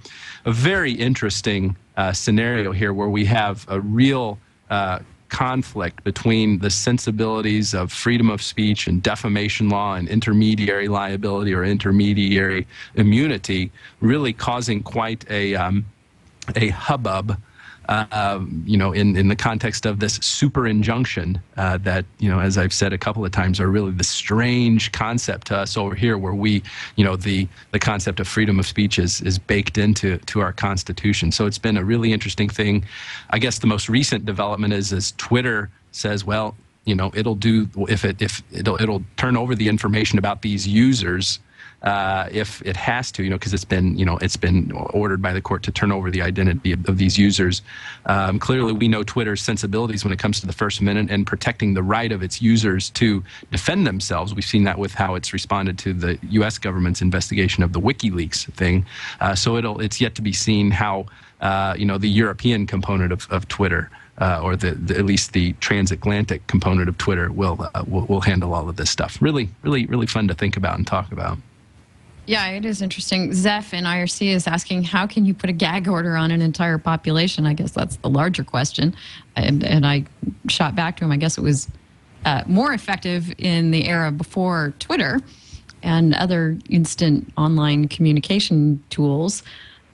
a 0.46 0.52
very 0.52 0.92
interesting 0.92 1.76
uh, 1.98 2.14
scenario 2.14 2.72
here 2.72 2.94
where 2.94 3.10
we 3.10 3.26
have 3.26 3.64
a 3.70 3.80
real 3.80 4.40
uh, 4.72 5.00
conflict 5.30 6.04
between 6.04 6.60
the 6.60 6.70
sensibilities 6.70 7.74
of 7.74 7.92
freedom 7.92 8.30
of 8.30 8.42
speech 8.42 8.88
and 8.88 9.04
defamation 9.04 9.70
law 9.70 9.96
and 9.96 10.08
intermediary 10.08 10.88
liability 10.88 11.54
or 11.54 11.64
intermediary 11.64 12.68
immunity, 12.96 13.72
really 14.00 14.34
causing 14.34 14.82
quite 14.84 15.30
a 15.30 15.56
um, 15.56 15.86
a 16.56 16.70
hubbub 16.70 17.38
um, 17.90 18.64
you 18.66 18.78
know, 18.78 18.92
in, 18.92 19.16
in 19.16 19.28
the 19.30 19.36
context 19.36 19.86
of 19.86 20.00
this 20.00 20.16
super 20.16 20.68
injunction 20.68 21.42
uh, 21.56 21.78
that, 21.80 22.06
you 22.20 22.30
know, 22.30 22.40
as 22.40 22.58
I've 22.58 22.74
said 22.74 22.94
a 22.94 22.98
couple 22.98 23.24
of 23.24 23.32
times, 23.32 23.60
are 23.60 23.70
really 23.70 23.92
the 23.92 24.04
strange 24.04 24.92
concept 24.92 25.48
to 25.48 25.58
us 25.58 25.78
over 25.78 25.96
here, 25.96 26.18
where 26.18 26.34
we, 26.34 26.64
you 26.96 27.06
know, 27.06 27.16
the 27.16 27.48
the 27.72 27.80
concept 27.80 28.20
of 28.20 28.28
freedom 28.28 28.60
of 28.60 28.68
speech 28.68 29.00
is 29.00 29.22
is 29.22 29.40
baked 29.40 29.78
into 29.78 30.18
to 30.18 30.42
our 30.42 30.54
Constitution. 30.54 31.32
So 31.32 31.46
it's 31.46 31.58
been 31.58 31.78
a 31.78 31.84
really 31.84 32.12
interesting 32.12 32.50
thing. 32.50 32.86
I 33.30 33.40
guess 33.40 33.60
the 33.60 33.68
most 33.68 33.90
recent 33.90 34.26
development 34.26 34.74
is 34.74 34.92
as 34.92 35.14
Twitter 35.14 35.70
says, 35.92 36.26
well, 36.26 36.56
you 36.86 36.96
know, 36.96 37.12
it'll 37.14 37.36
do 37.36 37.70
if 37.90 38.04
it 38.06 38.22
if 38.22 38.44
it'll 38.52 38.82
it'll 38.82 39.04
turn 39.16 39.38
over 39.38 39.56
the 39.56 39.70
information 39.70 40.20
about 40.20 40.42
these 40.42 40.68
users 40.68 41.40
uh, 41.84 42.28
if 42.32 42.62
it 42.64 42.76
has 42.76 43.12
to, 43.12 43.24
you 43.24 43.30
know, 43.30 43.36
because 43.36 43.54
it's 43.54 43.66
been, 43.66 43.98
you 43.98 44.06
know, 44.06 44.18
it's 44.18 44.36
been 44.36 44.72
ordered 44.72 45.22
by 45.22 45.32
the 45.32 45.42
court 45.42 45.62
to 45.64 45.72
turn 45.72 45.92
over 45.92 46.10
the 46.10 46.22
identity 46.22 46.72
of, 46.72 46.90
of 46.90 46.98
these 46.98 47.18
users. 47.18 47.62
Um, 48.08 48.40
clearly, 48.40 48.74
we 48.74 48.88
know 48.88 49.04
Twitter's 49.04 49.42
sensibilities 49.42 50.04
when 50.04 50.12
it 50.12 50.18
comes 50.18 50.40
to 50.40 50.48
the 50.48 50.54
First 50.54 50.80
Amendment 50.80 51.12
and 51.12 51.28
protecting 51.28 51.76
the 51.76 51.84
right 51.84 52.12
of 52.12 52.24
its 52.24 52.42
users 52.42 52.90
to 52.92 53.24
defend 53.52 53.86
themselves. 53.86 54.34
We've 54.34 54.44
seen 54.44 54.64
that 54.64 54.80
with 54.80 54.94
how 54.94 55.16
it's 55.16 55.34
responded 55.34 55.78
to 55.80 55.94
the 55.94 56.18
U.S. 56.32 56.58
government's 56.58 57.02
investigation 57.02 57.64
of 57.64 57.74
the 57.74 57.80
WikiLeaks 57.80 58.52
thing. 58.54 58.86
Uh, 59.22 59.36
so 59.36 59.56
it'll, 59.58 59.80
it's 59.80 60.02
yet 60.02 60.16
to 60.16 60.24
be 60.24 60.34
seen 60.34 60.72
how, 60.72 61.06
uh, 61.42 61.76
you 61.78 61.86
know, 61.86 62.00
the 62.00 62.10
European 62.10 62.66
component 62.66 63.12
of, 63.12 63.28
of 63.30 63.48
Twitter. 63.48 63.90
Uh, 64.20 64.42
or 64.44 64.56
the, 64.56 64.72
the, 64.72 64.98
at 64.98 65.06
least 65.06 65.34
the 65.34 65.54
transatlantic 65.60 66.48
component 66.48 66.90
of 66.90 66.98
Twitter 66.98 67.32
will, 67.32 67.70
uh, 67.76 67.84
will 67.88 68.04
will 68.08 68.22
handle 68.22 68.52
all 68.52 68.68
of 68.68 68.76
this 68.76 68.90
stuff. 68.90 69.22
Really, 69.22 69.48
really, 69.62 69.86
really 69.86 70.08
fun 70.08 70.28
to 70.28 70.34
think 70.34 70.58
about 70.58 70.76
and 70.76 70.88
talk 70.88 71.12
about. 71.12 71.38
Yeah, 72.28 72.46
it 72.50 72.66
is 72.66 72.82
interesting. 72.82 73.34
Zeph 73.34 73.74
in 73.74 73.86
IRC 73.86 74.28
is 74.28 74.48
asking, 74.48 74.84
how 74.84 75.08
can 75.08 75.26
you 75.26 75.34
put 75.34 75.50
a 75.50 75.54
gag 75.54 75.88
order 75.88 76.18
on 76.18 76.30
an 76.30 76.42
entire 76.42 76.78
population? 76.78 77.46
I 77.46 77.54
guess 77.54 77.72
that's 77.72 77.96
the 77.98 78.10
larger 78.10 78.44
question. 78.44 78.94
And, 79.38 79.64
and 79.64 79.86
I 79.86 80.04
shot 80.50 80.76
back 80.76 80.98
to 80.98 81.06
him. 81.06 81.12
I 81.14 81.18
guess 81.18 81.38
it 81.38 81.42
was 81.42 81.70
uh, 82.26 82.44
more 82.46 82.74
effective 82.74 83.34
in 83.38 83.72
the 83.72 83.88
era 83.88 84.12
before 84.12 84.74
Twitter 84.80 85.22
and 85.82 86.14
other 86.16 86.58
instant 86.70 87.32
online 87.38 87.88
communication 87.88 88.84
tools. 88.90 89.42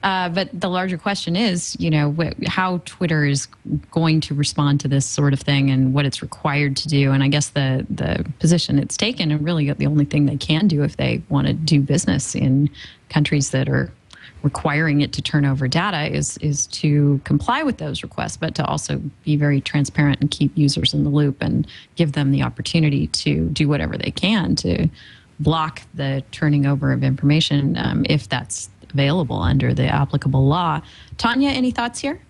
Uh, 0.04 0.28
but 0.28 0.50
the 0.52 0.68
larger 0.68 0.98
question 0.98 1.34
is, 1.34 1.74
you 1.80 1.88
know, 1.88 2.12
wh- 2.12 2.46
how 2.46 2.82
Twitter 2.84 3.24
is 3.24 3.48
going 3.90 4.20
to 4.20 4.34
respond 4.34 4.78
to 4.80 4.86
this 4.86 5.06
sort 5.06 5.32
of 5.32 5.40
thing 5.40 5.70
and 5.70 5.94
what 5.94 6.04
it's 6.04 6.20
required 6.20 6.76
to 6.76 6.88
do. 6.88 7.10
And 7.10 7.24
I 7.24 7.28
guess 7.28 7.48
the 7.48 7.86
the 7.88 8.24
position 8.38 8.78
it's 8.78 8.98
taken, 8.98 9.30
and 9.30 9.42
really 9.42 9.72
the 9.72 9.86
only 9.86 10.04
thing 10.04 10.26
they 10.26 10.36
can 10.36 10.68
do 10.68 10.84
if 10.84 10.98
they 10.98 11.22
want 11.30 11.46
to 11.46 11.54
do 11.54 11.80
business 11.80 12.34
in 12.34 12.68
countries 13.08 13.50
that 13.52 13.66
are 13.66 13.90
requiring 14.42 15.00
it 15.00 15.10
to 15.14 15.22
turn 15.22 15.46
over 15.46 15.66
data 15.66 16.14
is 16.14 16.36
is 16.38 16.66
to 16.66 17.18
comply 17.24 17.62
with 17.62 17.78
those 17.78 18.02
requests, 18.02 18.36
but 18.36 18.54
to 18.56 18.64
also 18.66 19.00
be 19.24 19.36
very 19.36 19.62
transparent 19.62 20.20
and 20.20 20.30
keep 20.30 20.54
users 20.54 20.92
in 20.92 21.04
the 21.04 21.10
loop 21.10 21.40
and 21.40 21.66
give 21.96 22.12
them 22.12 22.30
the 22.30 22.42
opportunity 22.42 23.06
to 23.06 23.48
do 23.48 23.70
whatever 23.70 23.96
they 23.96 24.10
can 24.10 24.54
to 24.56 24.86
block 25.40 25.82
the 25.94 26.22
turning 26.30 26.66
over 26.66 26.92
of 26.92 27.02
information 27.02 27.76
um, 27.76 28.04
if 28.08 28.28
that's 28.28 28.68
available 28.94 29.42
under 29.42 29.74
the 29.74 29.86
applicable 29.86 30.46
law. 30.46 30.80
Tanya, 31.18 31.50
any 31.50 31.70
thoughts 31.70 32.00
here? 32.00 32.20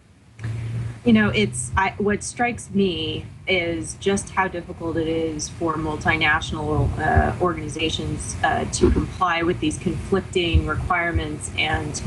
You 1.05 1.13
know, 1.13 1.29
it's 1.29 1.71
I, 1.77 1.95
what 1.99 2.25
strikes 2.25 2.71
me 2.71 3.27
is 3.47 3.95
just 4.01 4.31
how 4.31 4.49
difficult 4.49 4.97
it 4.97 5.07
is 5.07 5.51
for 5.51 5.75
multinational 5.75 6.89
uh, 6.99 7.37
organizations 7.43 8.37
uh, 8.43 8.65
to 8.73 8.91
comply 8.91 9.43
with 9.43 9.61
these 9.61 9.77
conflicting 9.77 10.67
requirements 10.67 11.51
and 11.59 12.03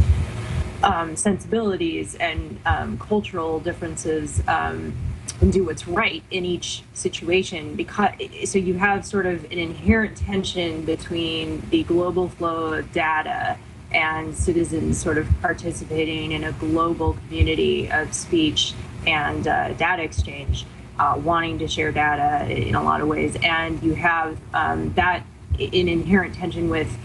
um, 0.82 1.16
sensibilities 1.16 2.16
and 2.16 2.60
um, 2.66 2.98
cultural 2.98 3.60
differences 3.60 4.42
um, 4.48 4.96
and 5.42 5.54
do 5.54 5.64
what's 5.66 5.88
right 5.88 6.24
in 6.32 6.46
each 6.46 6.82
situation 6.94 7.76
because 7.76 8.10
so 8.46 8.58
you 8.58 8.74
have 8.76 9.06
sort 9.06 9.28
of 9.28 9.44
an 9.46 9.60
inherent 9.60 10.18
tension 10.18 10.84
between 10.84 11.62
the 11.70 11.84
global 11.84 12.30
flow 12.30 12.74
of 12.74 12.92
data 12.92 13.58
and 13.92 14.36
citizens 14.36 15.02
sort 15.02 15.18
of 15.18 15.28
participating 15.42 16.32
in 16.32 16.44
a 16.44 16.52
global 16.54 17.14
community 17.14 17.90
of 17.92 18.14
speech 18.14 18.74
and 19.06 19.48
uh, 19.48 19.74
data 19.74 20.04
exchange, 20.04 20.66
uh, 21.00 21.20
wanting 21.24 21.60
to 21.60 21.68
share 21.68 21.92
data 21.92 22.50
in 22.52 22.76
a 22.76 22.84
lot 22.84 23.02
of 23.02 23.08
ways. 23.08 23.38
And 23.44 23.82
you 23.82 23.96
have 23.96 24.38
um, 24.54 24.94
that 24.94 25.26
in 25.58 25.88
inherent 25.88 26.36
tension 26.36 26.70
with 26.70 26.98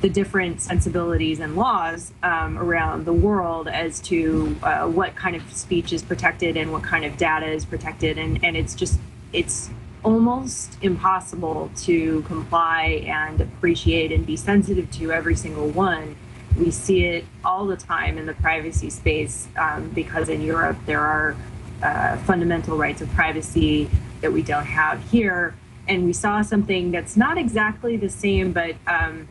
the 0.00 0.08
different 0.08 0.60
sensibilities 0.60 1.38
and 1.38 1.54
laws 1.54 2.12
um, 2.22 2.58
around 2.58 3.04
the 3.04 3.12
world 3.12 3.68
as 3.68 4.00
to 4.00 4.56
uh, 4.62 4.86
what 4.86 5.14
kind 5.14 5.36
of 5.36 5.52
speech 5.52 5.92
is 5.92 6.02
protected 6.02 6.56
and 6.56 6.72
what 6.72 6.82
kind 6.82 7.04
of 7.04 7.16
data 7.16 7.46
is 7.46 7.64
protected. 7.64 8.18
And, 8.18 8.44
and 8.44 8.56
it's 8.56 8.74
just, 8.74 8.98
it's 9.32 9.70
almost 10.04 10.76
impossible 10.82 11.70
to 11.76 12.22
comply 12.22 13.04
and 13.06 13.40
appreciate 13.40 14.12
and 14.12 14.26
be 14.26 14.36
sensitive 14.36 14.90
to 14.90 15.12
every 15.12 15.36
single 15.36 15.68
one. 15.68 16.16
We 16.58 16.70
see 16.70 17.04
it 17.04 17.24
all 17.44 17.66
the 17.66 17.76
time 17.76 18.18
in 18.18 18.26
the 18.26 18.34
privacy 18.34 18.90
space 18.90 19.48
um, 19.56 19.88
because 19.90 20.28
in 20.28 20.42
Europe 20.42 20.76
there 20.86 21.00
are 21.00 21.36
uh, 21.82 22.16
fundamental 22.18 22.76
rights 22.76 23.00
of 23.00 23.10
privacy 23.10 23.88
that 24.20 24.32
we 24.32 24.42
don't 24.42 24.66
have 24.66 25.02
here. 25.10 25.54
And 25.88 26.04
we 26.04 26.12
saw 26.12 26.42
something 26.42 26.90
that's 26.90 27.16
not 27.16 27.38
exactly 27.38 27.96
the 27.96 28.08
same, 28.08 28.52
but 28.52 28.76
um, 28.86 29.28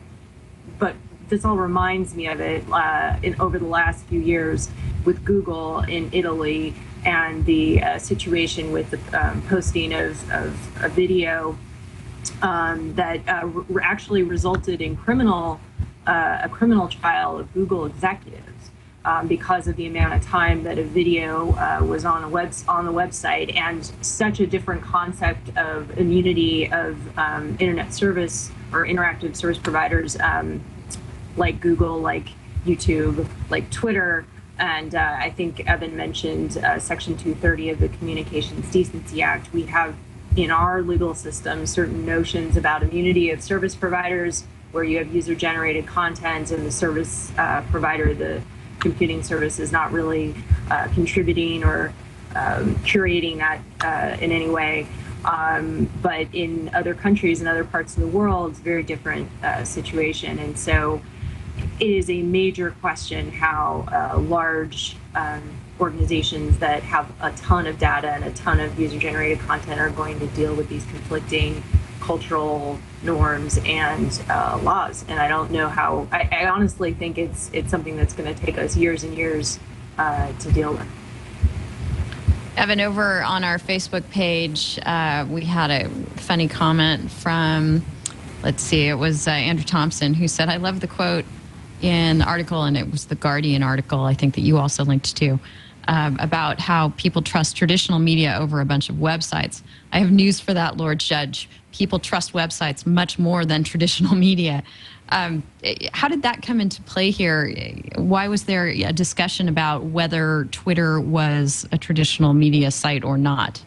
but 0.78 0.94
this 1.28 1.44
all 1.44 1.56
reminds 1.56 2.14
me 2.14 2.26
of 2.26 2.40
it 2.40 2.64
uh, 2.70 3.16
in 3.22 3.40
over 3.40 3.58
the 3.58 3.66
last 3.66 4.04
few 4.06 4.20
years 4.20 4.68
with 5.04 5.24
Google 5.24 5.80
in 5.80 6.10
Italy 6.12 6.74
and 7.04 7.44
the 7.44 7.82
uh, 7.82 7.98
situation 7.98 8.72
with 8.72 8.90
the 8.90 8.98
um, 9.20 9.42
posting 9.42 9.92
of, 9.92 10.30
of 10.32 10.84
a 10.84 10.88
video 10.88 11.58
um, 12.42 12.94
that 12.94 13.20
uh, 13.28 13.46
re- 13.46 13.82
actually 13.84 14.22
resulted 14.22 14.80
in 14.80 14.96
criminal 14.96 15.60
uh, 16.06 16.40
a 16.42 16.48
criminal 16.48 16.88
trial 16.88 17.38
of 17.38 17.52
Google 17.54 17.86
executives 17.86 18.70
um, 19.04 19.26
because 19.26 19.68
of 19.68 19.76
the 19.76 19.86
amount 19.86 20.14
of 20.14 20.22
time 20.22 20.64
that 20.64 20.78
a 20.78 20.84
video 20.84 21.52
uh, 21.52 21.84
was 21.84 22.04
on 22.04 22.24
a 22.24 22.28
web 22.28 22.52
on 22.68 22.86
the 22.86 22.92
website 22.92 23.54
and 23.56 23.84
such 24.00 24.40
a 24.40 24.46
different 24.46 24.82
concept 24.82 25.56
of 25.56 25.96
immunity 25.98 26.70
of 26.72 27.18
um, 27.18 27.56
internet 27.60 27.92
service 27.92 28.50
or 28.72 28.86
interactive 28.86 29.36
service 29.36 29.58
providers 29.58 30.18
um, 30.20 30.60
like 31.36 31.60
Google, 31.60 31.98
like 31.98 32.28
YouTube, 32.66 33.26
like 33.50 33.70
Twitter. 33.70 34.26
And 34.62 34.94
uh, 34.94 35.16
I 35.18 35.30
think 35.30 35.68
Evan 35.68 35.96
mentioned 35.96 36.56
uh, 36.56 36.78
Section 36.78 37.16
230 37.16 37.70
of 37.70 37.80
the 37.80 37.88
Communications 37.88 38.70
Decency 38.70 39.20
Act. 39.20 39.52
We 39.52 39.64
have 39.64 39.96
in 40.36 40.52
our 40.52 40.82
legal 40.82 41.16
system 41.16 41.66
certain 41.66 42.06
notions 42.06 42.56
about 42.56 42.84
immunity 42.84 43.30
of 43.30 43.42
service 43.42 43.74
providers, 43.74 44.44
where 44.70 44.84
you 44.84 44.98
have 44.98 45.12
user 45.12 45.34
generated 45.34 45.88
content 45.88 46.52
and 46.52 46.64
the 46.64 46.70
service 46.70 47.32
uh, 47.38 47.62
provider, 47.72 48.14
the 48.14 48.40
computing 48.78 49.24
service, 49.24 49.58
is 49.58 49.72
not 49.72 49.90
really 49.90 50.32
uh, 50.70 50.86
contributing 50.94 51.64
or 51.64 51.92
um, 52.36 52.76
curating 52.84 53.38
that 53.38 53.60
uh, 53.80 54.16
in 54.22 54.30
any 54.30 54.48
way. 54.48 54.86
Um, 55.24 55.90
but 56.00 56.28
in 56.32 56.70
other 56.72 56.94
countries 56.94 57.40
and 57.40 57.48
other 57.48 57.64
parts 57.64 57.96
of 57.96 58.02
the 58.02 58.08
world, 58.08 58.52
it's 58.52 58.60
a 58.60 58.62
very 58.62 58.84
different 58.84 59.28
uh, 59.42 59.64
situation. 59.64 60.38
And 60.38 60.56
so 60.56 61.02
it 61.82 61.90
is 61.90 62.08
a 62.08 62.22
major 62.22 62.70
question 62.80 63.32
how 63.32 63.84
uh, 63.90 64.16
large 64.20 64.96
um, 65.16 65.42
organizations 65.80 66.58
that 66.60 66.80
have 66.84 67.10
a 67.20 67.32
ton 67.32 67.66
of 67.66 67.76
data 67.76 68.08
and 68.08 68.22
a 68.22 68.30
ton 68.34 68.60
of 68.60 68.78
user 68.78 69.00
generated 69.00 69.40
content 69.40 69.80
are 69.80 69.90
going 69.90 70.20
to 70.20 70.28
deal 70.28 70.54
with 70.54 70.68
these 70.68 70.84
conflicting 70.86 71.60
cultural 71.98 72.78
norms 73.02 73.58
and 73.64 74.22
uh, 74.30 74.60
laws. 74.62 75.04
And 75.08 75.18
I 75.18 75.26
don't 75.26 75.50
know 75.50 75.68
how, 75.68 76.06
I, 76.12 76.28
I, 76.30 76.48
honestly 76.48 76.92
think 76.92 77.18
it's, 77.18 77.50
it's 77.52 77.70
something 77.70 77.96
that's 77.96 78.14
going 78.14 78.32
to 78.32 78.40
take 78.40 78.58
us 78.58 78.76
years 78.76 79.02
and 79.02 79.16
years 79.16 79.58
uh, 79.98 80.32
to 80.38 80.52
deal 80.52 80.72
with. 80.72 80.86
Evan, 82.56 82.80
over 82.80 83.24
on 83.24 83.42
our 83.42 83.58
Facebook 83.58 84.08
page, 84.10 84.78
uh, 84.84 85.26
we 85.28 85.44
had 85.44 85.72
a 85.72 85.88
funny 86.20 86.46
comment 86.46 87.10
from, 87.10 87.84
let's 88.44 88.62
see, 88.62 88.86
it 88.86 88.94
was 88.94 89.26
uh, 89.26 89.32
Andrew 89.32 89.64
Thompson 89.64 90.14
who 90.14 90.28
said, 90.28 90.48
I 90.48 90.58
love 90.58 90.78
the 90.78 90.86
quote 90.86 91.24
in 91.82 92.18
the 92.18 92.24
article, 92.24 92.62
and 92.62 92.76
it 92.76 92.90
was 92.90 93.06
the 93.06 93.14
Guardian 93.14 93.62
article, 93.62 94.04
I 94.04 94.14
think 94.14 94.34
that 94.36 94.42
you 94.42 94.58
also 94.58 94.84
linked 94.84 95.16
to, 95.16 95.38
um, 95.88 96.16
about 96.20 96.60
how 96.60 96.90
people 96.90 97.22
trust 97.22 97.56
traditional 97.56 97.98
media 97.98 98.36
over 98.38 98.60
a 98.60 98.64
bunch 98.64 98.88
of 98.88 98.96
websites. 98.96 99.62
I 99.92 99.98
have 99.98 100.12
news 100.12 100.40
for 100.40 100.54
that, 100.54 100.76
Lord 100.76 101.00
Judge. 101.00 101.48
People 101.72 101.98
trust 101.98 102.32
websites 102.32 102.86
much 102.86 103.18
more 103.18 103.44
than 103.44 103.64
traditional 103.64 104.14
media. 104.28 104.62
Um, 105.08 105.42
how 105.92 106.08
did 106.08 106.22
that 106.22 106.40
come 106.40 106.60
into 106.60 106.80
play 106.82 107.10
here? 107.10 107.52
Why 107.96 108.28
was 108.28 108.44
there 108.44 108.68
a 108.68 108.92
discussion 108.92 109.48
about 109.48 109.84
whether 109.84 110.48
Twitter 110.52 111.00
was 111.00 111.68
a 111.70 111.76
traditional 111.76 112.32
media 112.32 112.70
site 112.70 113.04
or 113.04 113.18
not? 113.18 113.62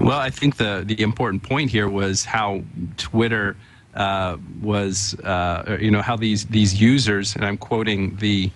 Well, 0.00 0.18
I 0.18 0.30
think 0.30 0.56
the 0.56 0.82
the 0.86 1.00
important 1.00 1.42
point 1.42 1.70
here 1.70 1.88
was 1.88 2.24
how 2.24 2.62
Twitter 2.96 3.56
uh, 3.96 4.36
was, 4.60 5.14
uh, 5.20 5.78
you 5.80 5.90
know, 5.90 6.02
how 6.02 6.16
these 6.16 6.46
these 6.46 6.80
users, 6.80 7.34
and 7.34 7.44
I'm 7.44 7.56
quoting 7.56 8.16
the. 8.16 8.50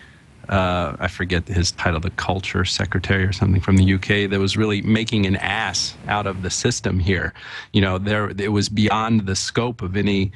Uh, 0.49 0.97
I 0.99 1.07
forget 1.07 1.47
his 1.47 1.71
title, 1.71 2.01
the 2.01 2.11
culture 2.11 2.65
secretary 2.65 3.23
or 3.23 3.33
something 3.33 3.61
from 3.61 3.77
the 3.77 3.95
UK, 3.95 4.29
that 4.31 4.41
was 4.41 4.57
really 4.57 4.83
making 4.83 5.25
an 5.27 5.37
ass 5.37 5.95
out 6.09 6.27
of 6.27 6.43
the 6.43 6.51
system 6.51 6.99
here. 6.99 7.33
You 7.73 7.81
know, 7.83 7.99
there 7.99 8.31
it 8.31 8.51
was 8.51 8.69
beyond 8.69 9.27
the 9.27 9.37
scope 9.37 9.81
of 9.81 9.97
any 9.97 10.33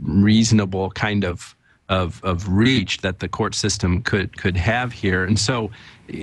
reasonable 0.00 0.90
kind 0.92 1.22
of 1.22 1.54
of 1.88 2.22
of 2.24 2.48
reach 2.48 2.98
that 2.98 3.18
the 3.18 3.28
court 3.28 3.54
system 3.54 4.02
could 4.02 4.36
could 4.36 4.56
have 4.56 4.92
here. 4.92 5.24
And 5.24 5.38
so 5.38 5.70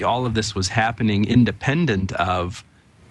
all 0.06 0.26
of 0.26 0.34
this 0.34 0.56
was 0.56 0.68
happening 0.68 1.26
independent 1.26 2.12
of 2.14 2.64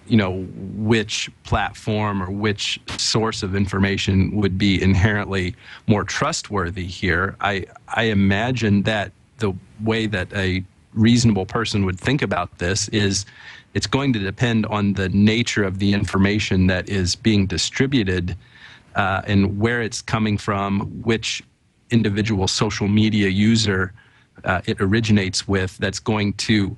you 0.07 0.17
know 0.17 0.43
which 0.75 1.29
platform 1.43 2.21
or 2.21 2.29
which 2.31 2.79
source 2.97 3.43
of 3.43 3.55
information 3.55 4.35
would 4.35 4.57
be 4.57 4.81
inherently 4.81 5.55
more 5.87 6.03
trustworthy 6.03 6.85
here. 6.85 7.35
I 7.41 7.65
I 7.87 8.03
imagine 8.03 8.83
that 8.83 9.11
the 9.37 9.53
way 9.83 10.07
that 10.07 10.31
a 10.33 10.63
reasonable 10.93 11.45
person 11.45 11.85
would 11.85 11.99
think 11.99 12.21
about 12.21 12.57
this 12.57 12.87
is 12.89 13.25
it's 13.73 13.87
going 13.87 14.13
to 14.13 14.19
depend 14.19 14.65
on 14.67 14.93
the 14.93 15.09
nature 15.09 15.63
of 15.63 15.79
the 15.79 15.93
information 15.93 16.67
that 16.67 16.87
is 16.87 17.15
being 17.15 17.45
distributed 17.45 18.37
uh, 18.95 19.21
and 19.27 19.59
where 19.59 19.81
it's 19.81 20.01
coming 20.01 20.37
from, 20.37 20.79
which 21.03 21.43
individual 21.91 22.47
social 22.47 22.87
media 22.87 23.27
user 23.27 23.93
uh, 24.45 24.61
it 24.65 24.77
originates 24.79 25.47
with 25.47 25.77
that's 25.77 25.99
going 25.99 26.33
to 26.33 26.75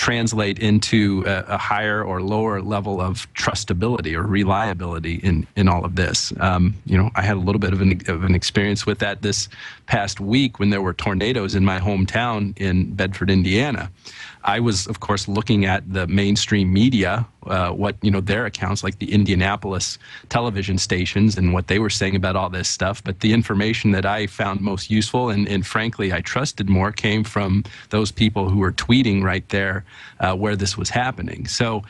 translate 0.00 0.58
into 0.58 1.22
a, 1.26 1.44
a, 1.46 1.58
higher 1.58 2.02
or 2.02 2.22
lower 2.22 2.62
level 2.62 3.02
of 3.02 3.30
trustability 3.34 4.14
or 4.14 4.22
reliability 4.22 5.16
in, 5.16 5.46
in 5.56 5.68
all 5.68 5.84
of 5.84 5.94
this. 5.94 6.32
Um, 6.40 6.74
you 6.86 6.96
know, 6.96 7.10
I 7.16 7.20
had 7.20 7.36
a 7.36 7.40
little 7.40 7.58
bit 7.58 7.74
of 7.74 7.82
an, 7.82 8.00
of 8.08 8.24
an 8.24 8.34
experience 8.34 8.86
with 8.86 8.98
that 9.00 9.20
this 9.20 9.50
past 9.84 10.18
week 10.18 10.58
when 10.58 10.70
there 10.70 10.80
were 10.80 10.94
tornadoes 10.94 11.54
in 11.54 11.66
my 11.66 11.78
hometown 11.78 12.56
in 12.56 12.94
Bedford, 12.94 13.30
Indiana. 13.30 13.90
I 14.44 14.60
was, 14.60 14.86
of 14.86 15.00
course, 15.00 15.28
looking 15.28 15.66
at 15.66 15.92
the 15.92 16.06
mainstream 16.06 16.72
media, 16.72 17.26
uh, 17.46 17.70
what 17.70 17.96
you 18.02 18.10
know 18.10 18.20
their 18.20 18.46
accounts, 18.46 18.82
like 18.82 18.98
the 18.98 19.12
Indianapolis 19.12 19.98
television 20.28 20.78
stations, 20.78 21.36
and 21.36 21.52
what 21.52 21.66
they 21.66 21.78
were 21.78 21.90
saying 21.90 22.16
about 22.16 22.36
all 22.36 22.48
this 22.48 22.68
stuff. 22.68 23.04
But 23.04 23.20
the 23.20 23.32
information 23.32 23.90
that 23.92 24.06
I 24.06 24.26
found 24.26 24.60
most 24.60 24.90
useful, 24.90 25.28
and, 25.28 25.46
and 25.48 25.66
frankly 25.66 26.12
I 26.12 26.20
trusted 26.20 26.68
more, 26.68 26.90
came 26.92 27.24
from 27.24 27.64
those 27.90 28.10
people 28.10 28.48
who 28.48 28.58
were 28.58 28.72
tweeting 28.72 29.22
right 29.22 29.46
there 29.50 29.84
uh, 30.20 30.34
where 30.34 30.56
this 30.56 30.76
was 30.76 30.90
happening. 30.90 31.46
So. 31.46 31.82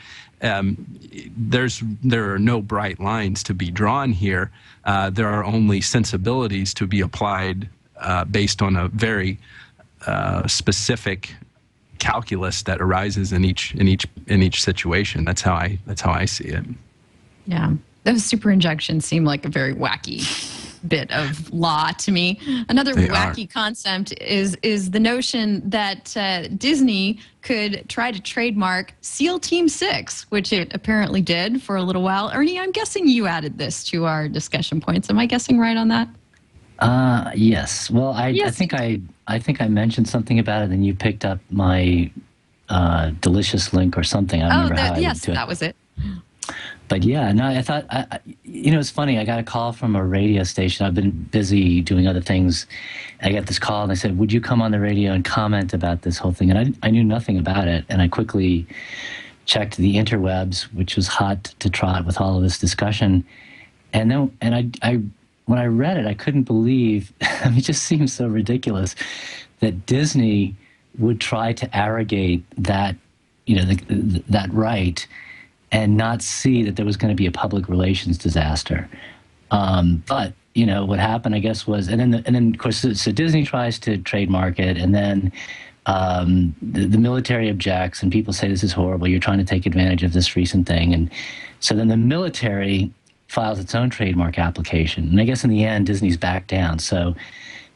Um, 0.43 0.87
there's 1.37 1.83
there 2.03 2.33
are 2.33 2.39
no 2.39 2.63
bright 2.63 2.99
lines 2.99 3.43
to 3.43 3.53
be 3.53 3.69
drawn 3.69 4.11
here. 4.11 4.49
Uh, 4.85 5.11
there 5.11 5.27
are 5.27 5.43
only 5.43 5.81
sensibilities 5.81 6.73
to 6.73 6.87
be 6.87 6.99
applied 6.99 7.69
uh, 7.99 8.25
based 8.25 8.63
on 8.63 8.75
a 8.75 8.87
very 8.87 9.37
uh, 10.07 10.47
specific 10.47 11.35
calculus 12.01 12.63
that 12.63 12.81
arises 12.81 13.31
in 13.31 13.45
each 13.45 13.73
in 13.75 13.87
each 13.87 14.05
in 14.27 14.41
each 14.41 14.61
situation. 14.61 15.23
That's 15.23 15.41
how 15.41 15.53
I 15.53 15.79
that's 15.85 16.01
how 16.01 16.11
I 16.11 16.25
see 16.25 16.45
it. 16.45 16.65
Yeah, 17.45 17.73
those 18.03 18.25
super 18.25 18.51
injunctions 18.51 19.05
seem 19.05 19.23
like 19.23 19.45
a 19.45 19.49
very 19.49 19.73
wacky 19.73 20.19
bit 20.87 21.11
of 21.11 21.53
law 21.53 21.91
to 21.91 22.11
me. 22.11 22.39
Another 22.67 22.95
they 22.95 23.07
wacky 23.07 23.45
are. 23.45 23.53
concept 23.53 24.13
is 24.19 24.57
is 24.63 24.91
the 24.91 24.99
notion 24.99 25.69
that 25.69 26.17
uh, 26.17 26.47
Disney 26.57 27.19
could 27.43 27.87
try 27.87 28.11
to 28.11 28.19
trademark 28.19 28.93
SEAL 29.01 29.39
Team 29.39 29.69
Six, 29.69 30.23
which 30.31 30.51
it 30.51 30.73
apparently 30.73 31.21
did 31.21 31.61
for 31.61 31.75
a 31.75 31.83
little 31.83 32.01
while. 32.01 32.31
Ernie, 32.33 32.59
I'm 32.59 32.71
guessing 32.71 33.07
you 33.07 33.27
added 33.27 33.59
this 33.59 33.83
to 33.85 34.05
our 34.05 34.27
discussion 34.27 34.81
points. 34.81 35.09
Am 35.09 35.19
I 35.19 35.27
guessing 35.27 35.59
right 35.59 35.77
on 35.77 35.87
that? 35.89 36.07
Uh, 36.81 37.31
yes. 37.35 37.89
Well, 37.91 38.13
I, 38.13 38.29
yes. 38.29 38.47
I 38.47 38.51
think 38.51 38.73
I 38.73 38.99
I 39.27 39.39
think 39.39 39.61
I 39.61 39.67
mentioned 39.67 40.09
something 40.09 40.39
about 40.39 40.63
it, 40.63 40.71
and 40.71 40.85
you 40.85 40.95
picked 40.95 41.23
up 41.23 41.39
my 41.51 42.11
uh, 42.69 43.11
delicious 43.21 43.73
link 43.73 43.97
or 43.97 44.03
something. 44.03 44.41
I 44.41 44.47
oh, 44.47 44.63
remember 44.63 44.75
that, 44.75 44.93
how 44.95 44.99
yes, 44.99 45.25
that 45.25 45.47
was 45.47 45.61
it. 45.61 45.75
But 46.87 47.03
yeah, 47.03 47.31
no, 47.31 47.45
I 47.45 47.61
thought, 47.61 47.85
I, 47.89 48.19
you 48.43 48.69
know, 48.71 48.79
it's 48.79 48.89
funny. 48.89 49.17
I 49.17 49.23
got 49.23 49.39
a 49.39 49.43
call 49.43 49.71
from 49.71 49.95
a 49.95 50.03
radio 50.03 50.43
station. 50.43 50.85
I've 50.85 50.93
been 50.93 51.11
busy 51.11 51.79
doing 51.79 52.05
other 52.05 52.19
things. 52.19 52.65
I 53.21 53.31
got 53.31 53.45
this 53.45 53.59
call, 53.59 53.83
and 53.83 53.91
they 53.91 53.95
said, 53.95 54.17
"Would 54.17 54.33
you 54.33 54.41
come 54.41 54.61
on 54.61 54.71
the 54.71 54.79
radio 54.79 55.13
and 55.13 55.23
comment 55.23 55.73
about 55.73 56.01
this 56.01 56.17
whole 56.17 56.33
thing?" 56.33 56.49
And 56.49 56.59
I, 56.59 56.87
I 56.87 56.89
knew 56.89 57.03
nothing 57.03 57.37
about 57.37 57.67
it, 57.67 57.85
and 57.87 58.01
I 58.01 58.07
quickly 58.07 58.65
checked 59.45 59.77
the 59.77 59.95
interwebs, 59.95 60.63
which 60.73 60.95
was 60.95 61.07
hot 61.07 61.43
to 61.59 61.69
trot 61.69 62.05
with 62.05 62.19
all 62.19 62.35
of 62.37 62.43
this 62.43 62.57
discussion. 62.57 63.23
And 63.93 64.11
then, 64.11 64.37
and 64.41 64.55
I, 64.55 64.69
I 64.81 65.01
when 65.51 65.59
I 65.59 65.65
read 65.65 65.97
it, 65.97 66.05
I 66.05 66.13
couldn't 66.13 66.43
believe. 66.43 67.11
I 67.21 67.49
mean, 67.49 67.57
it 67.57 67.65
just 67.65 67.83
seems 67.83 68.13
so 68.13 68.25
ridiculous 68.25 68.95
that 69.59 69.85
Disney 69.85 70.55
would 70.97 71.19
try 71.19 71.51
to 71.51 71.77
arrogate 71.77 72.45
that, 72.57 72.95
you 73.45 73.57
know, 73.57 73.65
the, 73.65 74.23
that 74.29 74.51
right, 74.53 75.05
and 75.69 75.97
not 75.97 76.21
see 76.21 76.63
that 76.63 76.77
there 76.77 76.85
was 76.85 76.95
going 76.95 77.11
to 77.11 77.15
be 77.15 77.25
a 77.25 77.31
public 77.31 77.67
relations 77.67 78.17
disaster. 78.17 78.89
Um, 79.51 80.01
but 80.07 80.31
you 80.53 80.65
know 80.65 80.85
what 80.85 80.99
happened, 80.99 81.35
I 81.35 81.39
guess, 81.39 81.67
was, 81.67 81.89
and 81.89 81.99
then 81.99 82.11
the, 82.11 82.23
and 82.25 82.33
then 82.33 82.53
of 82.53 82.57
course, 82.57 82.77
so, 82.77 82.93
so 82.93 83.11
Disney 83.11 83.43
tries 83.43 83.77
to 83.79 83.97
trademark 83.97 84.57
it, 84.57 84.77
and 84.77 84.95
then 84.95 85.33
um, 85.85 86.55
the, 86.61 86.85
the, 86.85 86.97
military 86.97 87.49
objects, 87.49 88.01
and 88.01 88.09
people 88.09 88.31
say 88.31 88.47
this 88.47 88.63
is 88.63 88.71
horrible. 88.71 89.05
You're 89.05 89.19
trying 89.19 89.39
to 89.39 89.43
take 89.43 89.65
advantage 89.65 90.03
of 90.03 90.13
this 90.13 90.37
recent 90.37 90.65
thing, 90.65 90.93
and 90.93 91.11
so 91.59 91.75
then 91.75 91.89
the 91.89 91.97
military 91.97 92.91
files 93.31 93.59
its 93.59 93.73
own 93.73 93.89
trademark 93.89 94.37
application. 94.37 95.07
And 95.09 95.21
I 95.21 95.23
guess 95.23 95.43
in 95.45 95.49
the 95.49 95.63
end, 95.63 95.85
Disney's 95.87 96.17
backed 96.17 96.49
down. 96.49 96.79
So 96.79 97.15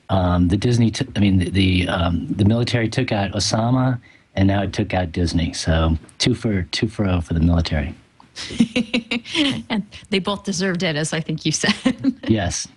Um, 0.10 0.50
the 0.50 0.58
Disney, 0.58 0.92
t- 0.92 1.08
I 1.16 1.20
mean, 1.20 1.40
the 1.40 1.50
the, 1.50 1.88
um, 1.88 2.28
the 2.40 2.46
military 2.46 2.88
took 2.90 3.12
out 3.12 3.32
Osama, 3.32 3.98
and 4.36 4.48
now 4.48 4.62
it 4.62 4.72
took 4.72 4.94
out 4.94 5.12
Disney. 5.12 5.52
So 5.54 5.98
two 6.20 6.36
for 6.36 6.62
two 6.78 6.88
for 6.88 7.08
oh 7.08 7.22
for 7.22 7.34
the 7.34 7.40
military. 7.40 7.96
and 9.70 9.84
they 10.12 10.20
both 10.20 10.44
deserved 10.44 10.84
it, 10.84 10.96
as 10.96 11.12
I 11.14 11.22
think 11.22 11.46
you 11.46 11.52
said. 11.52 11.74
Yes. 12.28 12.68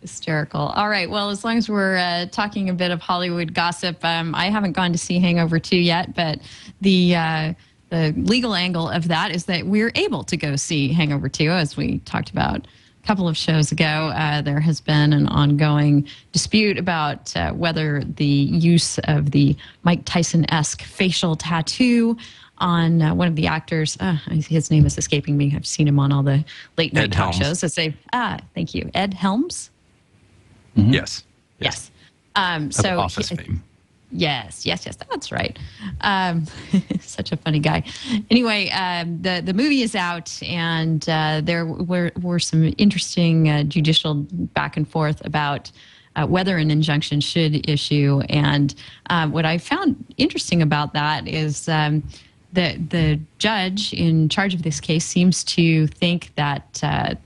Hysterical. 0.00 0.60
All 0.60 0.88
right. 0.88 1.10
Well, 1.10 1.30
as 1.30 1.42
long 1.44 1.56
as 1.58 1.68
we're 1.68 1.96
uh, 1.96 2.26
talking 2.26 2.68
a 2.68 2.74
bit 2.74 2.90
of 2.92 3.00
Hollywood 3.00 3.52
gossip, 3.54 4.04
um, 4.04 4.34
I 4.34 4.50
haven't 4.50 4.72
gone 4.72 4.92
to 4.92 4.98
see 4.98 5.18
Hangover 5.18 5.58
2 5.58 5.76
yet, 5.76 6.14
but 6.14 6.38
the 6.80 7.16
uh, 7.16 7.54
the 7.90 8.12
legal 8.16 8.54
angle 8.54 8.88
of 8.88 9.08
that 9.08 9.30
is 9.34 9.44
that 9.46 9.66
we're 9.66 9.92
able 9.94 10.24
to 10.24 10.36
go 10.36 10.56
see 10.56 10.92
Hangover 10.92 11.28
2, 11.28 11.50
as 11.50 11.76
we 11.76 11.98
talked 12.00 12.30
about 12.30 12.66
a 12.66 13.06
couple 13.06 13.28
of 13.28 13.36
shows 13.36 13.70
ago. 13.70 14.12
Uh, 14.14 14.42
there 14.42 14.58
has 14.60 14.80
been 14.80 15.12
an 15.12 15.28
ongoing 15.28 16.06
dispute 16.32 16.78
about 16.78 17.36
uh, 17.36 17.52
whether 17.52 18.02
the 18.04 18.24
use 18.24 18.98
of 19.04 19.30
the 19.30 19.56
Mike 19.84 20.02
Tyson 20.04 20.50
esque 20.50 20.82
facial 20.82 21.36
tattoo 21.36 22.16
on 22.58 23.02
uh, 23.02 23.14
one 23.14 23.28
of 23.28 23.36
the 23.36 23.46
actors. 23.46 23.96
Uh, 24.00 24.16
his 24.30 24.70
name 24.70 24.86
is 24.86 24.98
escaping 24.98 25.36
me. 25.36 25.52
I've 25.54 25.66
seen 25.66 25.86
him 25.86 25.98
on 26.00 26.10
all 26.10 26.22
the 26.22 26.44
late 26.76 26.92
night 26.92 27.04
Ed 27.04 27.12
talk 27.12 27.34
Helms. 27.34 27.46
shows. 27.46 27.64
As 27.64 27.74
they, 27.74 27.94
ah, 28.12 28.38
thank 28.54 28.74
you, 28.74 28.90
Ed 28.94 29.14
Helms. 29.14 29.70
Yes. 30.74 31.24
Yes. 31.58 31.90
Um, 32.34 32.70
so 32.72 32.98
Office 32.98 33.28
he- 33.28 33.36
fame. 33.36 33.62
Yes, 34.12 34.64
yes, 34.64 34.86
yes. 34.86 34.96
That's 35.10 35.32
right. 35.32 35.58
Um, 36.00 36.46
such 37.00 37.32
a 37.32 37.36
funny 37.36 37.58
guy. 37.58 37.82
Anyway, 38.30 38.70
um, 38.70 39.20
the 39.20 39.42
the 39.44 39.52
movie 39.52 39.82
is 39.82 39.94
out, 39.94 40.40
and 40.42 41.06
uh, 41.08 41.40
there 41.42 41.66
were 41.66 42.12
were 42.20 42.38
some 42.38 42.72
interesting 42.78 43.48
uh, 43.48 43.62
judicial 43.64 44.14
back 44.54 44.76
and 44.76 44.88
forth 44.88 45.24
about. 45.24 45.70
Uh, 46.14 46.26
whether 46.26 46.56
an 46.56 46.70
injunction 46.70 47.20
should 47.20 47.68
issue, 47.68 48.22
and 48.30 48.74
uh, 49.10 49.28
what 49.28 49.44
I 49.44 49.58
found 49.58 50.02
interesting 50.16 50.62
about 50.62 50.94
that 50.94 51.28
is 51.28 51.68
um, 51.68 52.02
the 52.54 52.78
the 52.88 53.20
judge 53.36 53.92
in 53.92 54.30
charge 54.30 54.54
of 54.54 54.62
this 54.62 54.80
case 54.80 55.04
seems 55.04 55.44
to 55.44 55.86
think 55.88 56.32
that 56.36 56.80
uh, 56.82 57.16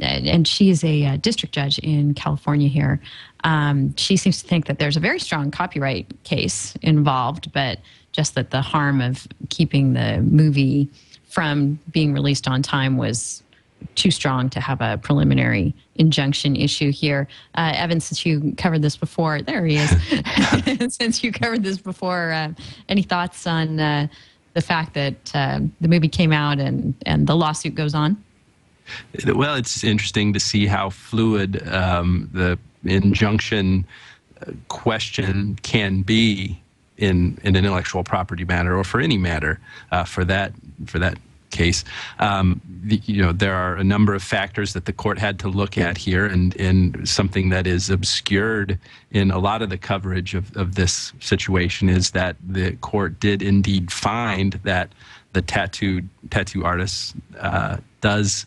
and 0.00 0.46
she 0.46 0.70
is 0.70 0.84
a 0.84 1.06
uh, 1.06 1.16
district 1.16 1.54
judge 1.54 1.78
in 1.78 2.14
California 2.14 2.68
here. 2.68 3.00
Um, 3.44 3.94
she 3.96 4.16
seems 4.16 4.42
to 4.42 4.48
think 4.48 4.66
that 4.66 4.78
there's 4.78 4.96
a 4.96 5.00
very 5.00 5.18
strong 5.18 5.50
copyright 5.50 6.06
case 6.24 6.74
involved, 6.82 7.52
but 7.52 7.78
just 8.12 8.34
that 8.34 8.50
the 8.50 8.62
harm 8.62 9.00
of 9.00 9.26
keeping 9.50 9.92
the 9.92 10.20
movie 10.22 10.88
from 11.28 11.78
being 11.90 12.12
released 12.12 12.48
on 12.48 12.62
time 12.62 12.96
was 12.96 13.42
too 13.94 14.10
strong 14.10 14.48
to 14.50 14.60
have 14.60 14.80
a 14.80 14.98
preliminary 14.98 15.74
injunction 15.96 16.56
issue 16.56 16.90
here. 16.90 17.28
Uh, 17.54 17.72
Evan, 17.74 18.00
since 18.00 18.24
you 18.24 18.54
covered 18.56 18.82
this 18.82 18.96
before, 18.96 19.42
there 19.42 19.64
he 19.66 19.76
is. 19.76 19.90
since 20.94 21.22
you 21.22 21.32
covered 21.32 21.62
this 21.62 21.78
before, 21.78 22.32
uh, 22.32 22.52
any 22.88 23.02
thoughts 23.02 23.46
on 23.46 23.78
uh, 23.78 24.06
the 24.54 24.62
fact 24.62 24.94
that 24.94 25.14
uh, 25.34 25.60
the 25.80 25.88
movie 25.88 26.08
came 26.08 26.32
out 26.32 26.58
and, 26.58 26.94
and 27.04 27.26
the 27.26 27.36
lawsuit 27.36 27.74
goes 27.74 27.94
on? 27.94 28.22
Well, 29.26 29.54
it's 29.56 29.84
interesting 29.84 30.32
to 30.32 30.40
see 30.40 30.66
how 30.66 30.90
fluid 30.90 31.66
um, 31.68 32.30
the 32.32 32.58
injunction 32.84 33.86
uh, 34.40 34.52
question 34.68 35.58
can 35.62 36.02
be 36.02 36.60
in, 36.96 37.38
in 37.42 37.56
an 37.56 37.64
intellectual 37.64 38.04
property 38.04 38.44
matter 38.44 38.76
or 38.76 38.84
for 38.84 39.00
any 39.00 39.18
matter 39.18 39.60
uh, 39.92 40.04
for 40.04 40.24
that 40.24 40.52
for 40.86 40.98
that 40.98 41.18
case. 41.50 41.84
Um, 42.18 42.60
the, 42.82 43.00
you 43.06 43.22
know, 43.22 43.32
there 43.32 43.54
are 43.54 43.76
a 43.76 43.84
number 43.84 44.14
of 44.14 44.22
factors 44.22 44.72
that 44.74 44.84
the 44.84 44.92
court 44.92 45.18
had 45.18 45.38
to 45.40 45.48
look 45.48 45.78
at 45.78 45.96
here, 45.96 46.26
and, 46.26 46.54
and 46.60 47.08
something 47.08 47.48
that 47.50 47.66
is 47.66 47.88
obscured 47.88 48.78
in 49.10 49.30
a 49.30 49.38
lot 49.38 49.62
of 49.62 49.70
the 49.70 49.78
coverage 49.78 50.34
of, 50.34 50.54
of 50.56 50.74
this 50.74 51.12
situation 51.20 51.88
is 51.88 52.10
that 52.10 52.36
the 52.46 52.72
court 52.76 53.18
did 53.20 53.42
indeed 53.42 53.90
find 53.90 54.54
that 54.64 54.90
the 55.32 55.42
tattoo 55.42 56.02
tattoo 56.30 56.64
artist 56.64 57.14
uh, 57.38 57.76
does 58.00 58.46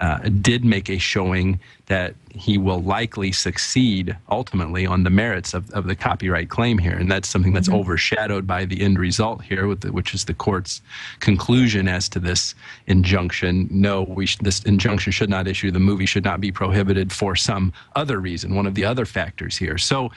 uh, 0.00 0.18
did 0.40 0.64
make 0.64 0.88
a 0.88 0.98
showing 0.98 1.58
that 1.86 2.14
he 2.30 2.58
will 2.58 2.82
likely 2.82 3.32
succeed 3.32 4.16
ultimately 4.30 4.86
on 4.86 5.02
the 5.02 5.10
merits 5.10 5.54
of, 5.54 5.70
of 5.72 5.86
the 5.86 5.96
copyright 5.96 6.48
claim 6.48 6.78
here. 6.78 6.96
And 6.96 7.10
that's 7.10 7.28
something 7.28 7.52
that's 7.52 7.68
overshadowed 7.68 8.46
by 8.46 8.64
the 8.64 8.80
end 8.82 8.98
result 8.98 9.42
here, 9.42 9.66
with 9.66 9.80
the, 9.80 9.92
which 9.92 10.14
is 10.14 10.26
the 10.26 10.34
court's 10.34 10.82
conclusion 11.20 11.88
as 11.88 12.08
to 12.10 12.20
this 12.20 12.54
injunction. 12.86 13.68
No, 13.70 14.02
we 14.02 14.26
sh- 14.26 14.38
this 14.40 14.62
injunction 14.64 15.12
should 15.12 15.30
not 15.30 15.48
issue. 15.48 15.70
The 15.70 15.80
movie 15.80 16.06
should 16.06 16.24
not 16.24 16.40
be 16.40 16.52
prohibited 16.52 17.12
for 17.12 17.34
some 17.34 17.72
other 17.96 18.20
reason, 18.20 18.54
one 18.54 18.66
of 18.66 18.74
the 18.74 18.84
other 18.84 19.06
factors 19.06 19.56
here. 19.56 19.78
So, 19.78 20.10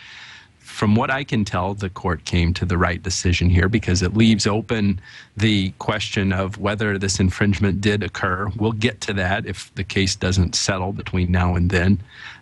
from 0.61 0.95
what 0.95 1.09
I 1.11 1.23
can 1.23 1.43
tell, 1.43 1.73
the 1.73 1.89
court 1.89 2.25
came 2.25 2.53
to 2.53 2.65
the 2.65 2.77
right 2.77 3.01
decision 3.01 3.49
here 3.49 3.67
because 3.67 4.01
it 4.01 4.15
leaves 4.15 4.47
open 4.47 5.01
the 5.35 5.71
question 5.79 6.31
of 6.31 6.57
whether 6.57 6.97
this 6.97 7.19
infringement 7.19 7.81
did 7.81 8.03
occur. 8.03 8.51
We'll 8.55 8.71
get 8.71 9.01
to 9.01 9.13
that 9.13 9.45
if 9.45 9.73
the 9.75 9.83
case 9.83 10.15
doesn't 10.15 10.55
settle 10.55 10.93
between 10.93 11.31
now 11.31 11.55
and 11.55 11.69
then. 11.69 11.99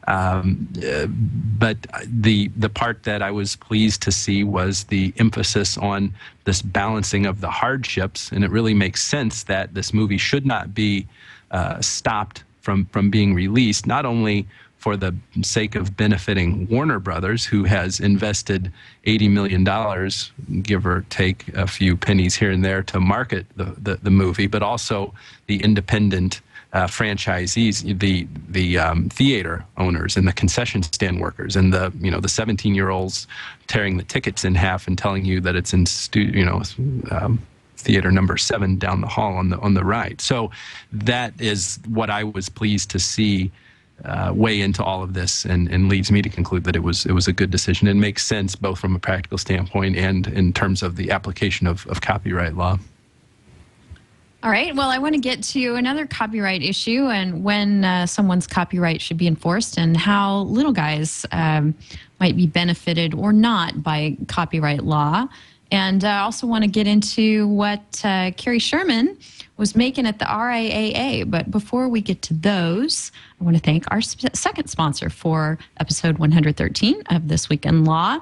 Um, 0.07 0.67
uh, 0.85 1.07
but 1.07 1.77
the 2.05 2.49
the 2.57 2.69
part 2.69 3.03
that 3.03 3.21
I 3.21 3.31
was 3.31 3.55
pleased 3.55 4.01
to 4.03 4.11
see 4.11 4.43
was 4.43 4.85
the 4.85 5.13
emphasis 5.17 5.77
on 5.77 6.13
this 6.45 6.61
balancing 6.61 7.25
of 7.25 7.41
the 7.41 7.49
hardships, 7.49 8.31
and 8.31 8.43
it 8.43 8.51
really 8.51 8.73
makes 8.73 9.01
sense 9.01 9.43
that 9.43 9.73
this 9.73 9.93
movie 9.93 10.17
should 10.17 10.45
not 10.45 10.73
be 10.73 11.07
uh, 11.51 11.79
stopped 11.81 12.43
from 12.61 12.85
from 12.85 13.09
being 13.09 13.33
released. 13.33 13.85
Not 13.85 14.05
only 14.05 14.47
for 14.79 14.95
the 14.95 15.13
sake 15.41 15.75
of 15.75 15.95
benefiting 15.95 16.65
Warner 16.67 16.99
Brothers, 16.99 17.45
who 17.45 17.65
has 17.65 17.99
invested 17.99 18.71
$80 19.05 19.29
million, 19.29 20.63
give 20.63 20.87
or 20.87 21.05
take 21.09 21.47
a 21.49 21.67
few 21.67 21.95
pennies 21.97 22.35
here 22.35 22.49
and 22.49 22.63
there, 22.63 22.81
to 22.83 22.99
market 22.99 23.45
the, 23.57 23.75
the, 23.77 23.95
the 23.97 24.09
movie, 24.09 24.47
but 24.47 24.63
also 24.63 25.13
the 25.47 25.61
independent 25.61 26.41
uh, 26.71 26.85
franchisees, 26.85 27.97
the 27.99 28.27
the 28.49 28.77
um, 28.77 29.09
theater 29.09 29.65
owners 29.77 30.15
and 30.15 30.27
the 30.27 30.33
concession 30.33 30.83
stand 30.83 31.19
workers, 31.19 31.55
and 31.55 31.73
the 31.73 31.91
you 31.99 32.11
know 32.11 32.19
the 32.19 32.29
17 32.29 32.75
year 32.75 32.89
olds 32.89 33.25
tearing 33.65 33.97
the 33.97 34.03
tickets 34.03 34.45
in 34.45 34.53
half 34.53 34.87
and 34.87 34.95
telling 34.95 35.25
you 35.25 35.41
that 35.41 35.55
it's 35.55 35.73
in 35.73 35.87
stu- 35.87 36.21
you 36.21 36.45
know 36.45 36.61
um, 37.09 37.41
theater 37.75 38.11
number 38.11 38.37
seven 38.37 38.77
down 38.77 39.01
the 39.01 39.07
hall 39.07 39.33
on 39.33 39.49
the 39.49 39.57
on 39.59 39.73
the 39.73 39.83
right. 39.83 40.21
So 40.21 40.51
that 40.91 41.33
is 41.41 41.79
what 41.87 42.11
I 42.11 42.23
was 42.23 42.49
pleased 42.49 42.91
to 42.91 42.99
see 42.99 43.51
uh, 44.05 44.31
weigh 44.35 44.61
into 44.61 44.83
all 44.83 45.03
of 45.03 45.13
this, 45.13 45.45
and, 45.45 45.69
and 45.69 45.89
leads 45.89 46.11
me 46.11 46.21
to 46.21 46.29
conclude 46.29 46.63
that 46.63 46.75
it 46.75 46.83
was 46.83 47.05
it 47.05 47.11
was 47.11 47.27
a 47.27 47.33
good 47.33 47.51
decision. 47.51 47.87
and 47.87 47.99
makes 47.99 48.25
sense 48.25 48.55
both 48.55 48.79
from 48.79 48.95
a 48.95 48.99
practical 48.99 49.37
standpoint 49.37 49.95
and 49.95 50.27
in 50.27 50.53
terms 50.53 50.83
of 50.83 50.95
the 50.95 51.11
application 51.11 51.67
of, 51.67 51.85
of 51.87 52.01
copyright 52.01 52.55
law. 52.55 52.77
All 54.41 54.51
right. 54.51 54.73
Well, 54.73 54.89
I 54.89 54.99
want 54.99 55.15
to 55.15 55.19
get 55.19 55.43
to 55.43 55.75
another 55.75 56.07
copyright 56.07 56.63
issue 56.63 57.07
and 57.07 57.43
when 57.43 57.83
uh, 57.83 58.05
someone's 58.05 58.47
copyright 58.47 59.01
should 59.01 59.17
be 59.17 59.27
enforced 59.27 59.77
and 59.77 59.97
how 59.97 60.43
little 60.43 60.71
guys 60.71 61.25
um, 61.33 61.75
might 62.21 62.37
be 62.37 62.47
benefited 62.47 63.13
or 63.13 63.33
not 63.33 63.83
by 63.83 64.15
copyright 64.29 64.85
law. 64.85 65.27
And 65.71 66.05
I 66.05 66.19
also 66.19 66.47
want 66.47 66.63
to 66.63 66.69
get 66.69 66.87
into 66.87 67.49
what 67.49 68.01
uh, 68.05 68.31
Cary 68.37 68.59
Sherman 68.59 69.17
was 69.59 69.75
making 69.75 70.07
at 70.07 70.17
the 70.17 70.25
RIAA. 70.25 71.29
But 71.29 71.51
before 71.51 71.89
we 71.89 72.01
get 72.01 72.21
to 72.23 72.33
those, 72.33 73.11
I 73.39 73.43
want 73.43 73.57
to 73.57 73.61
thank 73.61 73.83
our 73.91 73.99
sp- 74.01 74.33
second 74.33 74.69
sponsor 74.69 75.09
for 75.09 75.59
episode 75.79 76.17
113 76.17 77.03
of 77.11 77.27
This 77.27 77.49
Week 77.49 77.65
in 77.65 77.83
Law. 77.83 78.19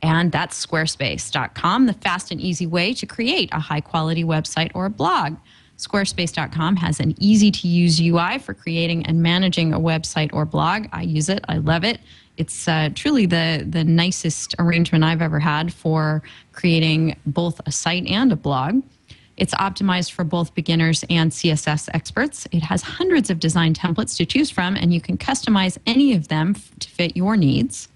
And 0.00 0.30
that's 0.30 0.64
squarespace.com, 0.64 1.86
the 1.86 1.92
fast 1.94 2.30
and 2.30 2.40
easy 2.40 2.66
way 2.66 2.94
to 2.94 3.04
create 3.04 3.50
a 3.52 3.58
high 3.58 3.80
quality 3.80 4.22
website 4.22 4.70
or 4.74 4.86
a 4.86 4.90
blog. 4.90 5.36
Squarespace.com 5.76 6.76
has 6.76 7.00
an 7.00 7.14
easy 7.18 7.50
to 7.50 7.68
use 7.68 8.00
UI 8.00 8.38
for 8.38 8.54
creating 8.54 9.04
and 9.06 9.22
managing 9.22 9.74
a 9.74 9.80
website 9.80 10.30
or 10.32 10.44
blog. 10.44 10.86
I 10.92 11.02
use 11.02 11.28
it, 11.28 11.44
I 11.48 11.58
love 11.58 11.82
it. 11.82 11.98
It's 12.36 12.68
uh, 12.68 12.90
truly 12.94 13.26
the, 13.26 13.66
the 13.68 13.82
nicest 13.82 14.54
arrangement 14.58 15.02
I've 15.02 15.22
ever 15.22 15.40
had 15.40 15.72
for 15.72 16.22
creating 16.52 17.16
both 17.26 17.60
a 17.66 17.72
site 17.72 18.06
and 18.06 18.30
a 18.30 18.36
blog. 18.36 18.82
It's 19.36 19.54
optimized 19.54 20.12
for 20.12 20.24
both 20.24 20.54
beginners 20.54 21.04
and 21.10 21.30
CSS 21.30 21.88
experts. 21.92 22.46
It 22.52 22.62
has 22.62 22.82
hundreds 22.82 23.28
of 23.28 23.38
design 23.38 23.74
templates 23.74 24.16
to 24.16 24.26
choose 24.26 24.50
from, 24.50 24.76
and 24.76 24.94
you 24.94 25.00
can 25.00 25.18
customize 25.18 25.76
any 25.86 26.14
of 26.14 26.28
them 26.28 26.54
to 26.78 26.88
fit 26.88 27.16
your 27.16 27.36
needs. 27.36 27.88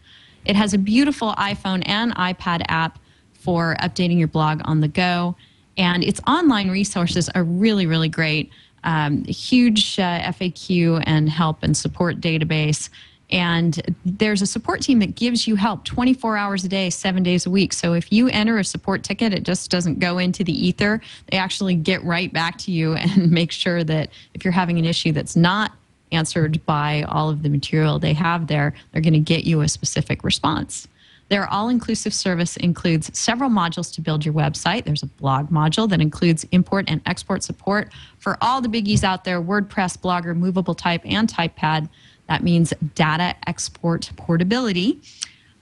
It 0.45 0.57
has 0.57 0.75
a 0.75 0.79
beautiful 0.79 1.33
iPhone 1.33 1.83
and 1.87 2.15
iPad 2.17 2.63
app 2.69 2.99
for 3.33 3.77
updating 3.81 4.19
your 4.19 4.29
blog 4.29 4.61
on 4.65 4.81
the 4.81 4.89
go. 4.89 5.37
And 5.77 6.05
its 6.05 6.21
online 6.27 6.71
resources 6.71 7.29
are 7.31 7.45
really, 7.45 7.87
really 7.87 8.09
great. 8.09 8.51
Um, 8.85 9.25
huge 9.25 9.99
uh, 9.99 10.21
FAQ 10.21 11.03
and 11.07 11.29
help 11.29 11.63
and 11.63 11.77
support 11.77 12.21
database. 12.21 12.89
And 13.31 13.97
there's 14.05 14.43
a 14.43 14.47
support 14.47 14.83
team 14.83 14.99
that 15.01 15.15
gives 15.15 15.47
you 15.47 15.55
help 15.55 15.85
24 15.85 16.37
hours 16.37 16.65
a 16.65 16.69
day, 16.69 16.91
seven 16.91 17.23
days 17.23 17.47
a 17.47 17.51
week. 17.51 17.73
So 17.73 17.93
if 17.93 18.13
you 18.13 18.29
enter 18.29 18.59
a 18.59 18.65
support 18.65 19.05
ticket, 19.05 19.33
it 19.33 19.45
just 19.45 19.71
doesn't 19.71 20.01
go 20.01 20.19
into 20.19 20.43
the 20.43 20.53
ether. 20.53 21.01
They 21.31 21.37
actually 21.37 21.77
get 21.77 22.03
right 22.03 22.33
back 22.33 22.59
to 22.59 22.73
you 22.73 22.95
and 22.97 23.31
make 23.31 23.53
sure 23.53 23.85
that 23.85 24.11
if 24.35 24.45
you're 24.45 24.53
having 24.53 24.79
an 24.79 24.85
issue 24.85 25.13
that's 25.13 25.37
not 25.37 25.73
answered 26.13 26.65
by 26.67 27.03
all 27.09 27.31
of 27.31 27.43
the 27.43 27.49
material 27.49 27.99
they 27.99 28.15
have 28.15 28.49
there, 28.49 28.75
they're 28.93 29.03
going 29.03 29.13
to 29.13 29.21
get 29.21 29.45
you 29.45 29.61
a 29.61 29.69
specific 29.69 30.25
response. 30.25 30.89
Their 31.31 31.47
all 31.47 31.69
inclusive 31.69 32.13
service 32.13 32.57
includes 32.57 33.17
several 33.17 33.51
modules 33.51 33.95
to 33.95 34.01
build 34.01 34.25
your 34.25 34.35
website. 34.35 34.85
There's 34.85 35.05
a 35.05 35.07
blog 35.07 35.49
module 35.49 35.89
that 35.89 36.01
includes 36.01 36.45
import 36.51 36.87
and 36.89 37.01
export 37.07 37.45
support 37.45 37.93
for 38.19 38.37
all 38.41 38.61
the 38.61 38.69
biggies 38.69 39.05
out 39.05 39.23
there 39.23 39.41
WordPress, 39.41 39.97
Blogger, 39.97 40.37
Movable 40.37 40.75
Type, 40.75 41.03
and 41.05 41.33
TypePad. 41.33 41.89
That 42.31 42.43
means 42.43 42.73
data 42.95 43.35
export 43.47 44.11
portability. 44.17 45.03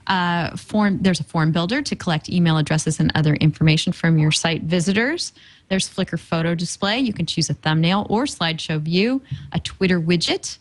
Uh, 0.07 0.55
form, 0.55 0.99
there's 1.01 1.19
a 1.19 1.23
form 1.23 1.51
builder 1.51 1.81
to 1.81 1.95
collect 1.95 2.29
email 2.29 2.57
addresses 2.57 2.99
and 2.99 3.11
other 3.15 3.33
information 3.35 3.91
from 3.91 4.17
your 4.17 4.31
site 4.31 4.61
visitors. 4.61 5.33
There's 5.67 5.89
Flickr 5.89 6.19
photo 6.19 6.55
display. 6.55 6.99
You 6.99 7.11
can 7.11 7.25
choose 7.25 7.49
a 7.49 7.55
thumbnail 7.55 8.07
or 8.09 8.23
slideshow 8.23 8.79
view, 8.79 9.21
a 9.51 9.59
Twitter 9.59 9.99
widget 9.99 10.59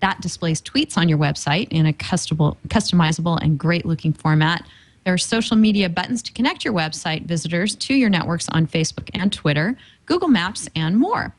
that 0.00 0.20
displays 0.22 0.60
tweets 0.62 0.96
on 0.96 1.08
your 1.08 1.18
website 1.18 1.68
in 1.68 1.86
a 1.86 1.92
customizable, 1.92 2.56
customizable 2.68 3.38
and 3.42 3.58
great 3.58 3.84
looking 3.84 4.12
format. 4.12 4.66
There 5.04 5.14
are 5.14 5.18
social 5.18 5.56
media 5.56 5.88
buttons 5.88 6.22
to 6.22 6.32
connect 6.32 6.64
your 6.64 6.74
website 6.74 7.26
visitors 7.26 7.74
to 7.76 7.94
your 7.94 8.10
networks 8.10 8.48
on 8.48 8.66
Facebook 8.66 9.10
and 9.14 9.32
Twitter, 9.32 9.76
Google 10.06 10.28
Maps, 10.28 10.68
and 10.74 10.96
more. 10.98 11.34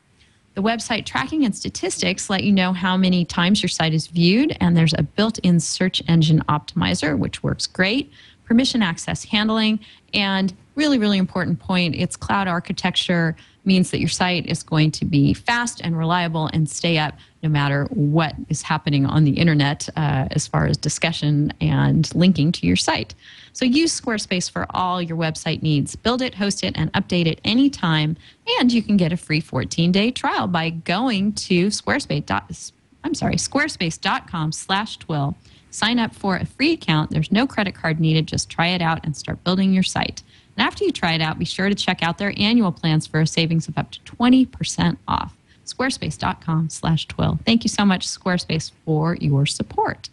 The 0.54 0.62
website 0.62 1.06
tracking 1.06 1.44
and 1.44 1.56
statistics 1.56 2.28
let 2.28 2.44
you 2.44 2.52
know 2.52 2.74
how 2.74 2.96
many 2.96 3.24
times 3.24 3.62
your 3.62 3.70
site 3.70 3.94
is 3.94 4.06
viewed, 4.06 4.54
and 4.60 4.76
there's 4.76 4.92
a 4.98 5.02
built 5.02 5.38
in 5.38 5.60
search 5.60 6.02
engine 6.08 6.42
optimizer, 6.48 7.18
which 7.18 7.42
works 7.42 7.66
great, 7.66 8.12
permission 8.44 8.82
access 8.82 9.24
handling, 9.24 9.80
and 10.12 10.52
really, 10.74 10.98
really 10.98 11.18
important 11.18 11.58
point 11.58 11.94
it's 11.94 12.16
cloud 12.16 12.48
architecture 12.48 13.34
means 13.64 13.90
that 13.90 14.00
your 14.00 14.08
site 14.08 14.46
is 14.46 14.62
going 14.62 14.90
to 14.92 15.04
be 15.04 15.34
fast 15.34 15.80
and 15.82 15.96
reliable 15.96 16.48
and 16.52 16.68
stay 16.68 16.98
up 16.98 17.14
no 17.42 17.48
matter 17.48 17.84
what 17.90 18.34
is 18.48 18.62
happening 18.62 19.04
on 19.06 19.24
the 19.24 19.32
internet 19.32 19.88
uh, 19.96 20.28
as 20.30 20.46
far 20.46 20.66
as 20.66 20.76
discussion 20.76 21.52
and 21.60 22.14
linking 22.14 22.52
to 22.52 22.66
your 22.66 22.76
site. 22.76 23.14
So 23.52 23.64
use 23.64 23.98
Squarespace 24.00 24.50
for 24.50 24.66
all 24.70 25.02
your 25.02 25.16
website 25.16 25.62
needs. 25.62 25.96
Build 25.96 26.22
it, 26.22 26.34
host 26.34 26.62
it, 26.64 26.74
and 26.76 26.92
update 26.92 27.26
it 27.26 27.40
anytime. 27.44 28.16
And 28.58 28.72
you 28.72 28.82
can 28.82 28.96
get 28.96 29.12
a 29.12 29.16
free 29.16 29.42
14-day 29.42 30.12
trial 30.12 30.46
by 30.46 30.70
going 30.70 31.32
to 31.34 31.68
Squarespace. 31.68 32.72
I'm 33.04 33.14
sorry, 33.14 33.36
squarespace.com 33.36 34.52
slash 34.52 34.98
twil. 34.98 35.36
Sign 35.70 35.98
up 35.98 36.14
for 36.14 36.36
a 36.36 36.44
free 36.44 36.72
account. 36.72 37.10
There's 37.10 37.32
no 37.32 37.46
credit 37.46 37.74
card 37.74 37.98
needed. 37.98 38.28
Just 38.28 38.50
try 38.50 38.68
it 38.68 38.82
out 38.82 39.00
and 39.04 39.16
start 39.16 39.42
building 39.42 39.72
your 39.72 39.82
site. 39.82 40.22
And 40.56 40.66
after 40.66 40.84
you 40.84 40.92
try 40.92 41.12
it 41.12 41.20
out, 41.20 41.38
be 41.38 41.44
sure 41.44 41.68
to 41.68 41.74
check 41.74 42.02
out 42.02 42.18
their 42.18 42.34
annual 42.36 42.72
plans 42.72 43.06
for 43.06 43.20
a 43.20 43.26
savings 43.26 43.68
of 43.68 43.78
up 43.78 43.90
to 43.92 44.00
20% 44.00 44.96
off. 45.08 45.36
Squarespace.com 45.64 46.68
slash 46.70 47.06
twil. 47.06 47.38
Thank 47.44 47.64
you 47.64 47.68
so 47.68 47.84
much, 47.84 48.06
Squarespace, 48.06 48.72
for 48.84 49.16
your 49.16 49.46
support. 49.46 50.08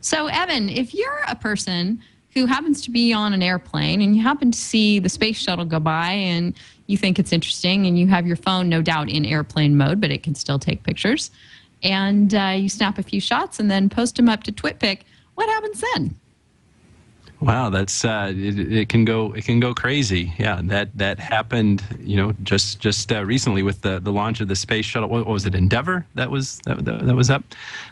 So, 0.00 0.26
Evan, 0.26 0.68
if 0.68 0.94
you're 0.94 1.22
a 1.28 1.34
person 1.34 2.02
who 2.34 2.46
happens 2.46 2.82
to 2.82 2.90
be 2.90 3.12
on 3.12 3.32
an 3.32 3.42
airplane 3.42 4.00
and 4.00 4.16
you 4.16 4.22
happen 4.22 4.50
to 4.50 4.58
see 4.58 4.98
the 4.98 5.08
space 5.08 5.36
shuttle 5.36 5.64
go 5.64 5.78
by 5.78 6.10
and 6.10 6.54
you 6.86 6.96
think 6.96 7.18
it's 7.18 7.32
interesting 7.32 7.86
and 7.86 7.98
you 7.98 8.06
have 8.06 8.26
your 8.26 8.36
phone 8.36 8.68
no 8.68 8.82
doubt 8.82 9.08
in 9.08 9.24
airplane 9.24 9.76
mode, 9.76 10.00
but 10.00 10.10
it 10.10 10.22
can 10.22 10.34
still 10.34 10.58
take 10.58 10.82
pictures, 10.82 11.30
and 11.82 12.34
uh, 12.34 12.54
you 12.56 12.68
snap 12.68 12.98
a 12.98 13.02
few 13.02 13.20
shots 13.20 13.58
and 13.58 13.70
then 13.70 13.88
post 13.88 14.16
them 14.16 14.28
up 14.28 14.44
to 14.44 14.52
TwitPic, 14.52 15.00
what 15.34 15.48
happens 15.48 15.82
then? 15.94 16.14
Wow, 17.42 17.70
that's 17.70 18.04
uh, 18.04 18.32
it, 18.32 18.72
it, 18.72 18.88
can 18.88 19.04
go 19.04 19.32
it 19.32 19.44
can 19.44 19.58
go 19.58 19.74
crazy. 19.74 20.32
Yeah, 20.38 20.60
that 20.64 20.96
that 20.96 21.18
happened. 21.18 21.82
You 21.98 22.16
know, 22.16 22.32
just 22.44 22.78
just 22.78 23.10
uh, 23.10 23.24
recently 23.24 23.64
with 23.64 23.80
the, 23.80 23.98
the 23.98 24.12
launch 24.12 24.40
of 24.40 24.46
the 24.46 24.54
space 24.54 24.84
shuttle. 24.84 25.08
What, 25.08 25.26
was 25.26 25.44
it? 25.44 25.56
Endeavour 25.56 26.06
that 26.14 26.30
was 26.30 26.60
that, 26.66 26.84
that, 26.84 27.04
that 27.04 27.16
was 27.16 27.30
up. 27.30 27.42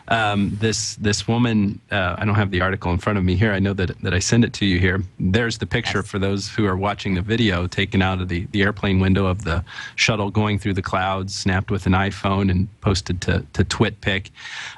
Um, 0.07 0.55
this 0.61 0.95
this 0.95 1.27
woman. 1.27 1.81
Uh, 1.91 2.15
I 2.17 2.23
don't 2.23 2.35
have 2.35 2.51
the 2.51 2.61
article 2.61 2.93
in 2.93 2.97
front 2.97 3.19
of 3.19 3.25
me 3.25 3.35
here. 3.35 3.51
I 3.51 3.59
know 3.59 3.73
that 3.73 3.99
that 4.01 4.13
I 4.13 4.19
send 4.19 4.45
it 4.45 4.53
to 4.53 4.65
you 4.65 4.79
here. 4.79 5.03
There's 5.19 5.57
the 5.57 5.67
picture 5.67 5.97
yes. 5.99 6.07
for 6.07 6.17
those 6.17 6.47
who 6.47 6.65
are 6.65 6.77
watching 6.77 7.15
the 7.15 7.21
video, 7.21 7.67
taken 7.67 8.01
out 8.01 8.21
of 8.21 8.29
the 8.29 8.47
the 8.51 8.61
airplane 8.61 9.01
window 9.01 9.25
of 9.25 9.43
the 9.43 9.65
shuttle 9.97 10.31
going 10.31 10.59
through 10.59 10.75
the 10.75 10.81
clouds, 10.81 11.35
snapped 11.35 11.71
with 11.71 11.85
an 11.85 11.93
iPhone 11.93 12.49
and 12.49 12.69
posted 12.79 13.19
to 13.23 13.45
to 13.51 13.65
TwitPic. 13.65 14.29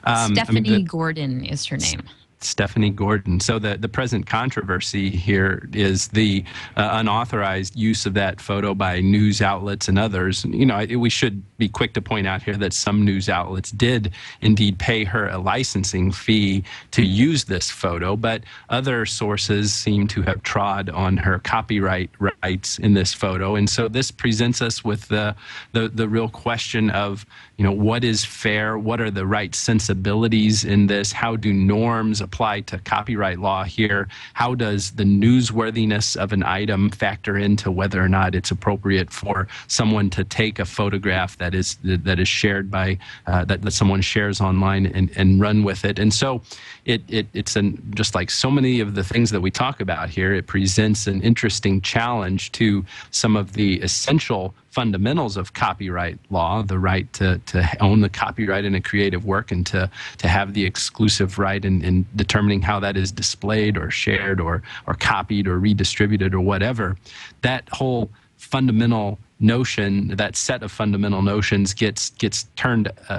Um, 0.06 0.34
Stephanie 0.34 0.58
I 0.58 0.62
mean, 0.62 0.84
the, 0.86 0.90
Gordon 0.90 1.46
is 1.46 1.64
her 1.68 1.78
name. 1.78 2.10
Stephanie 2.46 2.90
Gordon. 2.90 3.40
So 3.40 3.60
the, 3.60 3.78
the 3.78 3.90
present 3.90 4.26
controversy 4.26 5.10
here 5.10 5.68
is 5.74 6.10
the 6.10 6.44
uh, 6.76 6.90
unauthorized 6.94 7.76
use 7.76 8.06
of 8.06 8.14
that 8.16 8.42
photo 8.42 8.74
by 8.74 9.00
news 9.02 9.42
outlets 9.42 9.88
and 9.88 9.98
others. 9.98 10.46
You 10.46 10.66
know, 10.66 10.86
we 10.98 11.10
should 11.10 11.44
be 11.64 11.70
quick 11.70 11.94
to 11.94 12.02
point 12.02 12.28
out 12.28 12.44
here 12.44 12.58
that 12.58 12.74
some 12.74 13.06
news 13.06 13.30
outlets 13.30 13.72
did 13.72 14.12
indeed 14.42 14.78
pay 14.80 15.06
her 15.06 15.30
a 15.30 15.38
licensing 15.38 16.12
fee 16.12 16.62
to 16.92 17.02
use 17.06 17.46
this 17.46 17.72
photo, 17.72 18.18
but 18.18 18.44
other 18.70 19.06
sources 19.06 19.74
seem 19.74 20.06
to 20.06 20.22
have 20.24 20.44
trod 20.44 20.90
on 20.90 21.16
her 21.16 21.40
copyright 21.40 22.10
rights 22.20 22.80
in 22.80 22.94
this 22.94 23.14
photo. 23.14 23.56
And 23.56 23.70
so 23.70 23.88
this 23.88 24.12
presents 24.12 24.62
us 24.62 24.84
with 24.84 25.08
the, 25.08 25.36
the, 25.72 25.88
the 25.88 26.10
real 26.10 26.28
question 26.28 26.90
of, 26.90 27.26
you 27.58 27.64
know, 27.64 27.72
what 27.72 28.04
is 28.04 28.26
fair? 28.26 28.78
What 28.78 29.00
are 29.00 29.12
the 29.12 29.26
right 29.26 29.56
sensibilities 29.56 30.66
in 30.66 30.88
this? 30.88 31.14
How 31.14 31.38
do 31.38 31.54
norms 31.54 32.20
apply 32.20 32.62
to 32.62 32.78
copyright 32.80 33.40
law 33.40 33.64
here? 33.64 34.10
How 34.34 34.54
does 34.56 34.92
the 34.92 35.06
newsworthiness 35.06 36.18
of 36.18 36.34
an 36.34 36.44
item 36.44 36.90
factor 36.90 37.38
into 37.38 37.72
whether 37.72 38.02
or 38.04 38.10
not 38.10 38.36
it's 38.36 38.52
appropriate 38.52 39.14
for 39.14 39.48
someone 39.68 40.10
to 40.10 40.26
take 40.26 40.60
a 40.60 40.66
photograph 40.66 41.38
that 41.38 41.53
is 41.56 41.78
that 41.84 42.20
is 42.20 42.28
shared 42.28 42.70
by 42.70 42.98
uh, 43.28 43.46
that, 43.46 43.62
that 43.62 43.72
someone 43.72 44.02
shares 44.02 44.42
online 44.42 44.86
and, 44.88 45.12
and 45.16 45.40
run 45.40 45.64
with 45.64 45.86
it? 45.86 46.00
And 46.00 46.14
so, 46.14 46.42
it, 46.86 47.02
it 47.08 47.28
it's 47.34 47.56
an 47.56 47.82
just 47.96 48.16
like 48.16 48.30
so 48.30 48.52
many 48.52 48.80
of 48.80 48.96
the 48.96 49.04
things 49.04 49.32
that 49.32 49.42
we 49.42 49.52
talk 49.52 49.82
about 49.82 50.10
here. 50.10 50.34
It 50.34 50.48
presents 50.48 51.08
an 51.08 51.22
interesting 51.22 51.82
challenge 51.82 52.52
to 52.54 52.86
some 53.12 53.36
of 53.36 53.54
the 53.54 53.80
essential 53.82 54.54
fundamentals 54.74 55.38
of 55.38 55.54
copyright 55.54 56.18
law 56.32 56.64
the 56.64 56.80
right 56.80 57.12
to, 57.14 57.38
to 57.46 57.64
own 57.80 58.02
the 58.02 58.10
copyright 58.10 58.66
in 58.66 58.74
a 58.74 58.82
creative 58.82 59.24
work 59.24 59.52
and 59.52 59.68
to, 59.68 59.90
to 60.18 60.28
have 60.28 60.56
the 60.56 60.66
exclusive 60.66 61.38
right 61.38 61.64
in, 61.64 61.84
in 61.84 62.06
determining 62.16 62.60
how 62.60 62.80
that 62.80 62.98
is 62.98 63.12
displayed 63.12 63.78
or 63.78 63.92
shared 63.92 64.42
or, 64.42 64.64
or 64.88 64.96
copied 64.96 65.48
or 65.48 65.60
redistributed 65.60 66.34
or 66.34 66.42
whatever. 66.42 66.98
That 67.42 67.70
whole 67.70 68.10
fundamental 68.38 69.20
notion, 69.40 70.10
that 70.16 70.36
set 70.36 70.64
of 70.64 70.72
fundamental 70.72 71.22
notions 71.22 71.74
gets 71.74 72.12
gets 72.12 72.44
turned 72.56 72.92
uh, 73.10 73.14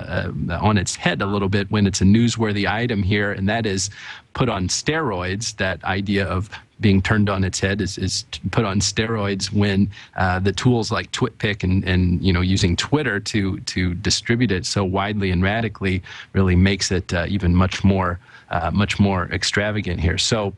uh, 0.49 0.59
on 0.61 0.79
its 0.79 0.97
head 0.97 1.21
a 1.21 1.27
little 1.27 1.49
bit 1.49 1.71
when 1.71 1.87
it's 1.87 2.01
a 2.01 2.05
newsworthy 2.05 2.67
item 2.67 3.03
here, 3.03 3.33
and 3.33 3.49
that 3.49 3.67
is 3.67 3.91
put 4.33 4.49
on 4.49 4.69
steroids. 4.69 5.57
That 5.57 5.83
idea 5.85 6.27
of 6.27 6.51
being 6.81 7.01
turned 7.01 7.29
on 7.29 7.45
its 7.45 7.61
head 7.61 7.81
is, 7.81 7.99
is 7.99 8.25
put 8.51 8.65
on 8.65 8.81
steroids 8.81 9.53
when 9.53 9.91
uh, 10.17 10.41
the 10.41 10.53
tools 10.53 10.91
like 10.91 11.11
TwitPic 11.13 11.63
and, 11.63 11.85
and 11.85 12.23
you 12.25 12.33
know 12.33 12.41
using 12.41 12.77
Twitter 12.77 13.21
to 13.21 13.61
to 13.61 13.95
distribute 13.95 14.51
it 14.51 14.67
so 14.67 14.85
widely 14.85 15.31
and 15.31 15.43
radically 15.43 16.03
really 16.33 16.57
makes 16.57 16.91
it 16.91 17.13
uh, 17.13 17.27
even 17.29 17.55
much 17.55 17.85
more 17.85 18.19
uh, 18.51 18.71
much 18.73 18.99
more 18.99 19.29
extravagant 19.33 20.01
here. 20.01 20.19
So 20.19 20.55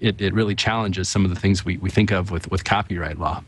it, 0.00 0.20
it 0.20 0.32
really 0.32 0.54
challenges 0.54 1.08
some 1.08 1.24
of 1.24 1.30
the 1.30 1.40
things 1.40 1.64
we, 1.64 1.76
we 1.78 1.90
think 1.90 2.12
of 2.12 2.30
with, 2.30 2.50
with 2.50 2.64
copyright 2.64 3.18
law. 3.18 3.42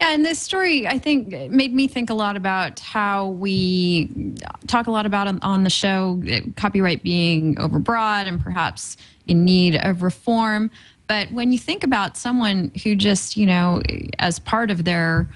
Yeah, 0.00 0.10
and 0.12 0.24
this 0.24 0.38
story, 0.38 0.86
I 0.86 0.98
think, 0.98 1.28
made 1.50 1.74
me 1.74 1.88
think 1.88 2.08
a 2.08 2.14
lot 2.14 2.36
about 2.36 2.78
how 2.78 3.28
we 3.30 4.34
talk 4.68 4.86
a 4.86 4.92
lot 4.92 5.06
about 5.06 5.26
on, 5.26 5.40
on 5.42 5.64
the 5.64 5.70
show 5.70 6.22
eh, 6.28 6.42
copyright 6.56 7.02
being 7.02 7.56
overbroad 7.56 8.28
and 8.28 8.40
perhaps 8.40 8.96
in 9.26 9.44
need 9.44 9.74
of 9.74 10.02
reform. 10.02 10.70
But 11.08 11.32
when 11.32 11.50
you 11.50 11.58
think 11.58 11.82
about 11.82 12.16
someone 12.16 12.70
who 12.84 12.94
just, 12.94 13.36
you 13.36 13.46
know, 13.46 13.82
as 14.20 14.38
part 14.38 14.70
of 14.70 14.84
their 14.84 15.28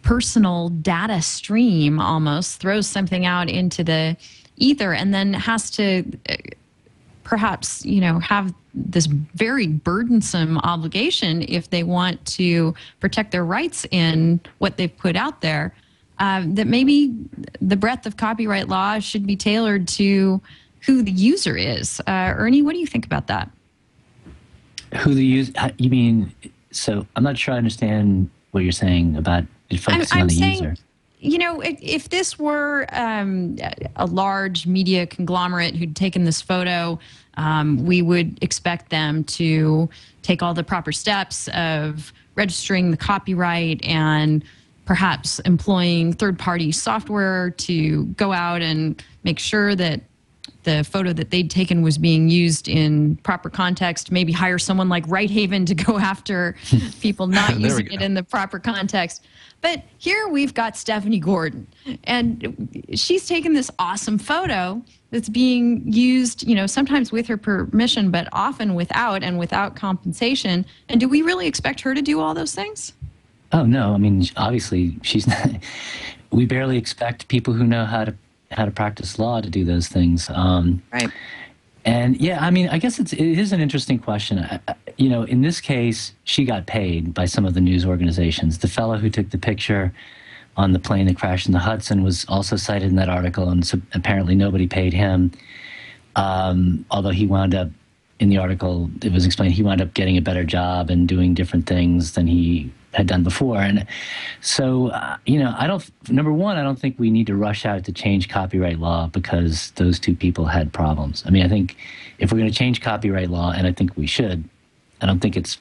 personal 0.00 0.70
data 0.70 1.20
stream 1.20 2.00
almost 2.00 2.60
throws 2.60 2.86
something 2.86 3.26
out 3.26 3.50
into 3.50 3.84
the 3.84 4.16
ether 4.56 4.94
and 4.94 5.12
then 5.12 5.34
has 5.34 5.70
to 5.72 6.04
eh, 6.26 6.36
perhaps 7.24 7.84
you 7.84 8.00
know 8.00 8.18
have 8.18 8.54
this 8.74 9.06
very 9.06 9.66
burdensome 9.66 10.58
obligation 10.58 11.42
if 11.42 11.70
they 11.70 11.82
want 11.82 12.24
to 12.26 12.74
protect 13.00 13.32
their 13.32 13.44
rights 13.44 13.86
in 13.90 14.40
what 14.58 14.76
they've 14.76 14.96
put 14.96 15.16
out 15.16 15.40
there 15.40 15.74
uh, 16.18 16.42
that 16.46 16.66
maybe 16.66 17.12
the 17.60 17.76
breadth 17.76 18.06
of 18.06 18.16
copyright 18.16 18.68
law 18.68 18.98
should 18.98 19.26
be 19.26 19.34
tailored 19.34 19.88
to 19.88 20.40
who 20.86 21.02
the 21.02 21.10
user 21.10 21.56
is. 21.56 22.00
Uh, 22.06 22.34
ernie 22.36 22.62
what 22.62 22.72
do 22.72 22.78
you 22.78 22.86
think 22.86 23.06
about 23.06 23.26
that? 23.26 23.50
Who 24.98 25.14
the 25.14 25.24
user 25.24 25.52
you 25.78 25.90
mean 25.90 26.32
so 26.70 27.06
i'm 27.16 27.22
not 27.22 27.38
sure 27.38 27.54
i 27.54 27.56
understand 27.56 28.30
what 28.50 28.60
you're 28.60 28.72
saying 28.72 29.16
about 29.16 29.44
it 29.70 29.80
focusing 29.80 30.12
I'm, 30.12 30.18
I'm 30.18 30.22
on 30.22 30.28
the 30.28 30.34
saying, 30.34 30.52
user 30.52 30.76
you 31.24 31.38
know, 31.38 31.62
if, 31.62 31.78
if 31.80 32.08
this 32.10 32.38
were 32.38 32.86
um, 32.92 33.56
a 33.96 34.04
large 34.04 34.66
media 34.66 35.06
conglomerate 35.06 35.74
who'd 35.74 35.96
taken 35.96 36.24
this 36.24 36.42
photo, 36.42 36.98
um, 37.38 37.86
we 37.86 38.02
would 38.02 38.40
expect 38.42 38.90
them 38.90 39.24
to 39.24 39.88
take 40.20 40.42
all 40.42 40.52
the 40.52 40.62
proper 40.62 40.92
steps 40.92 41.48
of 41.48 42.12
registering 42.34 42.90
the 42.90 42.96
copyright 42.98 43.82
and 43.86 44.44
perhaps 44.84 45.38
employing 45.40 46.12
third 46.12 46.38
party 46.38 46.70
software 46.70 47.50
to 47.52 48.04
go 48.04 48.32
out 48.34 48.60
and 48.60 49.02
make 49.22 49.38
sure 49.38 49.74
that 49.74 50.02
the 50.64 50.84
photo 50.84 51.12
that 51.12 51.30
they'd 51.30 51.50
taken 51.50 51.82
was 51.82 51.98
being 51.98 52.28
used 52.28 52.68
in 52.68 53.16
proper 53.16 53.48
context, 53.48 54.10
maybe 54.10 54.32
hire 54.32 54.58
someone 54.58 54.88
like 54.88 55.06
Righthaven 55.06 55.66
to 55.66 55.74
go 55.74 55.98
after 56.12 56.56
people 57.00 57.26
not 57.26 57.60
using 57.60 57.90
it 57.92 58.02
in 58.02 58.14
the 58.14 58.22
proper 58.22 58.58
context. 58.58 59.24
But 59.60 59.82
here 59.98 60.28
we've 60.28 60.52
got 60.52 60.76
Stephanie 60.76 61.18
Gordon, 61.18 61.66
and 62.04 62.86
she's 62.92 63.26
taken 63.26 63.54
this 63.54 63.70
awesome 63.78 64.18
photo 64.18 64.82
that's 65.10 65.28
being 65.28 65.82
used, 65.90 66.46
you 66.46 66.54
know, 66.54 66.66
sometimes 66.66 67.12
with 67.12 67.26
her 67.28 67.36
permission, 67.36 68.10
but 68.10 68.28
often 68.32 68.74
without 68.74 69.22
and 69.22 69.38
without 69.38 69.76
compensation. 69.76 70.66
And 70.88 71.00
do 71.00 71.08
we 71.08 71.22
really 71.22 71.46
expect 71.46 71.80
her 71.82 71.94
to 71.94 72.02
do 72.02 72.20
all 72.20 72.34
those 72.34 72.54
things? 72.54 72.92
Oh 73.52 73.64
no, 73.64 73.94
I 73.94 73.98
mean 73.98 74.24
obviously 74.36 74.98
she's 75.02 75.26
not. 75.26 75.48
We 76.30 76.46
barely 76.46 76.76
expect 76.78 77.28
people 77.28 77.54
who 77.54 77.62
know 77.62 77.84
how 77.84 78.06
to 78.06 78.14
how 78.54 78.64
to 78.64 78.70
practice 78.70 79.18
law 79.18 79.40
to 79.40 79.50
do 79.50 79.64
those 79.64 79.88
things. 79.88 80.30
Um, 80.30 80.82
Right. 80.92 81.10
and 81.84 82.16
yeah, 82.20 82.44
I 82.44 82.50
mean, 82.50 82.68
I 82.68 82.78
guess 82.78 82.98
it's 82.98 83.12
it 83.12 83.20
is 83.38 83.52
an 83.52 83.60
interesting 83.60 83.98
question. 83.98 84.38
I, 84.38 84.60
I- 84.68 84.74
you 84.96 85.08
know, 85.08 85.24
in 85.24 85.42
this 85.42 85.60
case, 85.60 86.12
she 86.22 86.44
got 86.44 86.66
paid 86.66 87.12
by 87.14 87.24
some 87.24 87.44
of 87.44 87.54
the 87.54 87.60
news 87.60 87.84
organizations. 87.84 88.58
The 88.58 88.68
fellow 88.68 88.96
who 88.96 89.10
took 89.10 89.30
the 89.30 89.38
picture 89.38 89.92
on 90.56 90.72
the 90.72 90.78
plane 90.78 91.06
that 91.06 91.16
crashed 91.16 91.46
in 91.46 91.52
the 91.52 91.58
Hudson 91.58 92.04
was 92.04 92.24
also 92.28 92.54
cited 92.56 92.88
in 92.90 92.94
that 92.96 93.08
article, 93.08 93.48
and 93.48 93.66
so 93.66 93.80
apparently 93.92 94.36
nobody 94.36 94.68
paid 94.68 94.92
him. 94.92 95.32
Um, 96.14 96.84
although 96.92 97.10
he 97.10 97.26
wound 97.26 97.56
up 97.56 97.70
in 98.20 98.28
the 98.28 98.38
article, 98.38 98.88
it 99.02 99.10
was 99.12 99.26
explained 99.26 99.54
he 99.54 99.64
wound 99.64 99.80
up 99.80 99.94
getting 99.94 100.16
a 100.16 100.20
better 100.22 100.44
job 100.44 100.90
and 100.90 101.08
doing 101.08 101.34
different 101.34 101.66
things 101.66 102.12
than 102.12 102.28
he 102.28 102.70
had 102.94 103.06
done 103.06 103.22
before. 103.22 103.58
And 103.58 103.86
so, 104.40 104.88
uh, 104.88 105.16
you 105.26 105.38
know, 105.38 105.54
I 105.58 105.66
don't. 105.66 105.90
Number 106.10 106.32
one, 106.32 106.56
I 106.56 106.62
don't 106.62 106.78
think 106.78 106.98
we 106.98 107.10
need 107.10 107.26
to 107.26 107.36
rush 107.36 107.66
out 107.66 107.84
to 107.84 107.92
change 107.92 108.28
copyright 108.28 108.78
law 108.78 109.08
because 109.08 109.72
those 109.72 109.98
two 109.98 110.14
people 110.14 110.46
had 110.46 110.72
problems. 110.72 111.22
I 111.26 111.30
mean, 111.30 111.44
I 111.44 111.48
think 111.48 111.76
if 112.18 112.32
we're 112.32 112.38
going 112.38 112.50
to 112.50 112.56
change 112.56 112.80
copyright 112.80 113.30
law, 113.30 113.52
and 113.52 113.66
I 113.66 113.72
think 113.72 113.96
we 113.96 114.06
should, 114.06 114.48
I 115.00 115.06
don't 115.06 115.20
think 115.20 115.36
it's 115.36 115.58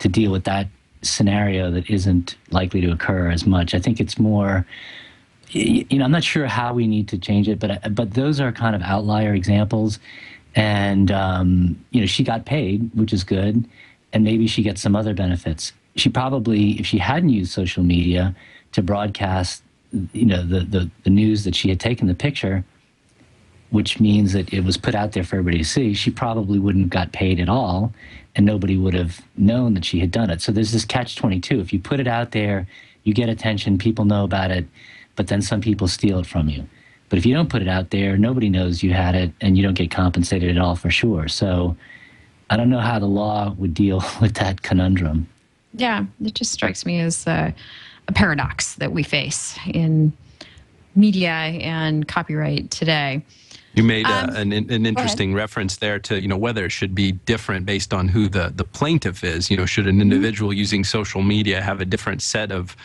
to 0.00 0.08
deal 0.08 0.32
with 0.32 0.44
that 0.44 0.66
scenario 1.02 1.70
that 1.70 1.90
isn't 1.90 2.36
likely 2.50 2.80
to 2.80 2.92
occur 2.92 3.30
as 3.30 3.46
much. 3.46 3.74
I 3.74 3.80
think 3.80 4.00
it's 4.00 4.18
more 4.18 4.66
you 5.52 5.98
know, 5.98 6.04
I'm 6.04 6.10
not 6.10 6.24
sure 6.24 6.46
how 6.46 6.72
we 6.72 6.86
need 6.86 7.08
to 7.08 7.18
change 7.18 7.48
it, 7.48 7.58
but 7.58 7.94
but 7.94 8.14
those 8.14 8.40
are 8.40 8.52
kind 8.52 8.74
of 8.74 8.82
outlier 8.82 9.34
examples. 9.34 9.98
And 10.54 11.10
um, 11.10 11.84
you 11.90 12.00
know, 12.00 12.06
she 12.06 12.24
got 12.24 12.46
paid, 12.46 12.90
which 12.94 13.12
is 13.12 13.24
good, 13.24 13.68
and 14.12 14.24
maybe 14.24 14.46
she 14.46 14.62
gets 14.62 14.80
some 14.80 14.96
other 14.96 15.14
benefits. 15.14 15.72
She 15.96 16.08
probably, 16.08 16.72
if 16.80 16.86
she 16.86 16.98
hadn't 16.98 17.30
used 17.30 17.52
social 17.52 17.82
media 17.82 18.34
to 18.72 18.82
broadcast, 18.82 19.62
you 20.12 20.26
know, 20.26 20.42
the 20.42 20.60
the, 20.60 20.90
the 21.04 21.10
news 21.10 21.44
that 21.44 21.54
she 21.54 21.68
had 21.68 21.80
taken 21.80 22.06
the 22.06 22.14
picture, 22.14 22.64
which 23.70 24.00
means 24.00 24.32
that 24.32 24.52
it 24.52 24.64
was 24.64 24.76
put 24.76 24.94
out 24.94 25.12
there 25.12 25.24
for 25.24 25.36
everybody 25.36 25.58
to 25.58 25.64
see, 25.64 25.94
she 25.94 26.10
probably 26.10 26.58
wouldn't 26.58 26.84
have 26.84 26.90
got 26.90 27.12
paid 27.12 27.40
at 27.40 27.48
all, 27.48 27.92
and 28.34 28.46
nobody 28.46 28.76
would 28.76 28.94
have 28.94 29.20
known 29.36 29.74
that 29.74 29.84
she 29.84 29.98
had 30.00 30.10
done 30.10 30.30
it. 30.30 30.40
So 30.40 30.52
there's 30.52 30.72
this 30.72 30.84
catch 30.84 31.16
22. 31.16 31.60
If 31.60 31.72
you 31.72 31.78
put 31.78 32.00
it 32.00 32.06
out 32.06 32.32
there, 32.32 32.66
you 33.04 33.14
get 33.14 33.28
attention, 33.28 33.78
people 33.78 34.04
know 34.04 34.24
about 34.24 34.50
it, 34.50 34.66
but 35.16 35.26
then 35.26 35.42
some 35.42 35.60
people 35.60 35.88
steal 35.88 36.18
it 36.20 36.26
from 36.26 36.48
you. 36.48 36.66
But 37.08 37.18
if 37.18 37.26
you 37.26 37.34
don't 37.34 37.50
put 37.50 37.62
it 37.62 37.68
out 37.68 37.90
there, 37.90 38.16
nobody 38.16 38.48
knows 38.48 38.82
you 38.82 38.92
had 38.92 39.14
it, 39.14 39.32
and 39.40 39.56
you 39.56 39.62
don't 39.62 39.74
get 39.74 39.90
compensated 39.90 40.50
at 40.50 40.62
all 40.62 40.76
for 40.76 40.90
sure. 40.90 41.28
So 41.28 41.76
I 42.48 42.56
don't 42.56 42.70
know 42.70 42.80
how 42.80 42.98
the 42.98 43.06
law 43.06 43.54
would 43.58 43.74
deal 43.74 44.02
with 44.20 44.34
that 44.34 44.62
conundrum. 44.62 45.28
Yeah, 45.74 46.04
it 46.24 46.34
just 46.34 46.52
strikes 46.52 46.84
me 46.84 47.00
as 47.00 47.26
a, 47.26 47.54
a 48.08 48.12
paradox 48.12 48.74
that 48.76 48.92
we 48.92 49.02
face 49.02 49.58
in 49.66 50.12
media 50.94 51.30
and 51.30 52.06
copyright 52.06 52.70
today. 52.70 53.24
You 53.74 53.82
made 53.82 54.06
uh, 54.06 54.26
Um, 54.28 54.36
an, 54.36 54.52
an 54.52 54.84
interesting 54.84 55.32
reference 55.32 55.76
there 55.76 55.98
to 56.00 56.20
you 56.20 56.28
know 56.28 56.36
whether 56.36 56.66
it 56.66 56.72
should 56.72 56.94
be 56.94 57.12
different 57.12 57.64
based 57.64 57.94
on 57.94 58.08
who 58.08 58.28
the, 58.28 58.52
the 58.54 58.64
plaintiff 58.64 59.24
is. 59.24 59.50
You 59.50 59.56
know, 59.56 59.66
should 59.66 59.86
an 59.86 60.00
individual 60.00 60.52
using 60.52 60.84
social 60.84 61.22
media 61.22 61.62
have 61.62 61.80
a 61.80 61.86
different 61.86 62.20
set 62.20 62.52
of, 62.52 62.76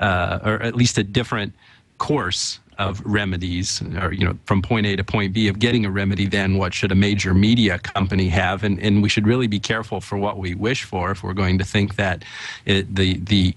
uh, 0.00 0.40
or 0.44 0.60
at 0.62 0.74
least 0.74 0.98
a 0.98 1.04
different 1.04 1.52
course 1.98 2.58
of 2.78 3.02
remedies, 3.04 3.82
or 4.00 4.12
you 4.12 4.24
know, 4.24 4.36
from 4.46 4.62
point 4.62 4.86
A 4.86 4.96
to 4.96 5.04
point 5.04 5.32
B 5.32 5.48
of 5.48 5.58
getting 5.58 5.84
a 5.84 5.90
remedy 5.90 6.26
than 6.26 6.58
what 6.58 6.74
should 6.74 6.92
a 6.92 6.94
major 6.94 7.34
media 7.34 7.78
company 7.78 8.28
have? 8.28 8.64
And 8.64 8.78
and 8.80 9.02
we 9.02 9.08
should 9.08 9.26
really 9.26 9.46
be 9.46 9.60
careful 9.60 10.00
for 10.00 10.16
what 10.18 10.38
we 10.38 10.54
wish 10.54 10.84
for 10.84 11.10
if 11.10 11.22
we're 11.22 11.34
going 11.34 11.58
to 11.58 11.64
think 11.64 11.96
that 11.96 12.24
it, 12.64 12.94
the 12.94 13.18
the 13.18 13.54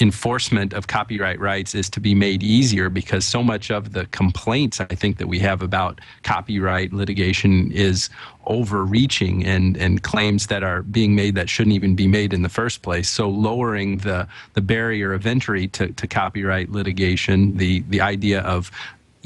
enforcement 0.00 0.72
of 0.72 0.86
copyright 0.86 1.40
rights 1.40 1.74
is 1.74 1.90
to 1.90 2.00
be 2.00 2.14
made 2.14 2.42
easier 2.42 2.88
because 2.88 3.24
so 3.24 3.42
much 3.42 3.70
of 3.70 3.92
the 3.92 4.06
complaints 4.06 4.80
I 4.80 4.86
think 4.86 5.18
that 5.18 5.26
we 5.26 5.38
have 5.40 5.62
about 5.62 6.00
copyright 6.22 6.92
litigation 6.92 7.70
is 7.72 8.08
overreaching 8.46 9.44
and, 9.44 9.76
and 9.76 10.02
claims 10.02 10.46
that 10.46 10.62
are 10.62 10.82
being 10.82 11.14
made 11.14 11.34
that 11.34 11.48
shouldn't 11.48 11.74
even 11.74 11.96
be 11.96 12.06
made 12.06 12.32
in 12.32 12.42
the 12.42 12.48
first 12.48 12.82
place. 12.82 13.08
So 13.08 13.28
lowering 13.28 13.98
the, 13.98 14.28
the 14.54 14.60
barrier 14.60 15.12
of 15.12 15.26
entry 15.26 15.68
to, 15.68 15.92
to 15.92 16.06
copyright 16.06 16.70
litigation, 16.70 17.56
the, 17.56 17.80
the 17.88 18.00
idea 18.00 18.40
of 18.42 18.70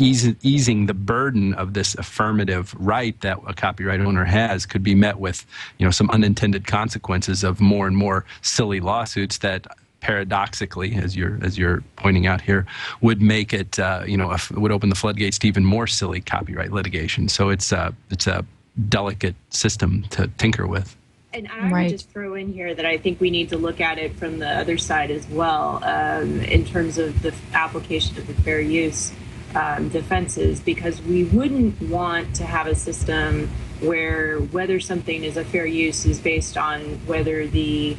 easing 0.00 0.86
the 0.86 0.94
burden 0.94 1.52
of 1.54 1.74
this 1.74 1.94
affirmative 1.96 2.74
right 2.78 3.20
that 3.20 3.38
a 3.46 3.52
copyright 3.52 4.00
owner 4.00 4.24
has 4.24 4.64
could 4.64 4.82
be 4.82 4.94
met 4.94 5.18
with 5.18 5.44
you 5.78 5.84
know 5.84 5.90
some 5.90 6.08
unintended 6.10 6.66
consequences 6.66 7.44
of 7.44 7.60
more 7.60 7.86
and 7.86 7.96
more 7.96 8.24
silly 8.40 8.80
lawsuits 8.80 9.38
that 9.38 9.66
paradoxically, 10.00 10.94
as 10.96 11.16
you're 11.16 11.38
as 11.42 11.58
you're 11.58 11.82
pointing 11.96 12.26
out 12.26 12.40
here, 12.40 12.66
would 13.00 13.20
make 13.20 13.52
it 13.52 13.78
uh, 13.78 14.02
you 14.06 14.16
know 14.16 14.32
f- 14.32 14.50
would 14.52 14.72
open 14.72 14.88
the 14.88 14.94
floodgates 14.94 15.38
to 15.40 15.48
even 15.48 15.64
more 15.64 15.86
silly 15.86 16.20
copyright 16.20 16.72
litigation. 16.72 17.28
So 17.28 17.50
it's 17.50 17.72
a 17.72 17.94
it's 18.10 18.26
a 18.26 18.44
delicate 18.88 19.36
system 19.50 20.04
to 20.10 20.28
tinker 20.38 20.66
with. 20.66 20.96
And 21.32 21.48
I 21.48 21.70
Right. 21.70 21.82
would 21.82 21.90
just 21.90 22.10
throw 22.10 22.34
in 22.34 22.52
here 22.52 22.74
that 22.74 22.84
I 22.84 22.98
think 22.98 23.20
we 23.20 23.30
need 23.30 23.50
to 23.50 23.56
look 23.56 23.80
at 23.80 23.98
it 23.98 24.16
from 24.16 24.40
the 24.40 24.48
other 24.48 24.76
side 24.78 25.12
as 25.12 25.28
well, 25.28 25.78
um, 25.84 26.40
in 26.40 26.64
terms 26.64 26.98
of 26.98 27.22
the 27.22 27.32
application 27.52 28.18
of 28.18 28.26
the 28.26 28.34
fair 28.42 28.60
use 28.60 29.12
um, 29.54 29.88
defenses, 29.90 30.58
because 30.60 31.00
we 31.02 31.24
wouldn't 31.24 31.80
want 31.82 32.34
to 32.36 32.44
have 32.44 32.66
a 32.66 32.74
system 32.74 33.48
where 33.80 34.38
whether 34.38 34.80
something 34.80 35.22
is 35.24 35.36
a 35.36 35.44
fair 35.44 35.66
use 35.66 36.04
is 36.04 36.20
based 36.20 36.56
on 36.56 36.80
whether 37.06 37.46
the 37.46 37.96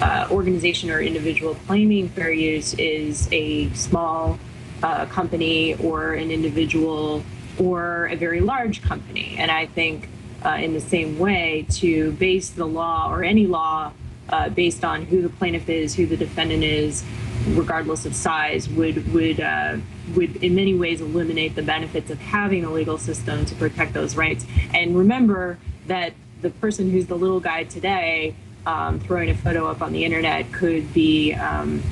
uh, 0.00 0.28
organization 0.30 0.90
or 0.90 1.00
individual 1.00 1.54
claiming 1.66 2.08
fair 2.08 2.30
use 2.30 2.74
is 2.74 3.28
a 3.32 3.72
small 3.74 4.38
uh, 4.82 5.06
company 5.06 5.74
or 5.76 6.14
an 6.14 6.30
individual 6.30 7.22
or 7.58 8.06
a 8.06 8.16
very 8.16 8.40
large 8.40 8.82
company. 8.82 9.36
And 9.38 9.50
I 9.50 9.66
think, 9.66 10.08
uh, 10.44 10.50
in 10.50 10.72
the 10.72 10.80
same 10.80 11.18
way, 11.18 11.66
to 11.70 12.12
base 12.12 12.50
the 12.50 12.66
law 12.66 13.12
or 13.12 13.24
any 13.24 13.46
law 13.46 13.92
uh, 14.28 14.48
based 14.50 14.84
on 14.84 15.02
who 15.02 15.22
the 15.22 15.28
plaintiff 15.28 15.68
is, 15.68 15.94
who 15.94 16.06
the 16.06 16.16
defendant 16.16 16.62
is, 16.62 17.04
regardless 17.48 18.04
of 18.06 18.14
size, 18.14 18.68
would 18.68 19.12
would 19.12 19.40
uh, 19.40 19.78
would 20.14 20.36
in 20.36 20.54
many 20.54 20.74
ways 20.74 21.00
eliminate 21.00 21.54
the 21.54 21.62
benefits 21.62 22.10
of 22.10 22.18
having 22.18 22.64
a 22.64 22.70
legal 22.70 22.98
system 22.98 23.46
to 23.46 23.54
protect 23.54 23.94
those 23.94 24.16
rights. 24.16 24.46
And 24.74 24.96
remember 24.96 25.58
that 25.86 26.12
the 26.42 26.50
person 26.50 26.90
who's 26.90 27.06
the 27.06 27.16
little 27.16 27.40
guy 27.40 27.64
today 27.64 28.36
um, 28.66 29.00
throwing 29.00 29.30
a 29.30 29.34
photo 29.34 29.66
up 29.66 29.82
on 29.82 29.92
the 29.92 30.04
internet 30.04 30.52
could 30.52 30.92
be 30.92 31.32
um, 31.34 31.82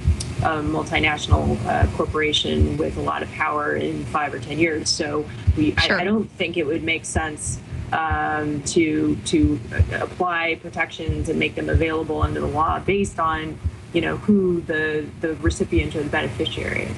a 0.42 0.60
multinational 0.60 1.58
uh, 1.66 1.86
corporation 1.96 2.76
with 2.76 2.96
a 2.96 3.00
lot 3.00 3.22
of 3.22 3.30
power 3.32 3.76
in 3.76 4.04
five 4.06 4.34
or 4.34 4.38
ten 4.38 4.58
years. 4.58 4.88
So 4.88 5.24
we, 5.56 5.74
Sure. 5.76 5.98
I, 5.98 6.02
I 6.02 6.04
don't 6.04 6.30
think 6.32 6.56
it 6.56 6.66
would 6.66 6.82
make 6.82 7.04
sense 7.04 7.58
um, 7.92 8.62
to 8.64 9.16
to 9.26 9.60
apply 9.92 10.58
protections 10.60 11.28
and 11.28 11.38
make 11.38 11.54
them 11.54 11.68
available 11.68 12.20
under 12.20 12.40
the 12.40 12.46
law 12.46 12.78
based 12.80 13.18
on 13.18 13.58
you 13.92 14.00
know 14.00 14.16
who 14.18 14.60
the 14.62 15.06
the 15.20 15.34
recipient 15.36 15.94
or 15.96 16.02
the 16.02 16.10
beneficiary 16.10 16.82
is. 16.82 16.96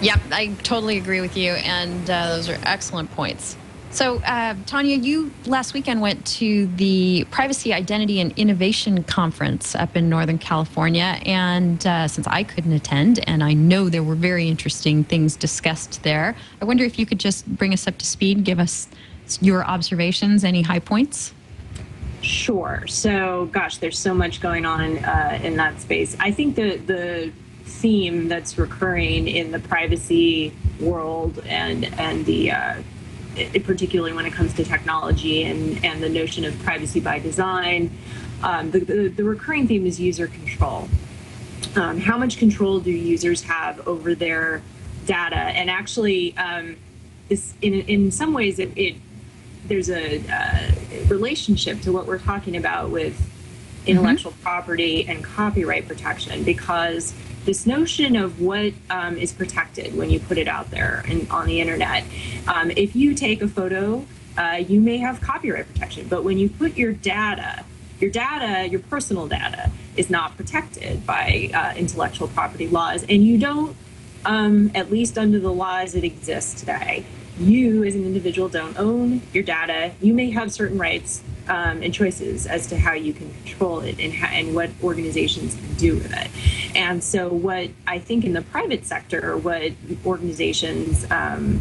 Yep, 0.00 0.20
I 0.32 0.48
totally 0.62 0.98
agree 0.98 1.20
with 1.20 1.36
you, 1.36 1.52
and 1.52 2.10
uh, 2.10 2.30
those 2.30 2.48
are 2.48 2.58
excellent 2.64 3.10
points. 3.12 3.56
So, 3.94 4.18
uh, 4.26 4.56
Tanya, 4.66 4.96
you 4.96 5.30
last 5.46 5.72
weekend 5.72 6.00
went 6.00 6.26
to 6.38 6.66
the 6.66 7.28
Privacy, 7.30 7.72
Identity, 7.72 8.18
and 8.18 8.36
Innovation 8.36 9.04
Conference 9.04 9.76
up 9.76 9.94
in 9.94 10.08
Northern 10.08 10.36
California. 10.36 11.16
And 11.24 11.86
uh, 11.86 12.08
since 12.08 12.26
I 12.26 12.42
couldn't 12.42 12.72
attend, 12.72 13.20
and 13.28 13.44
I 13.44 13.52
know 13.52 13.88
there 13.88 14.02
were 14.02 14.16
very 14.16 14.48
interesting 14.48 15.04
things 15.04 15.36
discussed 15.36 16.02
there, 16.02 16.34
I 16.60 16.64
wonder 16.64 16.82
if 16.82 16.98
you 16.98 17.06
could 17.06 17.20
just 17.20 17.46
bring 17.46 17.72
us 17.72 17.86
up 17.86 17.96
to 17.98 18.04
speed, 18.04 18.42
give 18.42 18.58
us 18.58 18.88
your 19.40 19.64
observations, 19.64 20.42
any 20.42 20.62
high 20.62 20.80
points? 20.80 21.32
Sure. 22.20 22.84
So, 22.88 23.48
gosh, 23.52 23.76
there's 23.76 23.98
so 23.98 24.12
much 24.12 24.40
going 24.40 24.66
on 24.66 24.98
uh, 25.04 25.38
in 25.40 25.54
that 25.58 25.80
space. 25.80 26.16
I 26.18 26.32
think 26.32 26.56
the 26.56 26.78
the 26.78 27.32
theme 27.62 28.26
that's 28.26 28.58
recurring 28.58 29.28
in 29.28 29.52
the 29.52 29.60
privacy 29.60 30.52
world 30.80 31.38
and 31.46 31.84
and 31.98 32.26
the 32.26 32.50
uh, 32.50 32.82
it, 33.36 33.64
particularly 33.64 34.12
when 34.12 34.26
it 34.26 34.32
comes 34.32 34.52
to 34.54 34.64
technology 34.64 35.44
and 35.44 35.84
and 35.84 36.02
the 36.02 36.08
notion 36.08 36.44
of 36.44 36.58
privacy 36.60 37.00
by 37.00 37.18
design, 37.18 37.90
um, 38.42 38.70
the, 38.70 38.80
the 38.80 39.08
the 39.08 39.24
recurring 39.24 39.66
theme 39.66 39.86
is 39.86 40.00
user 40.00 40.26
control. 40.26 40.88
um, 41.76 41.98
how 41.98 42.16
much 42.18 42.38
control 42.38 42.80
do 42.80 42.90
users 42.90 43.42
have 43.42 43.86
over 43.86 44.14
their 44.14 44.62
data? 45.06 45.36
And 45.36 45.70
actually, 45.70 46.36
um, 46.36 46.76
this 47.28 47.54
in 47.62 47.74
in 47.74 48.10
some 48.10 48.32
ways 48.32 48.58
it, 48.58 48.70
it 48.76 48.96
there's 49.66 49.90
a 49.90 50.20
uh, 50.28 50.72
relationship 51.08 51.80
to 51.82 51.92
what 51.92 52.06
we're 52.06 52.18
talking 52.18 52.56
about 52.56 52.90
with 52.90 53.30
intellectual 53.86 54.32
property 54.42 55.06
and 55.08 55.22
copyright 55.22 55.86
protection 55.86 56.42
because 56.44 57.14
this 57.44 57.66
notion 57.66 58.16
of 58.16 58.40
what 58.40 58.72
um, 58.90 59.16
is 59.16 59.32
protected 59.32 59.96
when 59.96 60.10
you 60.10 60.20
put 60.20 60.38
it 60.38 60.48
out 60.48 60.70
there 60.70 61.04
and 61.06 61.28
on 61.30 61.46
the 61.46 61.60
internet. 61.60 62.04
Um, 62.46 62.70
if 62.70 62.96
you 62.96 63.14
take 63.14 63.42
a 63.42 63.48
photo, 63.48 64.04
uh, 64.36 64.62
you 64.66 64.80
may 64.80 64.98
have 64.98 65.20
copyright 65.20 65.66
protection, 65.72 66.08
but 66.08 66.24
when 66.24 66.38
you 66.38 66.48
put 66.48 66.76
your 66.76 66.92
data, 66.92 67.64
your 68.00 68.10
data, 68.10 68.68
your 68.68 68.80
personal 68.80 69.28
data, 69.28 69.70
is 69.96 70.10
not 70.10 70.36
protected 70.36 71.06
by 71.06 71.50
uh, 71.54 71.74
intellectual 71.76 72.28
property 72.28 72.66
laws, 72.66 73.04
and 73.04 73.24
you 73.24 73.38
don't, 73.38 73.76
um, 74.24 74.70
at 74.74 74.90
least 74.90 75.16
under 75.18 75.38
the 75.38 75.52
laws 75.52 75.92
that 75.92 76.02
exist 76.02 76.58
today, 76.58 77.04
you 77.38 77.84
as 77.84 77.94
an 77.94 78.04
individual 78.04 78.48
don't 78.48 78.78
own 78.78 79.20
your 79.32 79.42
data. 79.42 79.92
You 80.00 80.14
may 80.14 80.30
have 80.30 80.52
certain 80.52 80.78
rights 80.78 81.22
um, 81.48 81.82
and 81.82 81.92
choices 81.92 82.46
as 82.46 82.66
to 82.68 82.78
how 82.78 82.92
you 82.92 83.12
can 83.12 83.32
control 83.44 83.80
it 83.80 83.98
and, 83.98 84.12
how, 84.12 84.28
and 84.28 84.54
what 84.54 84.70
organizations 84.82 85.54
can 85.54 85.74
do 85.74 85.94
with 85.94 86.12
it. 86.12 86.30
And 86.76 87.02
so, 87.02 87.28
what 87.28 87.70
I 87.86 87.98
think 87.98 88.24
in 88.24 88.32
the 88.32 88.42
private 88.42 88.84
sector, 88.84 89.36
what 89.36 89.72
organizations 90.04 91.10
um, 91.10 91.60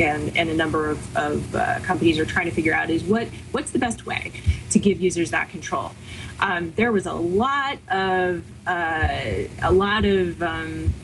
and, 0.00 0.36
and 0.36 0.50
a 0.50 0.54
number 0.54 0.90
of, 0.90 1.16
of 1.16 1.54
uh, 1.54 1.80
companies 1.80 2.18
are 2.18 2.24
trying 2.24 2.46
to 2.46 2.52
figure 2.52 2.74
out 2.74 2.90
is 2.90 3.02
what 3.04 3.28
what's 3.52 3.70
the 3.70 3.78
best 3.78 4.06
way 4.06 4.32
to 4.70 4.78
give 4.78 5.00
users 5.00 5.30
that 5.30 5.48
control. 5.50 5.92
Um, 6.40 6.72
there 6.76 6.92
was 6.92 7.06
a 7.06 7.12
lot 7.12 7.78
of 7.88 8.44
uh, 8.66 9.48
a 9.62 9.72
lot 9.72 10.04
of 10.04 10.42
um, 10.42 10.94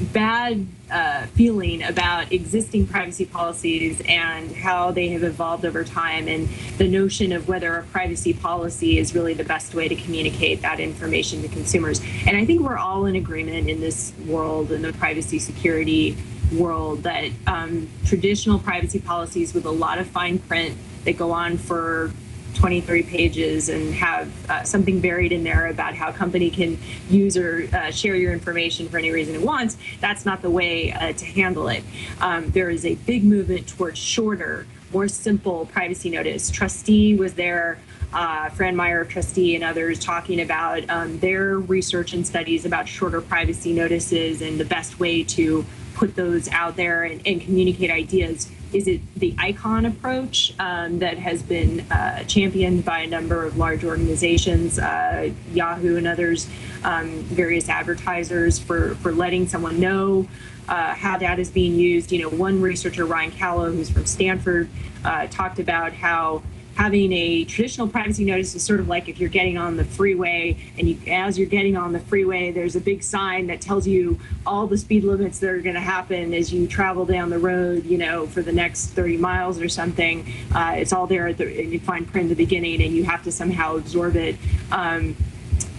bad 0.00 0.66
uh, 0.90 1.26
feeling 1.26 1.82
about 1.82 2.32
existing 2.32 2.86
privacy 2.86 3.24
policies 3.24 4.00
and 4.06 4.54
how 4.54 4.90
they 4.90 5.08
have 5.08 5.22
evolved 5.22 5.64
over 5.64 5.84
time, 5.84 6.28
and 6.28 6.48
the 6.78 6.88
notion 6.88 7.32
of 7.32 7.48
whether 7.48 7.76
a 7.76 7.82
privacy 7.84 8.32
policy 8.32 8.98
is 8.98 9.14
really 9.14 9.34
the 9.34 9.44
best 9.44 9.74
way 9.74 9.88
to 9.88 9.96
communicate 9.96 10.62
that 10.62 10.80
information 10.80 11.42
to 11.42 11.48
consumers. 11.48 12.00
And 12.26 12.36
I 12.36 12.44
think 12.44 12.62
we're 12.62 12.78
all 12.78 13.06
in 13.06 13.16
agreement 13.16 13.68
in 13.68 13.80
this 13.80 14.12
world, 14.26 14.72
in 14.72 14.82
the 14.82 14.92
privacy 14.92 15.38
security 15.38 16.16
world, 16.56 17.02
that 17.02 17.30
um, 17.46 17.88
traditional 18.06 18.58
privacy 18.58 19.00
policies 19.00 19.52
with 19.52 19.66
a 19.66 19.70
lot 19.70 19.98
of 19.98 20.06
fine 20.06 20.38
print 20.38 20.76
that 21.04 21.16
go 21.16 21.32
on 21.32 21.58
for 21.58 22.12
23 22.54 23.02
pages 23.04 23.68
and 23.68 23.94
have 23.94 24.50
uh, 24.50 24.62
something 24.64 25.00
buried 25.00 25.32
in 25.32 25.44
there 25.44 25.66
about 25.68 25.94
how 25.94 26.08
a 26.08 26.12
company 26.12 26.50
can 26.50 26.78
use 27.08 27.36
or 27.36 27.68
uh, 27.72 27.90
share 27.90 28.14
your 28.14 28.32
information 28.32 28.88
for 28.88 28.98
any 28.98 29.10
reason 29.10 29.34
it 29.34 29.42
wants, 29.42 29.76
that's 30.00 30.24
not 30.24 30.42
the 30.42 30.50
way 30.50 30.92
uh, 30.92 31.12
to 31.12 31.24
handle 31.24 31.68
it. 31.68 31.84
Um, 32.20 32.50
there 32.50 32.70
is 32.70 32.84
a 32.84 32.94
big 32.94 33.24
movement 33.24 33.68
towards 33.68 33.98
shorter, 33.98 34.66
more 34.92 35.08
simple 35.08 35.66
privacy 35.66 36.10
notice. 36.10 36.50
TRUSTe 36.50 37.18
was 37.18 37.34
there. 37.34 37.78
Uh, 38.10 38.48
Fran 38.48 38.74
Maier 38.74 39.06
TRUSTe 39.06 39.54
and 39.54 39.62
others 39.62 39.98
talking 39.98 40.40
about 40.40 40.88
um, 40.88 41.18
their 41.18 41.58
research 41.58 42.14
and 42.14 42.26
studies 42.26 42.64
about 42.64 42.88
shorter 42.88 43.20
privacy 43.20 43.74
notices 43.74 44.40
and 44.40 44.58
the 44.58 44.64
best 44.64 44.98
way 44.98 45.22
to 45.22 45.62
put 45.94 46.16
those 46.16 46.48
out 46.48 46.76
there 46.76 47.02
and, 47.02 47.20
and 47.26 47.42
communicate 47.42 47.90
ideas 47.90 48.50
is 48.72 48.86
it 48.86 49.00
the 49.16 49.34
icon 49.38 49.86
approach 49.86 50.54
um, 50.58 50.98
that 50.98 51.18
has 51.18 51.42
been 51.42 51.80
uh, 51.90 52.22
championed 52.24 52.84
by 52.84 53.00
a 53.00 53.06
number 53.06 53.44
of 53.44 53.56
large 53.56 53.84
organizations, 53.84 54.78
uh, 54.78 55.30
Yahoo 55.52 55.96
and 55.96 56.06
others, 56.06 56.48
um, 56.84 57.10
various 57.22 57.68
advertisers 57.68 58.58
for, 58.58 58.94
for 58.96 59.12
letting 59.12 59.48
someone 59.48 59.80
know 59.80 60.28
uh, 60.68 60.94
how 60.94 61.16
that 61.18 61.38
is 61.38 61.50
being 61.50 61.74
used? 61.74 62.12
You 62.12 62.22
know, 62.22 62.28
one 62.28 62.60
researcher, 62.60 63.06
Ryan 63.06 63.30
Calo, 63.32 63.72
who's 63.72 63.90
from 63.90 64.06
Stanford, 64.06 64.68
uh, 65.04 65.26
talked 65.28 65.58
about 65.58 65.92
how 65.92 66.42
having 66.78 67.12
a 67.12 67.44
traditional 67.44 67.88
privacy 67.88 68.24
notice 68.24 68.54
is 68.54 68.62
sort 68.62 68.78
of 68.78 68.86
like 68.86 69.08
if 69.08 69.18
you're 69.18 69.28
getting 69.28 69.58
on 69.58 69.76
the 69.76 69.84
freeway 69.84 70.56
and 70.78 70.88
you, 70.88 70.96
as 71.08 71.36
you're 71.36 71.48
getting 71.48 71.76
on 71.76 71.92
the 71.92 71.98
freeway, 71.98 72.52
there's 72.52 72.76
a 72.76 72.80
big 72.80 73.02
sign 73.02 73.48
that 73.48 73.60
tells 73.60 73.84
you 73.84 74.16
all 74.46 74.68
the 74.68 74.78
speed 74.78 75.02
limits 75.02 75.40
that 75.40 75.50
are 75.50 75.60
going 75.60 75.74
to 75.74 75.80
happen 75.80 76.32
as 76.32 76.52
you 76.52 76.68
travel 76.68 77.04
down 77.04 77.30
the 77.30 77.38
road, 77.38 77.84
you 77.84 77.98
know, 77.98 78.28
for 78.28 78.42
the 78.42 78.52
next 78.52 78.90
30 78.90 79.16
miles 79.16 79.60
or 79.60 79.68
something. 79.68 80.24
Uh, 80.54 80.74
it's 80.76 80.92
all 80.92 81.08
there 81.08 81.26
at 81.26 81.36
the, 81.36 81.52
you 81.52 81.80
find 81.80 82.06
print 82.06 82.30
at 82.30 82.36
the 82.36 82.44
beginning 82.44 82.80
and 82.80 82.94
you 82.94 83.02
have 83.02 83.24
to 83.24 83.32
somehow 83.32 83.74
absorb 83.74 84.14
it. 84.14 84.36
Um, 84.70 85.16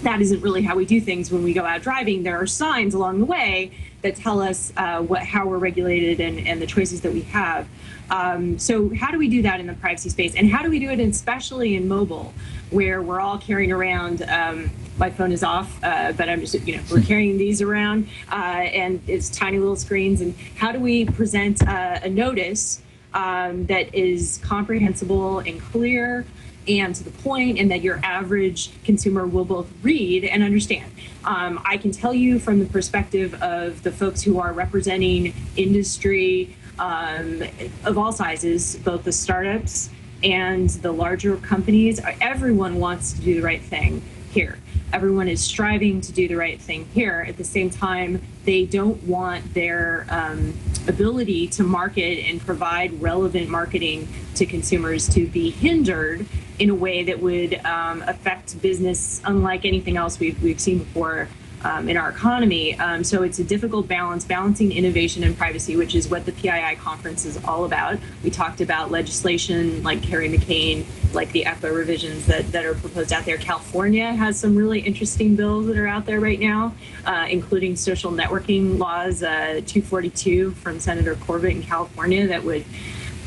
that 0.04 0.20
isn't 0.20 0.42
really 0.42 0.64
how 0.64 0.76
we 0.76 0.86
do 0.86 1.00
things 1.00 1.32
when 1.32 1.44
we 1.44 1.54
go 1.54 1.64
out 1.64 1.82
driving. 1.82 2.24
There 2.24 2.38
are 2.38 2.48
signs 2.48 2.94
along 2.94 3.20
the 3.20 3.26
way 3.26 3.72
that 4.02 4.18
tell 4.18 4.42
us 4.42 4.74
uh, 4.76 5.02
what 5.02 5.24
how 5.24 5.48
we're 5.48 5.58
regulated 5.58 6.20
and, 6.20 6.46
and 6.46 6.62
the 6.62 6.68
choices 6.68 7.02
that 7.02 7.14
we 7.14 7.22
have. 7.22 7.68
Um, 8.12 8.58
so 8.58 8.94
how 8.96 9.12
do 9.12 9.18
we 9.18 9.28
do 9.28 9.42
that 9.44 9.60
in 9.60 9.68
the 9.68 9.74
privacy 9.74 10.10
space, 10.10 10.36
and 10.36 10.50
how 10.50 10.64
do 10.64 10.70
we 10.70 10.80
do 10.80 10.90
it, 10.90 11.00
especially 11.00 11.76
in 11.76 11.88
mobile, 11.88 12.34
where 12.72 13.02
we're 13.02 13.20
all 13.20 13.38
carrying 13.38 13.72
around? 13.72 14.22
Um, 14.24 14.70
my 14.98 15.10
phone 15.10 15.32
is 15.32 15.44
off, 15.44 15.82
uh, 15.84 16.12
but 16.12 16.28
I'm 16.28 16.42
just 16.42 16.56
you 16.68 16.78
know 16.78 16.84
we're 16.92 17.02
carrying 17.02 17.38
these 17.38 17.62
around, 17.62 18.08
uh, 18.32 18.36
and 18.36 19.02
it's 19.08 19.30
tiny 19.30 19.60
little 19.60 19.76
screens. 19.76 20.22
And 20.22 20.36
how 20.58 20.72
do 20.72 20.80
we 20.80 21.06
present 21.06 21.66
uh, 21.68 22.00
a 22.04 22.10
notice 22.10 22.82
um, 23.14 23.66
that 23.68 23.94
is 23.96 24.40
comprehensible 24.44 25.40
and 25.40 25.62
clear? 25.62 26.26
and 26.68 26.94
to 26.94 27.04
the 27.04 27.12
point, 27.12 27.58
and 27.58 27.72
that 27.72 27.82
your 27.82 28.00
average 28.04 28.70
consumer 28.84 29.26
will 29.26 29.46
both 29.46 29.68
read 29.82 30.24
and 30.24 30.44
understand. 30.44 30.92
Um, 31.26 31.60
I 31.66 31.78
can 31.78 31.92
tell 31.92 32.14
you 32.14 32.38
from 32.38 32.60
the 32.60 32.66
perspective 32.66 33.34
of 33.42 33.82
the 33.82 33.92
folks 33.92 34.22
who 34.22 34.40
are 34.40 34.54
representing 34.54 35.34
industry 35.58 36.56
um, 36.80 37.44
of 37.86 37.98
all 37.98 38.12
sizes, 38.12 38.78
both 38.78 39.04
the 39.04 39.12
startups 39.12 39.90
and 40.24 40.70
the 40.70 40.92
larger 40.92 41.38
companies, 41.38 42.00
everyone 42.22 42.80
wants 42.80 43.14
to 43.14 43.22
do 43.22 43.36
the 43.36 43.42
right 43.42 43.62
thing 43.62 44.02
here. 44.32 44.58
Everyone 44.92 45.28
is 45.28 45.42
striving 45.42 46.02
to 46.02 46.12
do 46.12 46.28
the 46.28 46.36
right 46.36 46.60
thing 46.60 46.86
here. 46.94 47.26
At 47.28 47.38
the 47.38 47.44
same 47.44 47.70
time, 47.70 48.22
they 48.44 48.66
don't 48.66 49.02
want 49.04 49.54
their 49.54 50.08
um, 50.10 50.58
ability 50.88 51.48
to 51.50 51.64
market 51.64 52.26
and 52.26 52.42
provide 52.42 53.00
relevant 53.02 53.50
marketing 53.50 54.08
to 54.36 54.46
consumers 54.46 55.08
to 55.10 55.28
be 55.28 55.52
hindered 55.52 56.26
in 56.58 56.70
a 56.70 56.76
way 56.76 57.04
that 57.04 57.20
would 57.20 57.64
um, 57.66 58.02
affect 58.08 58.60
business 58.62 59.22
unlike 59.26 59.64
anything 59.64 59.96
else 59.96 60.20
we've, 60.20 60.42
we've 60.42 60.60
seen 60.60 60.80
before 60.80 61.30
um, 61.64 61.90
in 61.90 61.98
our 61.98 62.10
economy. 62.10 62.78
Um, 62.80 63.04
so 63.04 63.24
it's 63.24 63.40
a 63.40 63.44
difficult 63.44 63.88
balance, 63.88 64.26
balancing 64.26 64.72
innovation 64.72 65.24
and 65.24 65.38
privacy, 65.38 65.76
which 65.76 65.96
is 65.96 66.08
what 66.08 66.26
the 66.26 66.32
PII 66.32 66.76
conference 66.78 67.26
is 67.26 67.44
all 67.44 67.66
about. 67.66 68.00
We 68.24 68.30
talked 68.30 68.62
about 68.62 68.92
legislation 68.92 69.84
like 69.84 70.02
Kerry 70.02 70.30
McCain, 70.30 70.86
like 71.14 71.32
the 71.32 71.44
ECPA 71.44 71.76
revisions 71.76 72.26
that, 72.28 72.52
that 72.52 72.66
are 72.66 72.76
proposed 72.76 73.12
out 73.12 73.26
there. 73.26 73.38
California 73.38 74.14
has 74.14 74.40
some 74.40 74.56
really 74.56 74.80
interesting 74.80 75.36
bills 75.36 75.66
that 75.68 75.78
are 75.78 75.88
out 75.88 76.06
there 76.06 76.20
right 76.20 76.40
now, 76.40 76.74
uh, 77.06 77.28
including 77.30 77.76
social 77.76 78.12
networking 78.12 78.78
laws, 78.78 79.24
uh, 79.24 79.62
242 79.66 80.52
from 80.52 80.80
Senator 80.80 81.16
Corbett 81.16 81.52
in 81.52 81.64
California 81.64 82.28
that 82.28 82.44
would 82.44 82.66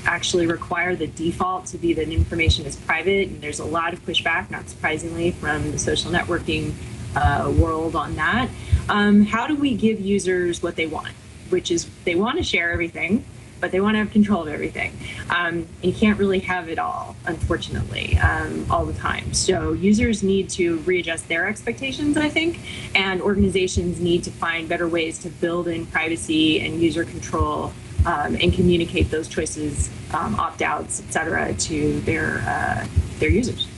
actually 0.04 0.46
require 0.46 0.96
the 0.96 1.06
default 1.06 1.66
to 1.66 1.78
be 1.78 1.92
that 1.94 2.08
information 2.08 2.66
is 2.66 2.76
private. 2.76 3.28
And 3.28 3.40
there's 3.40 3.60
a 3.60 3.64
lot 3.64 3.92
of 3.92 4.04
pushback, 4.04 4.50
not 4.50 4.68
surprisingly, 4.68 5.30
from 5.30 5.70
the 5.70 5.78
social 5.78 6.10
networking 6.10 6.72
uh, 7.16 7.52
world 7.56 7.94
on 7.96 8.16
that. 8.16 8.48
Um, 8.88 9.24
how 9.24 9.46
do 9.46 9.56
we 9.56 9.74
give 9.74 10.00
users 10.00 10.62
what 10.62 10.76
they 10.76 10.86
want, 10.86 11.14
which 11.50 11.70
is 11.70 11.88
they 12.04 12.14
want 12.14 12.38
to 12.38 12.44
share 12.44 12.72
everything, 12.72 13.24
but 13.60 13.70
they 13.70 13.80
want 13.80 13.94
to 13.94 13.98
have 13.98 14.10
control 14.10 14.42
of 14.42 14.48
everything. 14.48 14.92
Um, 15.30 15.68
and 15.82 15.84
you 15.84 15.92
can't 15.92 16.18
really 16.18 16.40
have 16.40 16.68
it 16.68 16.80
all, 16.80 17.14
unfortunately, 17.26 18.18
um, 18.18 18.66
all 18.68 18.84
the 18.84 18.92
time. 18.92 19.32
So 19.32 19.72
users 19.72 20.24
need 20.24 20.50
to 20.50 20.78
readjust 20.78 21.28
their 21.28 21.46
expectations, 21.46 22.16
I 22.16 22.28
think, 22.28 22.58
and 22.96 23.22
organizations 23.22 24.00
need 24.00 24.24
to 24.24 24.32
find 24.32 24.68
better 24.68 24.88
ways 24.88 25.20
to 25.20 25.28
build 25.28 25.68
in 25.68 25.86
privacy 25.86 26.60
and 26.60 26.82
user 26.82 27.04
control 27.04 27.72
um, 28.04 28.34
and 28.34 28.52
communicate 28.52 29.12
those 29.12 29.28
choices, 29.28 29.90
um, 30.12 30.34
opt-outs, 30.34 31.00
et 31.06 31.12
cetera, 31.12 31.54
to 31.54 32.00
their 32.00 32.42
uh, 32.44 32.84
their 33.20 33.30
users. 33.30 33.68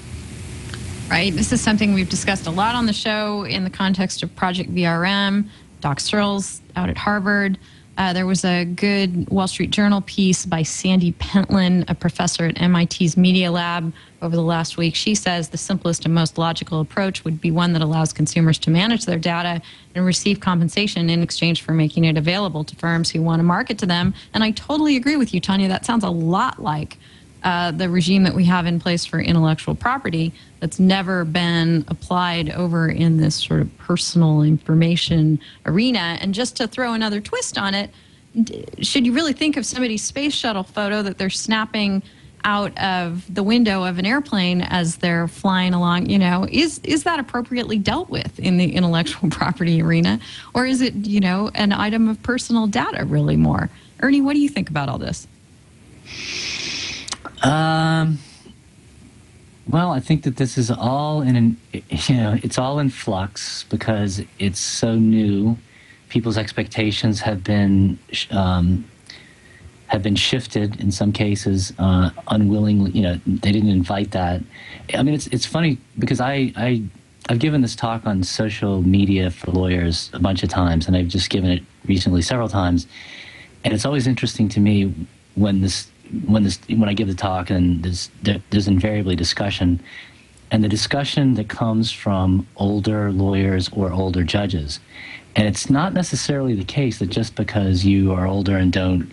Right. 1.15 1.33
This 1.33 1.53
is 1.53 1.61
something 1.61 1.95
we've 1.95 2.09
discussed 2.09 2.49
a 2.49 2.51
lot 2.51 2.75
on 2.75 2.87
the 2.87 2.93
show 2.93 3.45
in 3.45 3.63
the 3.63 3.71
context 3.71 4.25
of 4.25 4.35
Project 4.35 4.75
VRM. 4.75 5.49
Doc 5.81 6.01
Searls 6.01 6.61
out 6.75 6.91
at 6.91 6.99
Harvard. 6.99 7.57
Uh, 7.97 8.13
there 8.13 8.27
was 8.27 8.45
a 8.45 8.65
good 8.65 9.31
Wall 9.31 9.47
Street 9.47 9.71
Journal 9.71 10.01
piece 10.01 10.45
by 10.45 10.65
Sandy 10.65 11.13
Pentland, 11.13 11.85
a 11.87 11.95
professor 11.95 12.47
at 12.47 12.61
MIT's 12.61 13.17
Media 13.17 13.53
Lab, 13.53 13.93
over 14.23 14.35
the 14.35 14.43
last 14.43 14.77
week. 14.77 14.97
She 14.97 15.15
says 15.15 15.51
the 15.51 15.57
simplest 15.57 16.05
and 16.05 16.13
most 16.13 16.37
logical 16.37 16.81
approach 16.81 17.23
would 17.23 17.41
be 17.41 17.53
one 17.53 17.75
that 17.75 17.83
allows 17.83 18.13
consumers 18.13 18.59
to 18.59 18.71
manage 18.71 19.07
their 19.07 19.21
data 19.21 19.63
and 19.95 20.05
receive 20.05 20.41
compensation 20.41 21.09
in 21.09 21.23
exchange 21.23 21.63
for 21.63 21.75
making 21.75 22.07
it 22.07 22.19
available 22.19 22.65
to 22.65 22.75
firms 22.75 23.09
who 23.09 23.23
want 23.23 23.39
to 23.39 23.45
market 23.45 23.79
to 23.79 23.87
them. 23.87 24.15
And 24.35 24.43
I 24.43 24.51
totally 24.51 24.97
agree 24.97 25.17
with 25.17 25.33
you, 25.33 25.41
Tanya. 25.41 25.69
That 25.69 25.87
sounds 25.87 26.03
a 26.03 26.11
lot 26.11 26.61
like 26.61 26.99
uh, 27.45 27.71
the 27.71 27.89
regime 27.91 28.23
that 28.25 28.35
we 28.35 28.45
have 28.47 28.67
in 28.67 28.81
place 28.81 29.05
for 29.05 29.21
intellectual 29.21 29.75
property 29.75 30.33
that's 30.61 30.81
never 30.81 31.25
been 31.25 31.85
applied 31.89 32.51
over 32.51 32.89
in 32.89 33.19
this 33.19 33.37
sort 33.37 33.61
of 33.61 33.79
personal 33.79 34.43
information 34.43 35.39
arena. 35.67 36.19
And 36.21 36.33
just 36.33 36.57
to 36.57 36.67
throw 36.67 36.95
another 36.95 37.21
twist 37.21 37.59
on 37.59 37.75
it, 37.75 37.91
should 38.81 39.05
you 39.07 39.13
really 39.13 39.35
think 39.35 39.59
of 39.59 39.67
somebody's 39.67 40.03
space 40.03 40.35
shuttle 40.35 40.63
photo 40.63 41.03
that 41.03 41.19
they're 41.19 41.31
snapping 41.31 42.03
out 42.45 42.77
of 42.79 43.33
the 43.33 43.43
window 43.43 43.85
of 43.85 43.99
an 43.99 44.07
airplane 44.07 44.61
as 44.63 44.97
they're 44.97 45.29
flying 45.29 45.75
along? 45.75 46.09
You 46.09 46.19
know, 46.19 46.47
is 46.51 46.81
is 46.83 47.05
that 47.05 47.21
appropriately 47.21 47.79
dealt 47.79 48.09
with 48.09 48.39
in 48.39 48.57
the 48.57 48.75
intellectual 48.75 49.29
property 49.31 49.83
arena, 49.83 50.19
or 50.55 50.67
is 50.67 50.81
it 50.81 50.95
you 50.95 51.21
know 51.21 51.51
an 51.55 51.73
item 51.73 52.09
of 52.09 52.23
personal 52.23 52.67
data 52.67 53.05
really 53.05 53.37
more? 53.37 53.69
Ernie, 54.01 54.21
what 54.23 54.33
do 54.33 54.41
you 54.41 54.49
think 54.49 54.71
about 54.71 54.89
all 54.89 54.99
this? 54.99 55.29
Um, 57.45 58.19
well, 59.69 59.93
I 59.93 60.01
think 60.01 60.25
that 60.25 60.37
this 60.37 60.57
is 60.59 60.71
all 60.71 61.21
in 61.23 61.37
an, 61.37 61.57
you 61.73 62.17
know, 62.17 62.39
it's 62.43 62.59
all 62.59 62.79
in 62.79 62.91
flux 62.91 63.65
because 63.65 64.23
it's 64.39 64.59
so 64.59 64.97
new. 64.97 65.59
People's 66.09 66.39
expectations 66.39 67.21
have 67.21 67.45
been 67.45 67.99
um, 68.31 68.85
have 69.89 70.03
been 70.03 70.17
shifted 70.17 70.81
in 70.81 70.91
some 70.91 71.13
cases, 71.13 71.73
uh, 71.79 72.11
unwillingly. 72.29 72.93
You 72.93 73.03
know, 73.03 73.21
they 73.27 73.53
didn't 73.53 73.71
invite 73.71 74.13
that. 74.13 74.43
I 74.95 75.03
mean, 75.03 75.15
it's 75.15 75.27
it's 75.29 75.47
funny 75.47 75.79
because 75.99 76.21
I 76.21 76.53
I 76.57 76.83
I've 77.29 77.41
given 77.41 77.63
this 77.63 77.75
talk 77.75 78.07
on 78.07 78.23
social 78.23 78.83
media 78.83 79.31
for 79.31 79.51
lawyers 79.51 80.11
a 80.13 80.19
bunch 80.19 80.43
of 80.43 80.49
times, 80.51 80.87
and 80.87 80.97
I've 80.97 81.09
just 81.09 81.31
given 81.31 81.51
it 81.51 81.63
recently 81.87 82.23
several 82.23 82.49
times, 82.49 82.87
and 83.65 83.75
it's 83.75 83.85
always 83.85 84.07
interesting 84.07 84.49
to 84.51 84.61
me 84.61 84.95
when 85.35 85.63
this 85.63 85.89
when 86.27 86.45
this 86.45 86.59
when 86.69 86.89
I 86.89 86.95
give 86.95 87.09
the 87.09 87.15
talk 87.15 87.51
and 87.51 87.83
there's 87.83 88.11
there, 88.23 88.43
there's 88.51 88.69
invariably 88.69 89.17
discussion, 89.17 89.81
and 90.51 90.63
the 90.63 90.69
discussion 90.69 91.35
that 91.35 91.49
comes 91.49 91.91
from 91.91 92.47
older 92.57 93.13
lawyers 93.13 93.69
or 93.73 93.93
older 93.93 94.23
judges, 94.23 94.81
and 95.35 95.49
it's 95.49 95.71
not 95.71 95.93
necessarily 95.93 96.55
the 96.55 96.65
case 96.65 96.99
that 96.99 97.11
just 97.11 97.35
because 97.35 97.85
you 97.85 98.13
are 98.13 98.27
older 98.27 98.57
and 98.57 98.73
don't 98.73 99.11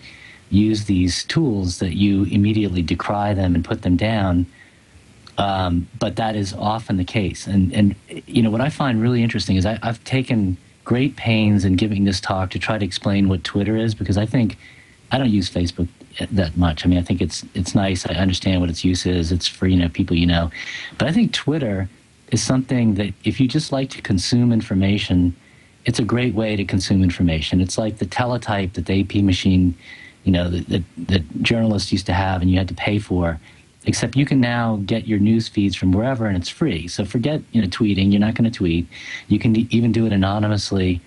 use 0.50 0.84
these 0.84 1.24
tools 1.24 1.78
that 1.78 1.94
you 1.96 2.24
immediately 2.24 2.82
decry 2.82 3.32
them 3.32 3.54
and 3.54 3.64
put 3.64 3.82
them 3.82 3.96
down. 3.96 4.44
Um, 5.38 5.88
but 5.98 6.16
that 6.16 6.36
is 6.36 6.52
often 6.52 6.98
the 6.98 7.04
case, 7.04 7.46
and 7.46 7.72
and 7.72 7.94
you 8.26 8.42
know 8.42 8.50
what 8.50 8.60
I 8.60 8.68
find 8.68 9.00
really 9.00 9.22
interesting 9.22 9.56
is 9.56 9.64
I, 9.64 9.78
I've 9.82 10.02
taken 10.04 10.58
great 10.84 11.16
pains 11.16 11.64
in 11.64 11.76
giving 11.76 12.04
this 12.04 12.20
talk 12.20 12.50
to 12.50 12.58
try 12.58 12.76
to 12.76 12.84
explain 12.84 13.28
what 13.28 13.44
Twitter 13.44 13.76
is 13.76 13.94
because 13.94 14.18
I 14.18 14.26
think 14.26 14.58
I 15.10 15.18
don't 15.18 15.30
use 15.30 15.48
Facebook 15.48 15.88
that 16.30 16.56
much. 16.56 16.84
I 16.84 16.88
mean, 16.88 16.98
I 16.98 17.02
think 17.02 17.20
it's 17.20 17.44
it's 17.54 17.74
nice. 17.74 18.06
I 18.06 18.14
understand 18.14 18.60
what 18.60 18.70
its 18.70 18.84
use 18.84 19.06
is. 19.06 19.32
It's 19.32 19.46
for 19.46 19.66
you 19.66 19.76
know 19.76 19.88
people 19.88 20.16
you 20.16 20.26
know, 20.26 20.50
but 20.98 21.08
I 21.08 21.12
think 21.12 21.32
Twitter 21.32 21.88
is 22.30 22.42
something 22.42 22.94
that 22.94 23.12
if 23.24 23.40
you 23.40 23.46
just 23.46 23.72
like 23.72 23.90
to 23.90 24.02
consume 24.02 24.52
information, 24.52 25.36
it's 25.84 25.98
a 25.98 26.04
great 26.04 26.34
way 26.34 26.56
to 26.56 26.64
consume 26.64 27.02
information. 27.02 27.60
It's 27.60 27.76
like 27.76 27.98
the 27.98 28.06
teletype 28.06 28.72
that 28.74 28.86
the 28.86 29.00
AP 29.00 29.22
machine, 29.22 29.74
you 30.24 30.32
know, 30.32 30.48
that, 30.48 30.68
that, 30.68 30.82
that 31.08 31.42
journalists 31.42 31.92
used 31.92 32.06
to 32.06 32.14
have 32.14 32.40
and 32.40 32.50
you 32.50 32.56
had 32.56 32.68
to 32.68 32.74
pay 32.74 32.98
for. 32.98 33.38
Except 33.84 34.16
you 34.16 34.24
can 34.24 34.40
now 34.40 34.80
get 34.86 35.08
your 35.08 35.18
news 35.18 35.48
feeds 35.48 35.74
from 35.74 35.92
wherever 35.92 36.26
and 36.26 36.36
it's 36.36 36.48
free. 36.48 36.86
So 36.86 37.04
forget 37.04 37.42
you 37.52 37.60
know 37.60 37.68
tweeting. 37.68 38.12
You're 38.12 38.20
not 38.20 38.34
going 38.34 38.50
to 38.50 38.56
tweet. 38.56 38.86
You 39.28 39.38
can 39.38 39.56
even 39.72 39.92
do 39.92 40.06
it 40.06 40.12
anonymously 40.12 41.00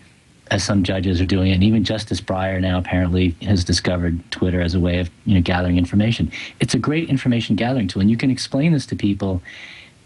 as 0.51 0.63
some 0.63 0.83
judges 0.83 1.19
are 1.19 1.25
doing 1.25 1.51
it. 1.51 1.55
And 1.55 1.63
even 1.63 1.83
Justice 1.83 2.21
Breyer 2.21 2.61
now 2.61 2.77
apparently 2.77 3.35
has 3.41 3.63
discovered 3.63 4.19
Twitter 4.31 4.61
as 4.61 4.75
a 4.75 4.79
way 4.79 4.99
of 4.99 5.09
you 5.25 5.35
know 5.35 5.41
gathering 5.41 5.77
information. 5.77 6.31
It's 6.59 6.73
a 6.73 6.79
great 6.79 7.09
information 7.09 7.55
gathering 7.55 7.87
tool, 7.87 8.01
and 8.01 8.11
you 8.11 8.17
can 8.17 8.31
explain 8.31 8.73
this 8.73 8.85
to 8.87 8.95
people. 8.95 9.41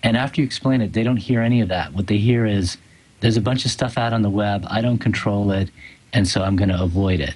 And 0.02 0.16
after 0.16 0.40
you 0.40 0.46
explain 0.46 0.82
it, 0.82 0.94
they 0.94 1.04
don't 1.04 1.18
hear 1.18 1.42
any 1.42 1.60
of 1.60 1.68
that. 1.70 1.94
What 1.94 2.08
they 2.08 2.18
hear 2.18 2.46
is 2.46 2.78
there's 3.20 3.36
a 3.36 3.42
bunch 3.42 3.66
of 3.66 3.72
stuff 3.72 3.98
out 3.98 4.14
on 4.14 4.22
the 4.22 4.30
web. 4.30 4.66
I 4.70 4.82
don't 4.82 5.00
control 5.00 5.52
it, 5.52 5.70
and 6.14 6.28
so 6.28 6.42
I'm 6.42 6.56
going 6.56 6.70
to 6.70 6.82
avoid 6.82 7.20
it. 7.20 7.34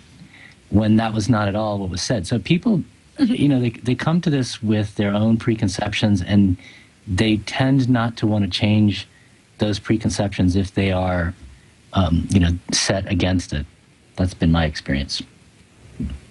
When 0.69 0.95
that 0.95 1.13
was 1.13 1.27
not 1.27 1.47
at 1.47 1.55
all 1.55 1.77
what 1.79 1.89
was 1.89 2.01
said. 2.01 2.25
So 2.25 2.39
people, 2.39 2.83
mm-hmm. 3.17 3.33
you 3.33 3.49
know, 3.49 3.59
they 3.59 3.71
they 3.71 3.95
come 3.95 4.21
to 4.21 4.29
this 4.29 4.63
with 4.63 4.95
their 4.95 5.13
own 5.13 5.37
preconceptions, 5.37 6.21
and 6.21 6.57
they 7.05 7.37
tend 7.37 7.89
not 7.89 8.15
to 8.17 8.27
want 8.27 8.45
to 8.45 8.49
change 8.49 9.07
those 9.57 9.77
preconceptions 9.77 10.55
if 10.55 10.73
they 10.73 10.91
are 10.91 11.33
um, 11.93 12.27
you 12.29 12.39
know, 12.39 12.51
set 12.71 13.09
against 13.11 13.53
it. 13.53 13.65
That's 14.15 14.33
been 14.33 14.51
my 14.51 14.65
experience. 14.65 15.21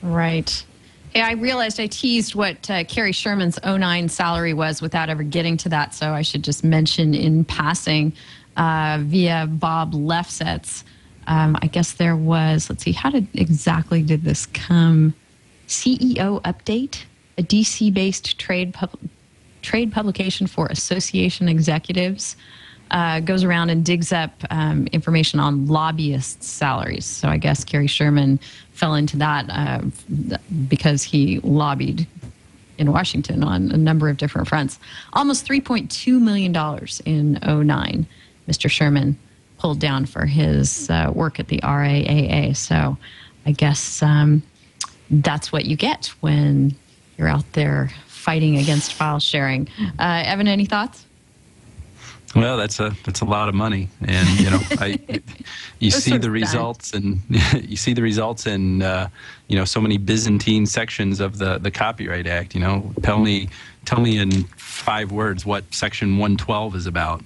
Right. 0.02 0.64
Hey, 1.12 1.20
I 1.20 1.32
realized 1.32 1.78
I 1.78 1.86
teased 1.88 2.34
what 2.34 2.70
uh, 2.70 2.84
Cary 2.84 3.12
Sherman's 3.12 3.58
09 3.64 4.08
salary 4.08 4.54
was 4.54 4.80
without 4.80 5.08
ever 5.10 5.22
getting 5.22 5.56
to 5.58 5.68
that, 5.68 5.94
so 5.94 6.12
I 6.12 6.22
should 6.22 6.42
just 6.42 6.64
mention 6.64 7.14
in 7.14 7.44
passing 7.44 8.12
uh, 8.56 8.98
via 9.02 9.46
Bob 9.46 9.92
Lefsetz. 9.92 10.84
Um, 11.26 11.56
I 11.60 11.66
guess 11.66 11.92
there 11.92 12.16
was, 12.16 12.68
let's 12.68 12.82
see, 12.82 12.92
how 12.92 13.10
did 13.10 13.28
exactly 13.34 14.02
did 14.02 14.24
this 14.24 14.46
come? 14.46 15.14
CEO 15.68 16.42
update, 16.42 17.04
a 17.38 17.42
DC 17.42 17.92
based 17.94 18.38
trade, 18.38 18.74
pub- 18.74 18.98
trade 19.60 19.92
publication 19.92 20.46
for 20.46 20.66
association 20.66 21.48
executives 21.48 22.36
uh, 22.92 23.20
goes 23.20 23.42
around 23.42 23.70
and 23.70 23.84
digs 23.84 24.12
up 24.12 24.30
um, 24.50 24.86
information 24.88 25.40
on 25.40 25.66
lobbyists' 25.66 26.46
salaries. 26.46 27.06
So 27.06 27.28
I 27.28 27.38
guess 27.38 27.64
Cary 27.64 27.86
Sherman 27.86 28.38
fell 28.72 28.94
into 28.94 29.16
that 29.18 29.46
uh, 29.48 29.80
because 30.68 31.02
he 31.02 31.40
lobbied 31.40 32.06
in 32.78 32.92
Washington 32.92 33.42
on 33.42 33.70
a 33.70 33.76
number 33.76 34.08
of 34.08 34.16
different 34.16 34.48
fronts. 34.48 34.78
Almost 35.12 35.46
$3.2 35.46 36.20
million 36.20 36.54
in 37.04 37.66
09, 37.66 38.06
Mr. 38.48 38.70
Sherman 38.70 39.18
pulled 39.58 39.78
down 39.78 40.06
for 40.06 40.26
his 40.26 40.90
uh, 40.90 41.10
work 41.14 41.38
at 41.38 41.48
the 41.48 41.58
RIAA. 41.58 42.56
So 42.56 42.96
I 43.46 43.52
guess 43.52 44.02
um, 44.02 44.42
that's 45.10 45.52
what 45.52 45.64
you 45.64 45.76
get 45.76 46.06
when 46.20 46.74
you're 47.16 47.28
out 47.28 47.50
there 47.52 47.90
fighting 48.06 48.56
against 48.56 48.92
file 48.92 49.20
sharing. 49.20 49.68
Uh, 49.98 50.22
Evan, 50.26 50.48
any 50.48 50.64
thoughts? 50.64 51.06
Well, 52.34 52.56
that's 52.56 52.80
a 52.80 52.96
that's 53.04 53.20
a 53.20 53.26
lot 53.26 53.50
of 53.50 53.54
money, 53.54 53.88
and 54.00 54.28
you 54.40 54.50
know, 54.50 54.60
I 54.78 54.98
you 55.80 55.90
see 55.90 56.16
the 56.16 56.30
results, 56.30 56.94
and 56.94 57.20
you 57.62 57.76
see 57.76 57.92
the 57.92 58.00
results 58.00 58.46
in 58.46 58.82
uh, 58.82 59.10
you 59.48 59.56
know 59.56 59.66
so 59.66 59.80
many 59.80 59.98
Byzantine 59.98 60.64
sections 60.64 61.20
of 61.20 61.38
the 61.38 61.58
the 61.58 61.70
Copyright 61.70 62.26
Act. 62.26 62.54
You 62.54 62.62
know, 62.62 62.92
tell 63.02 63.18
me 63.18 63.48
tell 63.84 64.00
me 64.00 64.18
in 64.18 64.44
five 64.56 65.12
words 65.12 65.44
what 65.44 65.64
Section 65.74 66.16
one 66.16 66.38
twelve 66.38 66.74
is 66.74 66.86
about. 66.86 67.22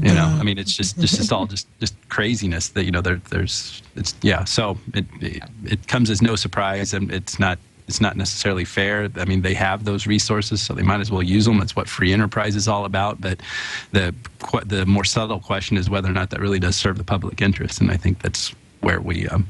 You 0.00 0.14
know, 0.14 0.24
I 0.24 0.42
mean, 0.42 0.58
it's 0.58 0.74
just 0.74 0.98
it's 0.98 1.16
just 1.16 1.32
all 1.32 1.46
just 1.46 1.68
just 1.78 1.94
craziness 2.08 2.70
that 2.70 2.84
you 2.84 2.90
know 2.90 3.02
there 3.02 3.20
there's 3.30 3.82
it's 3.94 4.14
yeah. 4.22 4.42
So 4.44 4.78
it 4.94 5.04
it, 5.20 5.42
it 5.64 5.86
comes 5.86 6.10
as 6.10 6.20
no 6.20 6.34
surprise, 6.34 6.94
and 6.94 7.12
it's 7.12 7.38
not 7.38 7.58
it's 7.92 8.00
not 8.00 8.16
necessarily 8.16 8.64
fair. 8.64 9.10
I 9.16 9.26
mean, 9.26 9.42
they 9.42 9.52
have 9.52 9.84
those 9.84 10.06
resources, 10.06 10.62
so 10.62 10.72
they 10.72 10.82
might 10.82 11.00
as 11.00 11.10
well 11.10 11.22
use 11.22 11.44
them. 11.44 11.58
That's 11.58 11.76
what 11.76 11.88
free 11.88 12.10
enterprise 12.10 12.56
is 12.56 12.66
all 12.66 12.86
about. 12.86 13.20
But 13.20 13.40
the 13.90 14.14
the 14.64 14.86
more 14.86 15.04
subtle 15.04 15.40
question 15.40 15.76
is 15.76 15.90
whether 15.90 16.08
or 16.08 16.14
not 16.14 16.30
that 16.30 16.40
really 16.40 16.58
does 16.58 16.74
serve 16.74 16.96
the 16.96 17.04
public 17.04 17.42
interest, 17.42 17.82
and 17.82 17.90
I 17.90 17.98
think 17.98 18.22
that's 18.22 18.54
where 18.80 18.98
we 18.98 19.28
um, 19.28 19.46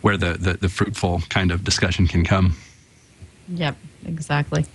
where 0.00 0.16
the, 0.16 0.32
the 0.32 0.54
the 0.54 0.68
fruitful 0.68 1.22
kind 1.28 1.52
of 1.52 1.62
discussion 1.62 2.08
can 2.08 2.24
come. 2.24 2.56
Yep, 3.48 3.76
exactly. 4.06 4.66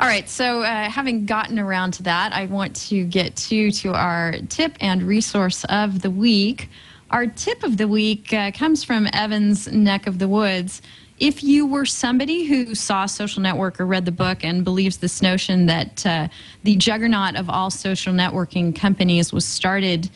All 0.00 0.08
right, 0.08 0.26
so 0.26 0.62
uh, 0.62 0.88
having 0.88 1.26
gotten 1.26 1.58
around 1.58 1.92
to 1.92 2.02
that, 2.04 2.32
I 2.32 2.46
want 2.46 2.74
to 2.88 3.04
get 3.04 3.36
to 3.48 3.70
to 3.70 3.92
our 3.92 4.36
tip 4.48 4.72
and 4.80 5.02
resource 5.02 5.64
of 5.68 6.00
the 6.00 6.10
week. 6.10 6.70
Our 7.10 7.26
tip 7.26 7.62
of 7.62 7.76
the 7.76 7.86
week 7.86 8.32
uh, 8.32 8.52
comes 8.52 8.84
from 8.84 9.06
Evan's 9.12 9.68
neck 9.70 10.06
of 10.06 10.18
the 10.18 10.28
woods. 10.28 10.80
If 11.18 11.42
you 11.42 11.66
were 11.66 11.86
somebody 11.86 12.44
who 12.44 12.74
saw 12.74 13.06
Social 13.06 13.40
Network 13.40 13.80
or 13.80 13.86
read 13.86 14.04
the 14.04 14.12
book 14.12 14.44
and 14.44 14.64
believes 14.64 14.98
this 14.98 15.22
notion 15.22 15.66
that 15.66 16.04
uh, 16.04 16.28
the 16.62 16.76
juggernaut 16.76 17.36
of 17.36 17.48
all 17.48 17.70
social 17.70 18.12
networking 18.12 18.76
companies 18.76 19.32
was 19.32 19.46
started 19.46 20.10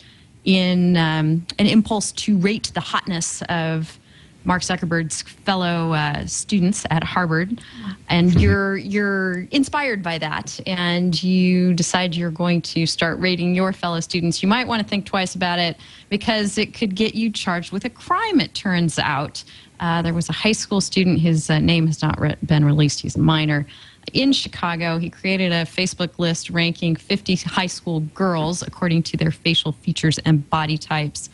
in 0.45 0.97
um, 0.99 1.47
an 1.59 1.67
impulse 1.67 2.13
to 2.13 2.37
rate 2.37 2.71
the 2.75 2.81
hotness 2.81 3.43
of 3.49 3.99
Mark 4.45 4.63
Zuckerberg's 4.63 5.23
fellow 5.23 5.93
uh, 5.93 6.27
students 6.27 6.87
at 6.91 7.05
Harvard, 7.05 7.61
and 8.09 8.35
you're 8.41 8.77
you're 8.77 9.43
inspired 9.51 10.03
by 10.03 10.19
that, 10.19 10.59
and 10.67 11.23
you 11.23 11.75
decide 11.75 12.15
you're 12.15 12.31
going 12.31 12.63
to 12.63 12.87
start 12.87 13.19
rating 13.21 13.55
your 13.55 13.73
fellow 13.73 14.01
students. 14.01 14.43
You 14.43 14.49
might 14.49 14.67
want 14.67 14.83
to 14.83 14.89
think 14.89 15.05
twice 15.05 15.35
about 15.35 15.59
it 15.59 15.77
because 16.09 16.57
it 16.57 16.73
could 16.73 16.95
get 16.95 17.15
you 17.15 17.31
charged 17.31 17.71
with 17.73 17.85
a 17.85 17.91
crime. 17.91 18.41
It 18.41 18.55
turns 18.55 18.99
out 18.99 19.45
uh, 19.81 20.03
there 20.03 20.15
was 20.15 20.29
a 20.29 20.33
high 20.33 20.53
school 20.53 20.81
student. 20.81 21.19
His 21.19 21.51
uh, 21.51 21.59
name 21.59 21.87
has 21.87 22.03
not 22.03 22.21
re- 22.21 22.37
been 22.45 22.65
released. 22.65 23.01
He's 23.01 23.17
a 23.17 23.21
minor. 23.21 23.67
In 24.13 24.33
Chicago, 24.33 24.99
he 24.99 25.11
created 25.11 25.53
a 25.53 25.65
Facebook 25.65 26.19
list 26.19 26.51
ranking 26.51 26.97
50 26.97 27.37
high 27.37 27.67
school 27.67 28.01
girls 28.15 28.63
according 28.63 29.03
to 29.05 29.17
their 29.17 29.31
facial 29.31 29.73
features 29.73 30.19
and 30.19 30.49
body 30.49 30.79
types 30.79 31.31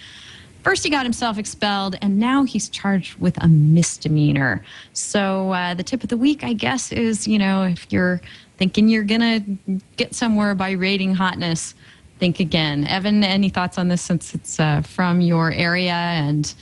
First, 0.67 0.83
he 0.83 0.91
got 0.91 1.07
himself 1.07 1.39
expelled, 1.39 1.95
and 2.03 2.19
now 2.19 2.43
he's 2.43 2.69
charged 2.69 3.21
with 3.21 3.41
a 3.41 3.47
misdemeanor. 3.47 4.65
So, 4.95 5.53
uh, 5.53 5.75
the 5.75 5.85
tip 5.85 6.03
of 6.03 6.09
the 6.09 6.17
week, 6.17 6.43
I 6.43 6.55
guess, 6.55 6.91
is 6.91 7.29
you 7.29 7.39
know, 7.39 7.63
if 7.63 7.87
you're 7.93 8.21
thinking 8.59 8.89
you're 8.89 9.05
going 9.05 9.21
to 9.21 9.81
get 9.97 10.13
somewhere 10.13 10.57
by 10.57 10.73
rating 10.73 11.15
hotness, 11.15 11.77
think 12.19 12.41
again. 12.41 12.85
Evan, 12.89 13.23
any 13.23 13.49
thoughts 13.49 13.79
on 13.79 13.87
this 13.87 14.03
since 14.03 14.35
it's 14.35 14.59
uh, 14.59 14.81
from 14.81 15.21
your 15.21 15.53
area 15.53 15.93
and 15.93 16.53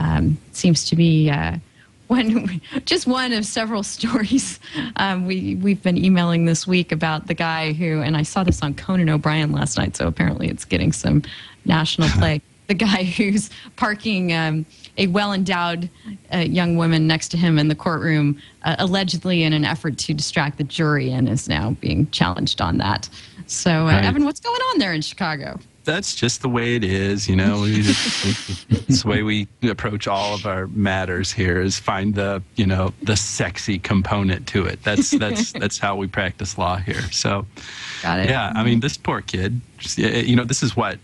um, 0.00 0.38
seems 0.52 0.88
to 0.88 0.96
be. 0.96 1.30
Uh, 1.30 1.56
one, 2.08 2.60
just 2.86 3.06
one 3.06 3.32
of 3.32 3.46
several 3.46 3.82
stories 3.96 4.58
um, 4.96 5.26
we 5.26 5.54
we've 5.56 5.82
been 5.82 5.96
emailing 6.02 6.44
this 6.44 6.66
week 6.66 6.90
about 6.90 7.28
the 7.28 7.34
guy 7.34 7.72
who, 7.72 8.00
and 8.02 8.16
I 8.16 8.22
saw 8.22 8.42
this 8.42 8.62
on 8.62 8.74
Conan 8.74 9.08
O'Brien 9.08 9.52
last 9.52 9.78
night, 9.78 9.96
so 9.96 10.08
apparently 10.08 10.48
it's 10.48 10.64
getting 10.64 10.92
some 10.92 11.22
national 11.64 12.08
play. 12.18 12.42
the 12.66 12.74
guy 12.74 13.04
who's 13.04 13.50
parking 13.76 14.32
um, 14.32 14.66
a 14.96 15.06
well-endowed 15.08 15.88
uh, 16.34 16.38
young 16.38 16.76
woman 16.76 17.06
next 17.06 17.28
to 17.28 17.36
him 17.36 17.58
in 17.58 17.68
the 17.68 17.74
courtroom, 17.74 18.40
uh, 18.64 18.76
allegedly 18.78 19.44
in 19.44 19.52
an 19.52 19.64
effort 19.64 19.96
to 19.98 20.14
distract 20.14 20.58
the 20.58 20.64
jury, 20.64 21.12
and 21.12 21.28
is 21.28 21.48
now 21.48 21.70
being 21.80 22.10
challenged 22.10 22.60
on 22.60 22.78
that. 22.78 23.08
So, 23.46 23.70
uh, 23.70 23.84
Right. 23.84 24.04
Evan, 24.04 24.24
what's 24.24 24.40
going 24.40 24.60
on 24.60 24.78
there 24.78 24.92
in 24.92 25.00
Chicago? 25.00 25.58
That's 25.84 26.14
just 26.14 26.42
the 26.42 26.48
way 26.48 26.76
it 26.76 26.84
is, 26.84 27.28
you 27.28 27.36
know. 27.36 27.66
Just, 27.66 28.66
it's 28.70 29.02
the 29.02 29.08
way 29.08 29.22
we 29.22 29.48
approach 29.62 30.06
all 30.06 30.34
of 30.34 30.46
our 30.46 30.66
matters 30.68 31.32
here 31.32 31.60
is 31.60 31.78
find 31.78 32.14
the, 32.14 32.42
you 32.56 32.66
know, 32.66 32.92
the 33.02 33.16
sexy 33.16 33.78
component 33.78 34.46
to 34.48 34.66
it. 34.66 34.82
That's 34.82 35.10
that's 35.10 35.52
that's 35.60 35.78
how 35.78 35.96
we 35.96 36.06
practice 36.06 36.58
law 36.58 36.76
here. 36.76 37.02
So, 37.10 37.46
Got 38.02 38.20
it. 38.20 38.28
yeah, 38.28 38.52
I 38.54 38.62
mean, 38.62 38.80
this 38.80 38.96
poor 38.96 39.22
kid, 39.22 39.60
you 39.96 40.36
know, 40.36 40.44
this 40.44 40.62
is 40.62 40.76
what, 40.76 40.98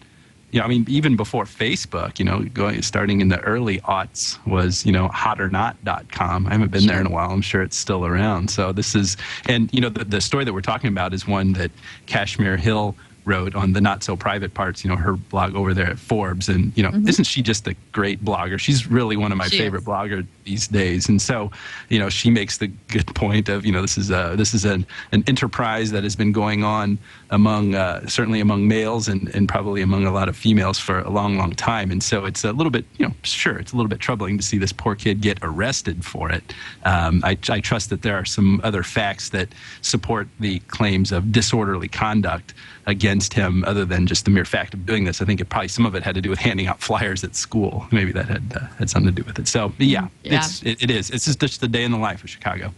you 0.52 0.60
know, 0.60 0.64
I 0.66 0.68
mean, 0.68 0.84
even 0.88 1.16
before 1.16 1.44
Facebook, 1.44 2.18
you 2.18 2.24
know, 2.24 2.40
going 2.40 2.80
starting 2.82 3.20
in 3.20 3.28
the 3.28 3.40
early 3.40 3.78
aughts 3.80 4.38
was, 4.46 4.86
you 4.86 4.92
know, 4.92 5.08
hotornot.com. 5.08 6.46
I 6.46 6.52
haven't 6.52 6.70
been 6.70 6.86
there 6.86 7.00
in 7.00 7.06
a 7.06 7.10
while. 7.10 7.30
I'm 7.30 7.42
sure 7.42 7.62
it's 7.62 7.76
still 7.76 8.06
around. 8.06 8.50
So 8.50 8.72
this 8.72 8.94
is, 8.94 9.16
and, 9.48 9.72
you 9.74 9.80
know, 9.80 9.88
the, 9.88 10.04
the 10.04 10.20
story 10.20 10.44
that 10.44 10.52
we're 10.52 10.60
talking 10.60 10.88
about 10.88 11.12
is 11.12 11.26
one 11.26 11.52
that 11.54 11.70
Kashmir 12.06 12.56
Hill 12.56 12.94
wrote 13.26 13.54
on 13.54 13.72
the 13.72 13.80
not 13.80 14.02
so 14.02 14.16
private 14.16 14.54
parts, 14.54 14.84
you 14.84 14.88
know, 14.88 14.96
her 14.96 15.14
blog 15.14 15.54
over 15.54 15.74
there 15.74 15.90
at 15.90 15.98
Forbes. 15.98 16.48
And, 16.48 16.72
you 16.76 16.82
know, 16.82 16.90
mm-hmm. 16.90 17.08
isn't 17.08 17.24
she 17.24 17.42
just 17.42 17.66
a 17.66 17.74
great 17.92 18.24
blogger? 18.24 18.58
She's 18.58 18.86
really 18.86 19.16
one 19.16 19.32
of 19.32 19.38
my 19.38 19.48
She 19.48 19.58
favorite 19.58 19.80
is. 19.80 19.84
blogger 19.86 20.26
these 20.47 20.66
days. 20.68 21.09
And 21.09 21.20
so, 21.20 21.51
you 21.90 21.99
know, 21.99 22.09
she 22.09 22.30
makes 22.30 22.57
the 22.57 22.68
good 22.88 23.07
point 23.14 23.49
of, 23.51 23.66
you 23.66 23.72
know, 23.72 23.82
this 23.82 23.99
is 23.99 24.11
a, 24.11 24.34
this 24.36 24.55
is 24.55 24.64
an, 24.64 24.86
an 25.12 25.24
enterprise 25.26 25.90
that 25.90 26.05
has 26.05 26.16
been 26.16 26.32
going 26.32 26.64
on 26.64 26.99
among, 27.30 27.74
uh, 27.74 28.07
certainly 28.07 28.40
among 28.40 28.66
males 28.66 29.09
and, 29.09 29.28
and 29.34 29.49
probably 29.49 29.82
among 29.82 30.07
a 30.07 30.12
lot 30.12 30.28
of 30.28 30.36
females 30.36 30.78
for 30.78 31.01
a 31.01 31.11
long, 31.11 31.36
long 31.36 31.53
time. 31.53 31.90
And 31.90 32.03
so 32.03 32.24
it's 32.24 32.44
a 32.44 32.53
little 32.53 32.70
bit, 32.70 32.84
you 32.97 33.07
know, 33.07 33.14
sure, 33.22 33.59
it's 33.59 33.72
a 33.72 33.76
little 33.76 33.90
bit 33.90 33.99
troubling 33.99 34.38
to 34.38 34.42
see 34.42 34.57
this 34.57 34.72
poor 34.72 34.94
kid 34.94 35.20
get 35.20 35.38
arrested 35.42 36.05
for 36.05 36.30
it. 36.30 36.55
Um, 36.84 37.20
I, 37.24 37.36
I 37.51 37.61
trust 37.61 37.90
that 37.90 38.03
there 38.03 38.14
are 38.14 38.24
some 38.24 38.61
other 38.62 38.82
facts 38.84 39.30
that 39.30 39.49
support 39.82 40.28
the 40.40 40.61
claims 40.61 41.11
of 41.12 41.32
disorderly 41.32 41.88
conduct 41.88 42.55
against 42.86 43.34
him 43.34 43.64
other 43.66 43.84
than 43.84 44.07
just 44.07 44.24
the 44.24 44.30
mere 44.30 44.44
fact 44.44 44.72
of 44.72 44.86
doing 44.86 45.03
this. 45.05 45.20
I 45.20 45.24
think 45.24 45.40
it 45.40 45.47
probably, 45.47 45.66
some 45.66 45.86
of 45.86 45.97
it 45.97 46.05
had 46.05 46.14
to 46.14 46.20
do 46.20 46.30
with 46.30 46.38
handing 46.38 46.68
out 46.68 46.80
flyers 46.80 47.24
at 47.24 47.34
school. 47.34 47.84
Maybe 47.90 48.12
that 48.12 48.28
had, 48.28 48.44
uh, 48.55 48.61
had 48.78 48.88
something 48.88 49.12
to 49.12 49.22
do 49.22 49.26
with 49.26 49.40
it. 49.40 49.49
So 49.49 49.72
yeah, 49.78 50.07
Yeah. 50.22 50.36
It's, 50.39 50.62
it, 50.62 50.82
it 50.82 50.91
is. 50.91 51.11
It's 51.11 51.24
just, 51.24 51.41
just 51.41 51.61
the 51.61 51.68
day 51.68 51.84
in 51.84 51.91
the 51.91 51.99
life 51.99 52.22
of 52.24 52.30
Chicago. 52.30 52.72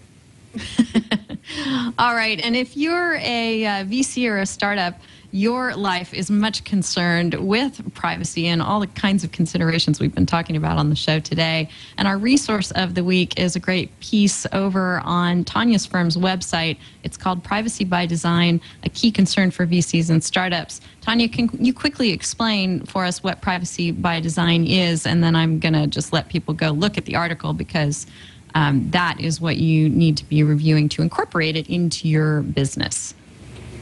All 1.99 2.15
right. 2.15 2.41
And 2.41 2.57
if 2.57 2.77
you're 2.77 3.15
a 3.17 3.65
uh, 3.65 3.71
VC 3.85 4.29
or 4.29 4.39
a 4.39 4.47
startup, 4.47 4.95
your 5.31 5.75
life 5.77 6.15
is 6.15 6.31
much 6.31 6.65
concerned 6.65 7.35
with 7.35 7.95
privacy 7.95 8.47
and 8.47 8.63
all 8.63 8.81
the 8.81 8.87
kinds 8.87 9.25
of 9.25 9.33
considerations 9.33 10.01
we've 10.01 10.15
been 10.15 10.27
talking 10.27 10.57
about 10.57 10.79
on 10.79 10.89
the 10.89 10.97
show 10.97 11.21
today. 11.21 11.69
And 11.99 12.09
our 12.09 12.17
resource 12.17 12.71
of 12.71 12.95
the 12.95 13.05
week 13.05 13.39
is 13.39 13.55
a 13.55 13.61
great 13.61 13.99
piece 14.01 14.47
over 14.53 15.01
on 15.05 15.45
Tanya's 15.45 15.85
firm's 15.85 16.17
website. 16.17 16.79
It's 17.03 17.19
called 17.19 17.45
Privacy 17.45 17.85
by 17.85 18.07
Design, 18.07 18.61
a 18.85 18.89
key 18.89 19.11
concern 19.11 19.51
for 19.51 19.67
VCs 19.67 20.09
and 20.09 20.25
startups. 20.25 20.81
Tanya, 21.03 21.29
can 21.29 21.51
you 21.59 21.75
quickly 21.75 22.11
explain 22.11 22.85
for 22.87 23.05
us 23.05 23.23
what 23.23 23.43
privacy 23.43 23.91
by 23.91 24.21
design 24.21 24.67
is? 24.67 25.07
And 25.07 25.23
then 25.23 25.37
I'm 25.37 25.59
going 25.59 25.75
to 25.75 25.87
just 25.87 26.13
let 26.13 26.31
people 26.31 26.55
go 26.55 26.71
look 26.71 26.97
at 26.97 27.05
the 27.05 27.17
article 27.17 27.53
because 27.53 28.07
um, 28.55 28.91
that 28.91 29.21
is 29.21 29.43
what 29.43 29.59
you 29.59 29.91
need 29.91 30.17
to 30.17 30.25
be 30.25 30.43
reviewing 30.43 30.89
to 30.91 31.03
incorporate 31.03 31.55
it 31.55 31.69
into 31.69 32.09
your 32.09 32.41
business. 32.41 33.15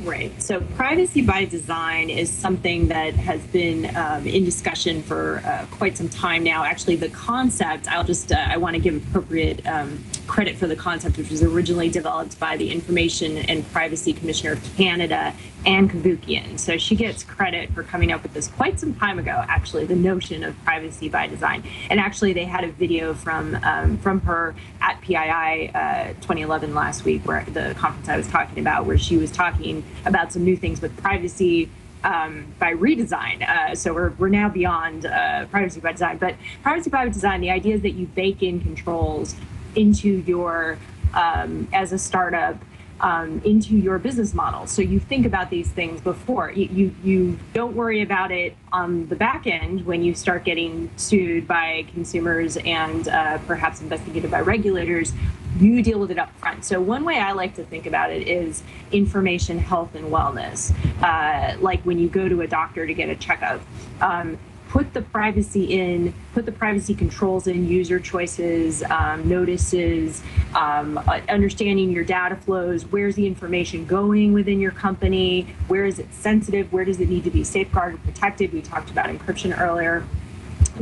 Right. 0.06 0.40
So, 0.40 0.60
privacy 0.76 1.20
by 1.20 1.46
design 1.46 2.10
is 2.10 2.30
something 2.30 2.86
that 2.88 3.14
has 3.14 3.40
been 3.48 3.94
um, 3.96 4.24
in 4.24 4.44
discussion 4.44 5.02
for 5.02 5.42
uh, 5.44 5.66
quite 5.72 5.96
some 5.98 6.08
time 6.08 6.44
now. 6.44 6.62
Actually, 6.62 6.94
the 6.94 7.08
concept, 7.08 7.88
I'll 7.88 8.04
just, 8.04 8.30
uh, 8.30 8.36
I 8.36 8.56
want 8.56 8.74
to 8.74 8.80
give 8.80 8.96
appropriate 9.08 9.66
um, 9.66 10.04
credit 10.26 10.56
for 10.56 10.66
the 10.66 10.76
concept, 10.76 11.18
which 11.18 11.30
was 11.30 11.42
originally 11.42 11.88
developed 11.88 12.38
by 12.38 12.56
the 12.56 12.70
Information 12.70 13.38
and 13.38 13.70
Privacy 13.72 14.12
Commissioner 14.12 14.52
of 14.52 14.76
Canada, 14.76 15.34
Ann 15.64 15.88
Cavoukian. 15.88 16.58
So, 16.58 16.76
she 16.78 16.96
gets 16.96 17.24
credit 17.24 17.72
for 17.72 17.82
coming 17.82 18.12
up 18.12 18.22
with 18.22 18.32
this 18.34 18.48
quite 18.48 18.78
some 18.78 18.94
time 18.94 19.18
ago, 19.18 19.44
actually, 19.48 19.84
the 19.84 19.96
notion 19.96 20.44
of 20.44 20.56
privacy 20.64 21.08
by 21.08 21.26
design. 21.26 21.62
And 21.90 22.00
actually, 22.00 22.32
they 22.32 22.44
had 22.44 22.64
a 22.64 22.70
video 22.70 23.14
from, 23.14 23.54
um, 23.62 23.98
from 23.98 24.20
her 24.22 24.54
at 24.80 25.00
PII 25.00 25.70
uh, 25.74 26.08
2011 26.20 26.74
last 26.74 27.04
week, 27.04 27.26
where 27.26 27.44
the 27.44 27.74
conference 27.78 28.08
I 28.08 28.16
was 28.16 28.28
talking 28.28 28.58
about, 28.58 28.86
where 28.86 28.98
she 28.98 29.16
was 29.16 29.30
talking 29.30 29.84
about 30.04 30.32
some 30.32 30.44
new 30.44 30.56
things 30.56 30.80
with 30.80 30.96
privacy 30.96 31.70
um, 32.04 32.46
by 32.58 32.72
redesign. 32.72 33.46
Uh, 33.46 33.74
so 33.74 33.92
we're, 33.92 34.10
we're 34.10 34.28
now 34.28 34.48
beyond 34.48 35.06
uh, 35.06 35.46
privacy 35.46 35.80
by 35.80 35.92
design. 35.92 36.18
But 36.18 36.36
privacy 36.62 36.88
by 36.88 37.08
design, 37.08 37.40
the 37.40 37.50
idea 37.50 37.74
is 37.74 37.82
that 37.82 37.92
you 37.92 38.06
bake 38.06 38.42
in 38.42 38.60
controls 38.60 39.34
into 39.76 40.22
your, 40.26 40.78
um, 41.14 41.68
as 41.72 41.92
a 41.92 41.98
startup, 41.98 42.56
um, 43.00 43.42
into 43.44 43.76
your 43.76 43.98
business 43.98 44.32
model. 44.32 44.66
So 44.66 44.80
you 44.82 44.98
think 44.98 45.26
about 45.26 45.50
these 45.50 45.68
things 45.68 46.00
before. 46.00 46.50
You, 46.50 46.68
you, 46.72 46.94
you 47.04 47.38
don't 47.52 47.76
worry 47.76 48.00
about 48.00 48.32
it 48.32 48.56
on 48.72 49.06
the 49.08 49.16
back 49.16 49.46
end 49.46 49.84
when 49.84 50.02
you 50.02 50.14
start 50.14 50.44
getting 50.44 50.90
sued 50.96 51.46
by 51.46 51.86
consumers 51.92 52.56
and 52.56 53.06
uh, 53.08 53.38
perhaps 53.46 53.80
investigated 53.82 54.30
by 54.30 54.40
regulators. 54.40 55.12
You 55.58 55.82
deal 55.82 55.98
with 55.98 56.10
it 56.10 56.18
up 56.18 56.34
front. 56.38 56.64
So 56.64 56.80
one 56.80 57.04
way 57.04 57.18
I 57.18 57.32
like 57.32 57.54
to 57.56 57.64
think 57.64 57.86
about 57.86 58.10
it 58.10 58.28
is 58.28 58.62
information 58.92 59.58
health 59.58 59.94
and 59.94 60.06
wellness. 60.06 60.72
Uh, 61.02 61.58
like 61.60 61.82
when 61.82 61.98
you 61.98 62.08
go 62.08 62.28
to 62.28 62.42
a 62.42 62.46
doctor 62.46 62.86
to 62.86 62.94
get 62.94 63.08
a 63.08 63.16
checkup. 63.16 63.60
Um, 64.00 64.38
put 64.68 64.92
the 64.94 65.02
privacy 65.02 65.64
in, 65.64 66.12
put 66.34 66.44
the 66.44 66.52
privacy 66.52 66.94
controls 66.94 67.46
in, 67.46 67.68
user 67.68 68.00
choices, 68.00 68.82
um, 68.84 69.28
notices, 69.28 70.22
um, 70.54 70.98
uh, 70.98 71.20
understanding 71.28 71.90
your 71.90 72.04
data 72.04 72.36
flows, 72.36 72.84
where's 72.86 73.14
the 73.14 73.26
information 73.26 73.86
going 73.86 74.32
within 74.32 74.60
your 74.60 74.72
company, 74.72 75.46
where 75.68 75.84
is 75.84 75.98
it 75.98 76.12
sensitive, 76.12 76.72
where 76.72 76.84
does 76.84 77.00
it 77.00 77.08
need 77.08 77.24
to 77.24 77.30
be 77.30 77.44
safeguarded, 77.44 78.02
protected. 78.02 78.52
We 78.52 78.62
talked 78.62 78.90
about 78.90 79.06
encryption 79.06 79.58
earlier. 79.58 80.04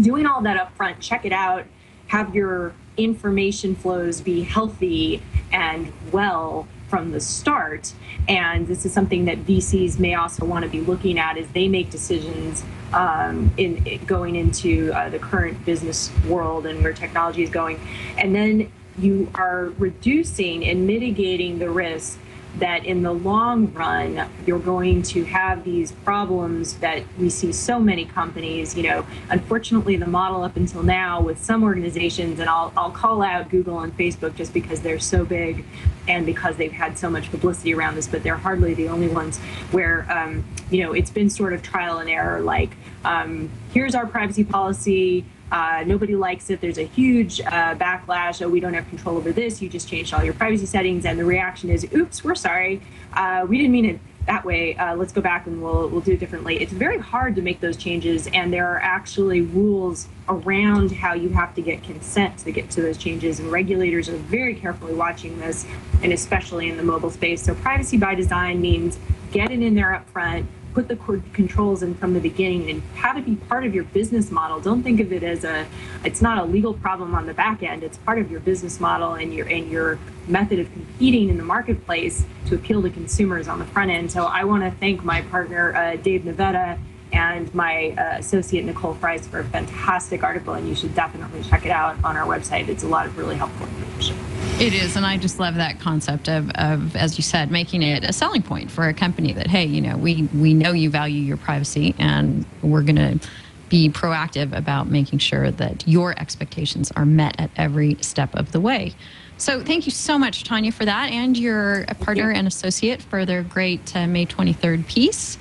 Doing 0.00 0.26
all 0.26 0.42
that 0.42 0.56
up 0.56 0.74
front, 0.76 1.00
check 1.00 1.24
it 1.24 1.32
out, 1.32 1.64
have 2.08 2.34
your 2.34 2.74
information 2.96 3.74
flows 3.74 4.20
be 4.20 4.42
healthy 4.42 5.22
and 5.52 5.92
well 6.12 6.66
from 6.94 7.10
the 7.10 7.18
start. 7.18 7.92
And 8.28 8.68
this 8.68 8.86
is 8.86 8.92
something 8.92 9.24
that 9.24 9.38
VCs 9.38 9.98
may 9.98 10.14
also 10.14 10.44
want 10.44 10.64
to 10.64 10.70
be 10.70 10.80
looking 10.80 11.18
at 11.18 11.36
as 11.36 11.48
they 11.48 11.66
make 11.66 11.90
decisions 11.90 12.62
um, 12.92 13.52
in 13.56 13.84
in 13.84 14.04
going 14.04 14.36
into 14.36 14.92
uh, 14.92 15.08
the 15.08 15.18
current 15.18 15.64
business 15.64 16.12
world 16.28 16.66
and 16.66 16.84
where 16.84 16.92
technology 16.92 17.42
is 17.42 17.50
going. 17.50 17.80
And 18.16 18.32
then 18.32 18.70
you 18.96 19.28
are 19.34 19.72
reducing 19.76 20.64
and 20.64 20.86
mitigating 20.86 21.58
the 21.58 21.68
risk 21.68 22.20
that 22.58 22.84
in 22.84 23.02
the 23.02 23.12
long 23.12 23.72
run 23.72 24.30
you're 24.46 24.60
going 24.60 25.02
to 25.02 25.24
have 25.24 25.64
these 25.64 25.90
problems 25.90 26.74
that 26.74 27.02
we 27.18 27.28
see 27.28 27.50
so 27.50 27.80
many 27.80 28.04
companies 28.04 28.76
you 28.76 28.84
know 28.84 29.04
unfortunately 29.30 29.96
the 29.96 30.06
model 30.06 30.44
up 30.44 30.56
until 30.56 30.84
now 30.84 31.20
with 31.20 31.42
some 31.42 31.64
organizations 31.64 32.38
and 32.38 32.48
I'll, 32.48 32.72
I'll 32.76 32.92
call 32.92 33.22
out 33.22 33.50
google 33.50 33.80
and 33.80 33.96
facebook 33.96 34.36
just 34.36 34.54
because 34.54 34.82
they're 34.82 35.00
so 35.00 35.24
big 35.24 35.64
and 36.08 36.26
because 36.26 36.56
they've 36.56 36.72
had 36.72 36.98
so 36.98 37.08
much 37.08 37.30
publicity 37.30 37.74
around 37.74 37.94
this 37.94 38.06
but 38.06 38.22
they're 38.22 38.36
hardly 38.36 38.74
the 38.74 38.88
only 38.88 39.08
ones 39.08 39.38
where 39.70 40.06
um, 40.10 40.44
you 40.70 40.82
know 40.82 40.92
it's 40.92 41.10
been 41.10 41.30
sort 41.30 41.52
of 41.52 41.62
trial 41.62 41.98
and 41.98 42.08
error 42.10 42.40
like 42.40 42.70
um, 43.04 43.50
here's 43.72 43.94
our 43.94 44.06
privacy 44.06 44.44
policy 44.44 45.24
uh, 45.52 45.84
nobody 45.86 46.16
likes 46.16 46.50
it. 46.50 46.60
There's 46.60 46.78
a 46.78 46.86
huge 46.86 47.40
uh, 47.40 47.76
backlash. 47.76 48.42
Oh, 48.42 48.48
we 48.48 48.58
don't 48.58 48.74
have 48.74 48.88
control 48.88 49.16
over 49.16 49.30
this. 49.30 49.62
You 49.62 49.68
just 49.68 49.88
changed 49.88 50.12
all 50.12 50.24
your 50.24 50.34
privacy 50.34 50.66
settings, 50.66 51.04
and 51.04 51.16
the 51.16 51.24
reaction 51.24 51.70
is, 51.70 51.86
"Oops, 51.94 52.24
we're 52.24 52.34
sorry. 52.34 52.80
Uh, 53.12 53.46
we 53.48 53.58
didn't 53.58 53.70
mean 53.70 53.84
it 53.84 54.00
that 54.26 54.44
way. 54.44 54.76
Uh, 54.76 54.96
let's 54.96 55.12
go 55.12 55.20
back 55.20 55.46
and 55.46 55.62
we'll 55.62 55.88
we'll 55.88 56.00
do 56.00 56.12
it 56.12 56.20
differently." 56.20 56.60
It's 56.62 56.72
very 56.72 56.98
hard 56.98 57.36
to 57.36 57.42
make 57.42 57.60
those 57.60 57.76
changes, 57.76 58.26
and 58.28 58.52
there 58.52 58.68
are 58.68 58.80
actually 58.80 59.40
rules 59.40 60.08
around 60.28 60.92
how 60.92 61.14
you 61.14 61.28
have 61.30 61.54
to 61.54 61.62
get 61.62 61.82
consent 61.82 62.38
to 62.38 62.52
get 62.52 62.70
to 62.70 62.82
those 62.82 62.96
changes, 62.98 63.40
and 63.40 63.50
regulators 63.50 64.08
are 64.08 64.16
very 64.16 64.54
carefully 64.54 64.94
watching 64.94 65.38
this, 65.38 65.66
and 66.02 66.12
especially 66.12 66.68
in 66.68 66.76
the 66.76 66.82
mobile 66.82 67.10
space. 67.10 67.42
So, 67.42 67.54
privacy 67.54 67.96
by 67.96 68.14
design 68.14 68.60
means 68.60 68.98
get 69.32 69.50
it 69.50 69.60
in 69.60 69.74
there 69.74 69.94
up 69.94 70.08
front 70.10 70.46
put 70.74 70.88
the 70.88 70.96
controls 71.32 71.82
in 71.82 71.94
from 71.94 72.14
the 72.14 72.20
beginning 72.20 72.68
and 72.68 72.82
have 72.96 73.16
it 73.16 73.24
be 73.24 73.36
part 73.36 73.64
of 73.64 73.74
your 73.74 73.84
business 73.84 74.30
model. 74.30 74.60
Don't 74.60 74.82
think 74.82 75.00
of 75.00 75.12
it 75.12 75.22
as 75.22 75.44
a 75.44 75.66
it's 76.04 76.20
not 76.20 76.38
a 76.38 76.44
legal 76.44 76.74
problem 76.74 77.14
on 77.14 77.26
the 77.26 77.32
back 77.32 77.62
end. 77.62 77.84
It's 77.84 77.96
part 77.98 78.18
of 78.18 78.30
your 78.30 78.40
business 78.40 78.80
model 78.80 79.14
and 79.14 79.32
your 79.32 79.46
and 79.48 79.70
your 79.70 79.98
method 80.26 80.58
of 80.58 80.70
competing 80.72 81.28
in 81.28 81.36
the 81.36 81.44
marketplace 81.44 82.26
to 82.46 82.56
appeal 82.56 82.82
to 82.82 82.90
consumers 82.90 83.46
on 83.46 83.60
the 83.60 83.64
front 83.66 83.90
end. 83.90 84.10
So 84.10 84.24
I 84.24 84.44
want 84.44 84.64
to 84.64 84.70
thank 84.72 85.04
my 85.04 85.22
partner 85.22 85.74
uh, 85.74 85.96
Dave 85.96 86.22
Navetta 86.22 86.78
and 87.14 87.54
my 87.54 87.94
uh, 87.96 88.18
associate 88.18 88.64
Nicole 88.64 88.94
Price 88.96 89.26
for 89.26 89.38
a 89.38 89.44
fantastic 89.44 90.24
article, 90.24 90.54
and 90.54 90.68
you 90.68 90.74
should 90.74 90.94
definitely 90.94 91.42
check 91.44 91.64
it 91.64 91.70
out 91.70 91.96
on 92.04 92.16
our 92.16 92.26
website. 92.26 92.68
It's 92.68 92.82
a 92.82 92.88
lot 92.88 93.06
of 93.06 93.16
really 93.16 93.36
helpful 93.36 93.66
information. 93.66 94.16
It 94.60 94.74
is, 94.74 94.96
and 94.96 95.06
I 95.06 95.16
just 95.16 95.38
love 95.38 95.54
that 95.54 95.78
concept 95.78 96.28
of, 96.28 96.50
of, 96.56 96.96
as 96.96 97.16
you 97.16 97.22
said, 97.22 97.50
making 97.50 97.82
it 97.82 98.04
a 98.04 98.12
selling 98.12 98.42
point 98.42 98.70
for 98.70 98.88
a 98.88 98.94
company 98.94 99.32
that, 99.32 99.46
hey, 99.46 99.64
you 99.64 99.80
know, 99.80 99.96
we 99.96 100.28
we 100.34 100.54
know 100.54 100.72
you 100.72 100.90
value 100.90 101.22
your 101.22 101.36
privacy, 101.36 101.94
and 101.98 102.44
we're 102.62 102.82
going 102.82 102.96
to 102.96 103.28
be 103.68 103.88
proactive 103.88 104.56
about 104.56 104.88
making 104.88 105.20
sure 105.20 105.50
that 105.50 105.86
your 105.86 106.18
expectations 106.20 106.92
are 106.92 107.06
met 107.06 107.40
at 107.40 107.50
every 107.56 107.96
step 108.00 108.34
of 108.34 108.52
the 108.52 108.60
way. 108.60 108.92
So, 109.36 109.62
thank 109.62 109.86
you 109.86 109.92
so 109.92 110.18
much, 110.18 110.44
Tanya, 110.44 110.72
for 110.72 110.84
that, 110.84 111.10
and 111.10 111.36
your 111.36 111.84
partner 112.00 112.30
and 112.30 112.46
associate 112.46 113.02
for 113.02 113.24
their 113.24 113.42
great 113.42 113.94
uh, 113.96 114.06
May 114.06 114.26
23rd 114.26 114.86
piece. 114.86 115.38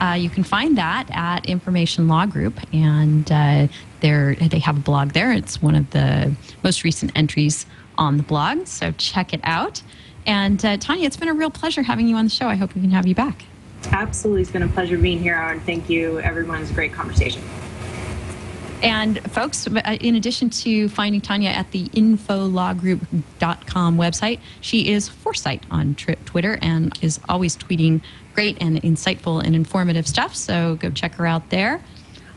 Uh, 0.00 0.14
you 0.14 0.28
can 0.28 0.44
find 0.44 0.76
that 0.78 1.08
at 1.10 1.46
Information 1.46 2.08
Law 2.08 2.26
Group, 2.26 2.58
and 2.72 3.30
uh, 3.30 3.68
they're, 4.00 4.34
have 4.34 4.76
a 4.76 4.80
blog 4.80 5.12
there. 5.12 5.32
It's 5.32 5.62
one 5.62 5.74
of 5.74 5.90
the 5.90 6.34
most 6.62 6.84
recent 6.84 7.12
entries 7.14 7.66
on 7.96 8.16
the 8.16 8.22
blog, 8.22 8.66
so 8.66 8.92
check 8.92 9.32
it 9.32 9.40
out. 9.44 9.82
And 10.26 10.64
uh, 10.64 10.76
Tanya, 10.78 11.06
it's 11.06 11.16
been 11.16 11.28
a 11.28 11.34
real 11.34 11.50
pleasure 11.50 11.82
having 11.82 12.08
you 12.08 12.16
on 12.16 12.24
the 12.24 12.30
show. 12.30 12.46
I 12.46 12.54
hope 12.54 12.74
we 12.74 12.80
can 12.80 12.90
have 12.90 13.06
you 13.06 13.14
back. 13.14 13.44
Absolutely, 13.92 14.42
it's 14.42 14.50
been 14.50 14.62
a 14.62 14.68
pleasure 14.68 14.96
being 14.96 15.20
here, 15.20 15.36
and 15.36 15.62
thank 15.62 15.90
you, 15.90 16.18
everyone. 16.20 16.62
It's 16.62 16.70
a 16.70 16.74
great 16.74 16.92
conversation. 16.92 17.42
And 18.84 19.18
folks, 19.32 19.66
uh, 19.66 19.96
in 20.00 20.14
addition 20.16 20.50
to 20.50 20.90
finding 20.90 21.22
Tanya 21.22 21.48
at 21.48 21.70
the 21.70 21.86
infolawgroup.com 21.88 23.96
website, 23.96 24.40
she 24.60 24.92
is 24.92 25.08
Forsheit 25.08 25.62
on 25.70 25.94
Twitter 25.94 26.58
and 26.60 26.92
is 27.02 27.18
always 27.26 27.56
tweeting 27.56 28.02
great 28.34 28.58
and 28.60 28.82
insightful 28.82 29.42
and 29.42 29.56
informative 29.56 30.06
stuff. 30.06 30.36
So 30.36 30.76
go 30.76 30.90
check 30.90 31.14
her 31.14 31.26
out 31.26 31.48
there. 31.48 31.82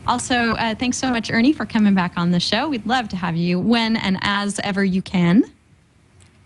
Also, 0.08 0.54
uh, 0.54 0.74
thanks 0.74 0.98
so 0.98 1.10
much, 1.10 1.30
Ernie, 1.30 1.52
for 1.52 1.66
coming 1.66 1.94
back 1.94 2.14
on 2.16 2.32
the 2.32 2.40
show. 2.40 2.70
We'd 2.70 2.86
love 2.86 3.10
to 3.10 3.18
have 3.18 3.36
you 3.36 3.60
when 3.60 3.98
and 3.98 4.18
as 4.22 4.58
ever 4.64 4.86
you 4.86 5.02
can. 5.02 5.44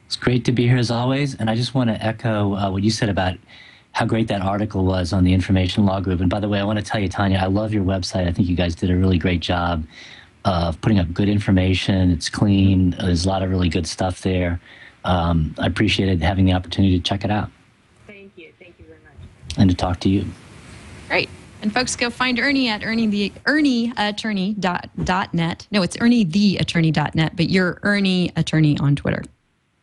It's 0.07 0.15
great 0.15 0.45
to 0.45 0.51
be 0.51 0.67
here 0.67 0.77
as 0.77 0.89
always. 0.89 1.35
And 1.35 1.47
I 1.47 1.55
just 1.55 1.75
want 1.75 1.91
to 1.91 2.03
echo 2.03 2.55
uh, 2.55 2.71
what 2.71 2.81
you 2.81 2.89
said 2.89 3.09
about 3.09 3.37
how 3.93 4.05
great 4.05 4.27
that 4.29 4.41
article 4.41 4.85
was 4.85 5.11
on 5.13 5.23
the 5.23 5.33
Information 5.33 5.85
Law 5.85 5.99
Group. 5.99 6.21
And 6.21 6.29
by 6.29 6.39
the 6.39 6.47
way, 6.47 6.59
I 6.59 6.63
want 6.63 6.79
to 6.79 6.85
tell 6.85 6.99
you, 7.01 7.09
Tanya, 7.09 7.37
I 7.39 7.47
love 7.47 7.73
your 7.73 7.83
website. 7.83 8.27
I 8.27 8.31
think 8.31 8.47
you 8.47 8.55
guys 8.55 8.73
did 8.75 8.89
a 8.89 8.95
really 8.95 9.17
great 9.17 9.41
job 9.41 9.83
of 10.45 10.79
putting 10.81 10.97
up 10.99 11.13
good 11.13 11.29
information. 11.29 12.09
It's 12.11 12.29
clean. 12.29 12.91
There's 12.99 13.25
a 13.25 13.29
lot 13.29 13.43
of 13.43 13.49
really 13.49 13.69
good 13.69 13.85
stuff 13.85 14.21
there. 14.21 14.59
Um, 15.03 15.53
I 15.59 15.65
appreciated 15.67 16.21
having 16.21 16.45
the 16.45 16.53
opportunity 16.53 16.97
to 16.97 17.03
check 17.03 17.23
it 17.25 17.31
out 17.31 17.49
Thank 18.07 18.31
you. 18.37 18.51
Thank 18.59 18.75
you 18.79 18.85
very 18.85 18.99
much. 18.99 19.57
and 19.57 19.69
to 19.69 19.75
talk 19.75 19.99
to 20.01 20.09
you. 20.09 20.25
Great. 21.07 21.27
And 21.63 21.71
folks, 21.73 21.95
go 21.95 22.09
find 22.09 22.39
Ernie 22.39 22.69
at 22.69 22.83
Ernie 22.83 23.07
the 23.07 23.31
Ernie 23.45 23.93
Attorney 23.97 24.53
dot, 24.53 24.89
dot 25.03 25.33
net. 25.33 25.67
No, 25.69 25.81
it's 25.83 25.97
Ernie 25.99 26.23
the 26.23 26.57
Attorney 26.57 26.91
dot 26.91 27.13
net, 27.13 27.35
but 27.35 27.49
you're 27.49 27.79
Ernie 27.83 28.31
Attorney 28.35 28.77
on 28.79 28.95
Twitter. 28.95 29.23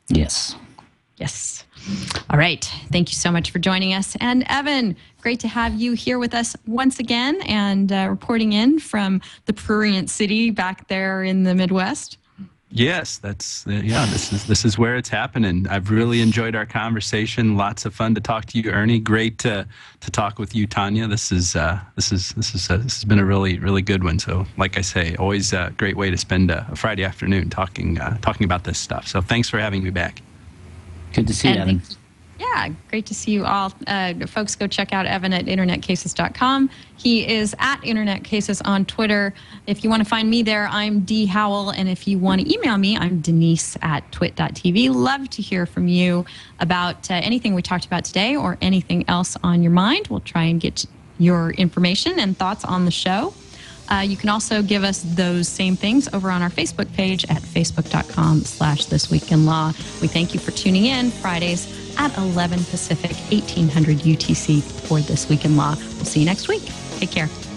Yes. 0.08 0.56
Yes. 1.18 1.64
All 2.30 2.38
right. 2.38 2.64
Thank 2.92 3.10
you 3.10 3.16
so 3.16 3.30
much 3.30 3.50
for 3.50 3.58
joining 3.58 3.94
us. 3.94 4.16
And 4.20 4.44
Evan, 4.48 4.96
great 5.20 5.40
to 5.40 5.48
have 5.48 5.74
you 5.74 5.92
here 5.92 6.18
with 6.18 6.34
us 6.34 6.56
once 6.66 6.98
again 6.98 7.40
and 7.42 7.90
uh, 7.90 8.06
reporting 8.10 8.52
in 8.52 8.78
from 8.78 9.20
the 9.46 9.52
prurient 9.52 10.10
city 10.10 10.50
back 10.50 10.88
there 10.88 11.24
in 11.24 11.44
the 11.44 11.54
Midwest. 11.54 12.18
Yes, 12.70 13.16
that's 13.16 13.66
uh, 13.66 13.70
yeah. 13.70 14.04
This 14.06 14.30
is 14.30 14.46
this 14.46 14.64
is 14.66 14.76
where 14.76 14.96
it's 14.96 15.08
happening. 15.08 15.66
I've 15.70 15.90
really 15.90 16.20
enjoyed 16.20 16.54
our 16.54 16.66
conversation. 16.66 17.56
Lots 17.56 17.86
of 17.86 17.94
fun 17.94 18.14
to 18.14 18.20
talk 18.20 18.44
to 18.46 18.60
you, 18.60 18.70
Ernie. 18.70 18.98
Great 18.98 19.38
to 19.38 19.66
to 20.00 20.10
talk 20.10 20.38
with 20.38 20.54
you, 20.54 20.66
Tanya. 20.66 21.06
This 21.06 21.32
is 21.32 21.56
uh, 21.56 21.80
this 21.96 22.12
is 22.12 22.32
this 22.32 22.54
is 22.54 22.68
uh, 22.68 22.76
this 22.76 22.96
has 22.96 23.04
been 23.06 23.18
a 23.18 23.24
really 23.24 23.58
really 23.58 23.80
good 23.80 24.04
one. 24.04 24.18
So, 24.18 24.46
like 24.58 24.76
I 24.76 24.82
say, 24.82 25.16
always 25.16 25.54
a 25.54 25.72
great 25.78 25.96
way 25.96 26.10
to 26.10 26.18
spend 26.18 26.50
a, 26.50 26.68
Friday 26.76 27.04
afternoon 27.04 27.48
talking 27.48 27.98
uh, 27.98 28.18
talking 28.18 28.44
about 28.44 28.64
this 28.64 28.78
stuff. 28.78 29.08
So, 29.08 29.22
thanks 29.22 29.48
for 29.48 29.58
having 29.58 29.82
me 29.82 29.88
back. 29.88 30.20
Good 31.18 31.26
to 31.28 31.34
see 31.34 31.48
you, 31.48 31.56
Evan. 31.56 31.82
Yeah, 32.38 32.68
great 32.88 33.06
to 33.06 33.14
see 33.14 33.32
you 33.32 33.44
all. 33.44 33.72
Uh, 33.88 34.14
folks, 34.28 34.54
go 34.54 34.68
check 34.68 34.92
out 34.92 35.06
Evan 35.06 35.32
at 35.32 35.46
internetcases.com. 35.46 36.70
He 36.96 37.26
is 37.26 37.54
at 37.58 37.80
internetcases 37.80 38.62
on 38.64 38.84
Twitter. 38.84 39.34
If 39.66 39.82
you 39.82 39.90
want 39.90 40.04
to 40.04 40.08
find 40.08 40.30
me 40.30 40.42
there, 40.44 40.68
I'm 40.70 41.00
D 41.00 41.26
Howell. 41.26 41.70
And 41.70 41.88
if 41.88 42.06
you 42.06 42.18
want 42.18 42.42
to 42.42 42.54
email 42.54 42.78
me, 42.78 42.96
I'm 42.96 43.20
Denise 43.20 43.76
at 43.82 44.10
twit.tv. 44.12 44.94
Love 44.94 45.28
to 45.30 45.42
hear 45.42 45.66
from 45.66 45.88
you 45.88 46.24
about 46.60 47.10
uh, 47.10 47.14
anything 47.14 47.54
we 47.54 47.62
talked 47.62 47.86
about 47.86 48.04
today 48.04 48.36
or 48.36 48.56
anything 48.60 49.04
else 49.08 49.36
on 49.42 49.60
your 49.60 49.72
mind. 49.72 50.06
We'll 50.06 50.20
try 50.20 50.44
and 50.44 50.60
get 50.60 50.86
your 51.18 51.50
information 51.50 52.20
and 52.20 52.38
thoughts 52.38 52.64
on 52.64 52.84
the 52.84 52.92
show. 52.92 53.34
Uh, 53.90 54.00
you 54.00 54.16
can 54.16 54.28
also 54.28 54.62
give 54.62 54.84
us 54.84 55.02
those 55.02 55.48
same 55.48 55.76
things 55.76 56.08
over 56.12 56.30
on 56.30 56.42
our 56.42 56.50
Facebook 56.50 56.92
page 56.94 57.24
at 57.30 57.42
facebook.com 57.42 58.42
slash 58.44 58.84
this 58.86 59.10
week 59.10 59.32
in 59.32 59.46
law. 59.46 59.68
We 60.00 60.08
thank 60.08 60.34
you 60.34 60.40
for 60.40 60.50
tuning 60.50 60.86
in 60.86 61.10
Fridays 61.10 61.66
at 61.98 62.16
11 62.16 62.64
Pacific, 62.64 63.12
1800 63.32 63.98
UTC 63.98 64.62
for 64.62 65.00
This 65.00 65.28
Week 65.28 65.44
in 65.44 65.56
Law. 65.56 65.74
We'll 65.74 66.04
see 66.04 66.20
you 66.20 66.26
next 66.26 66.48
week. 66.48 66.62
Take 66.98 67.10
care. 67.10 67.47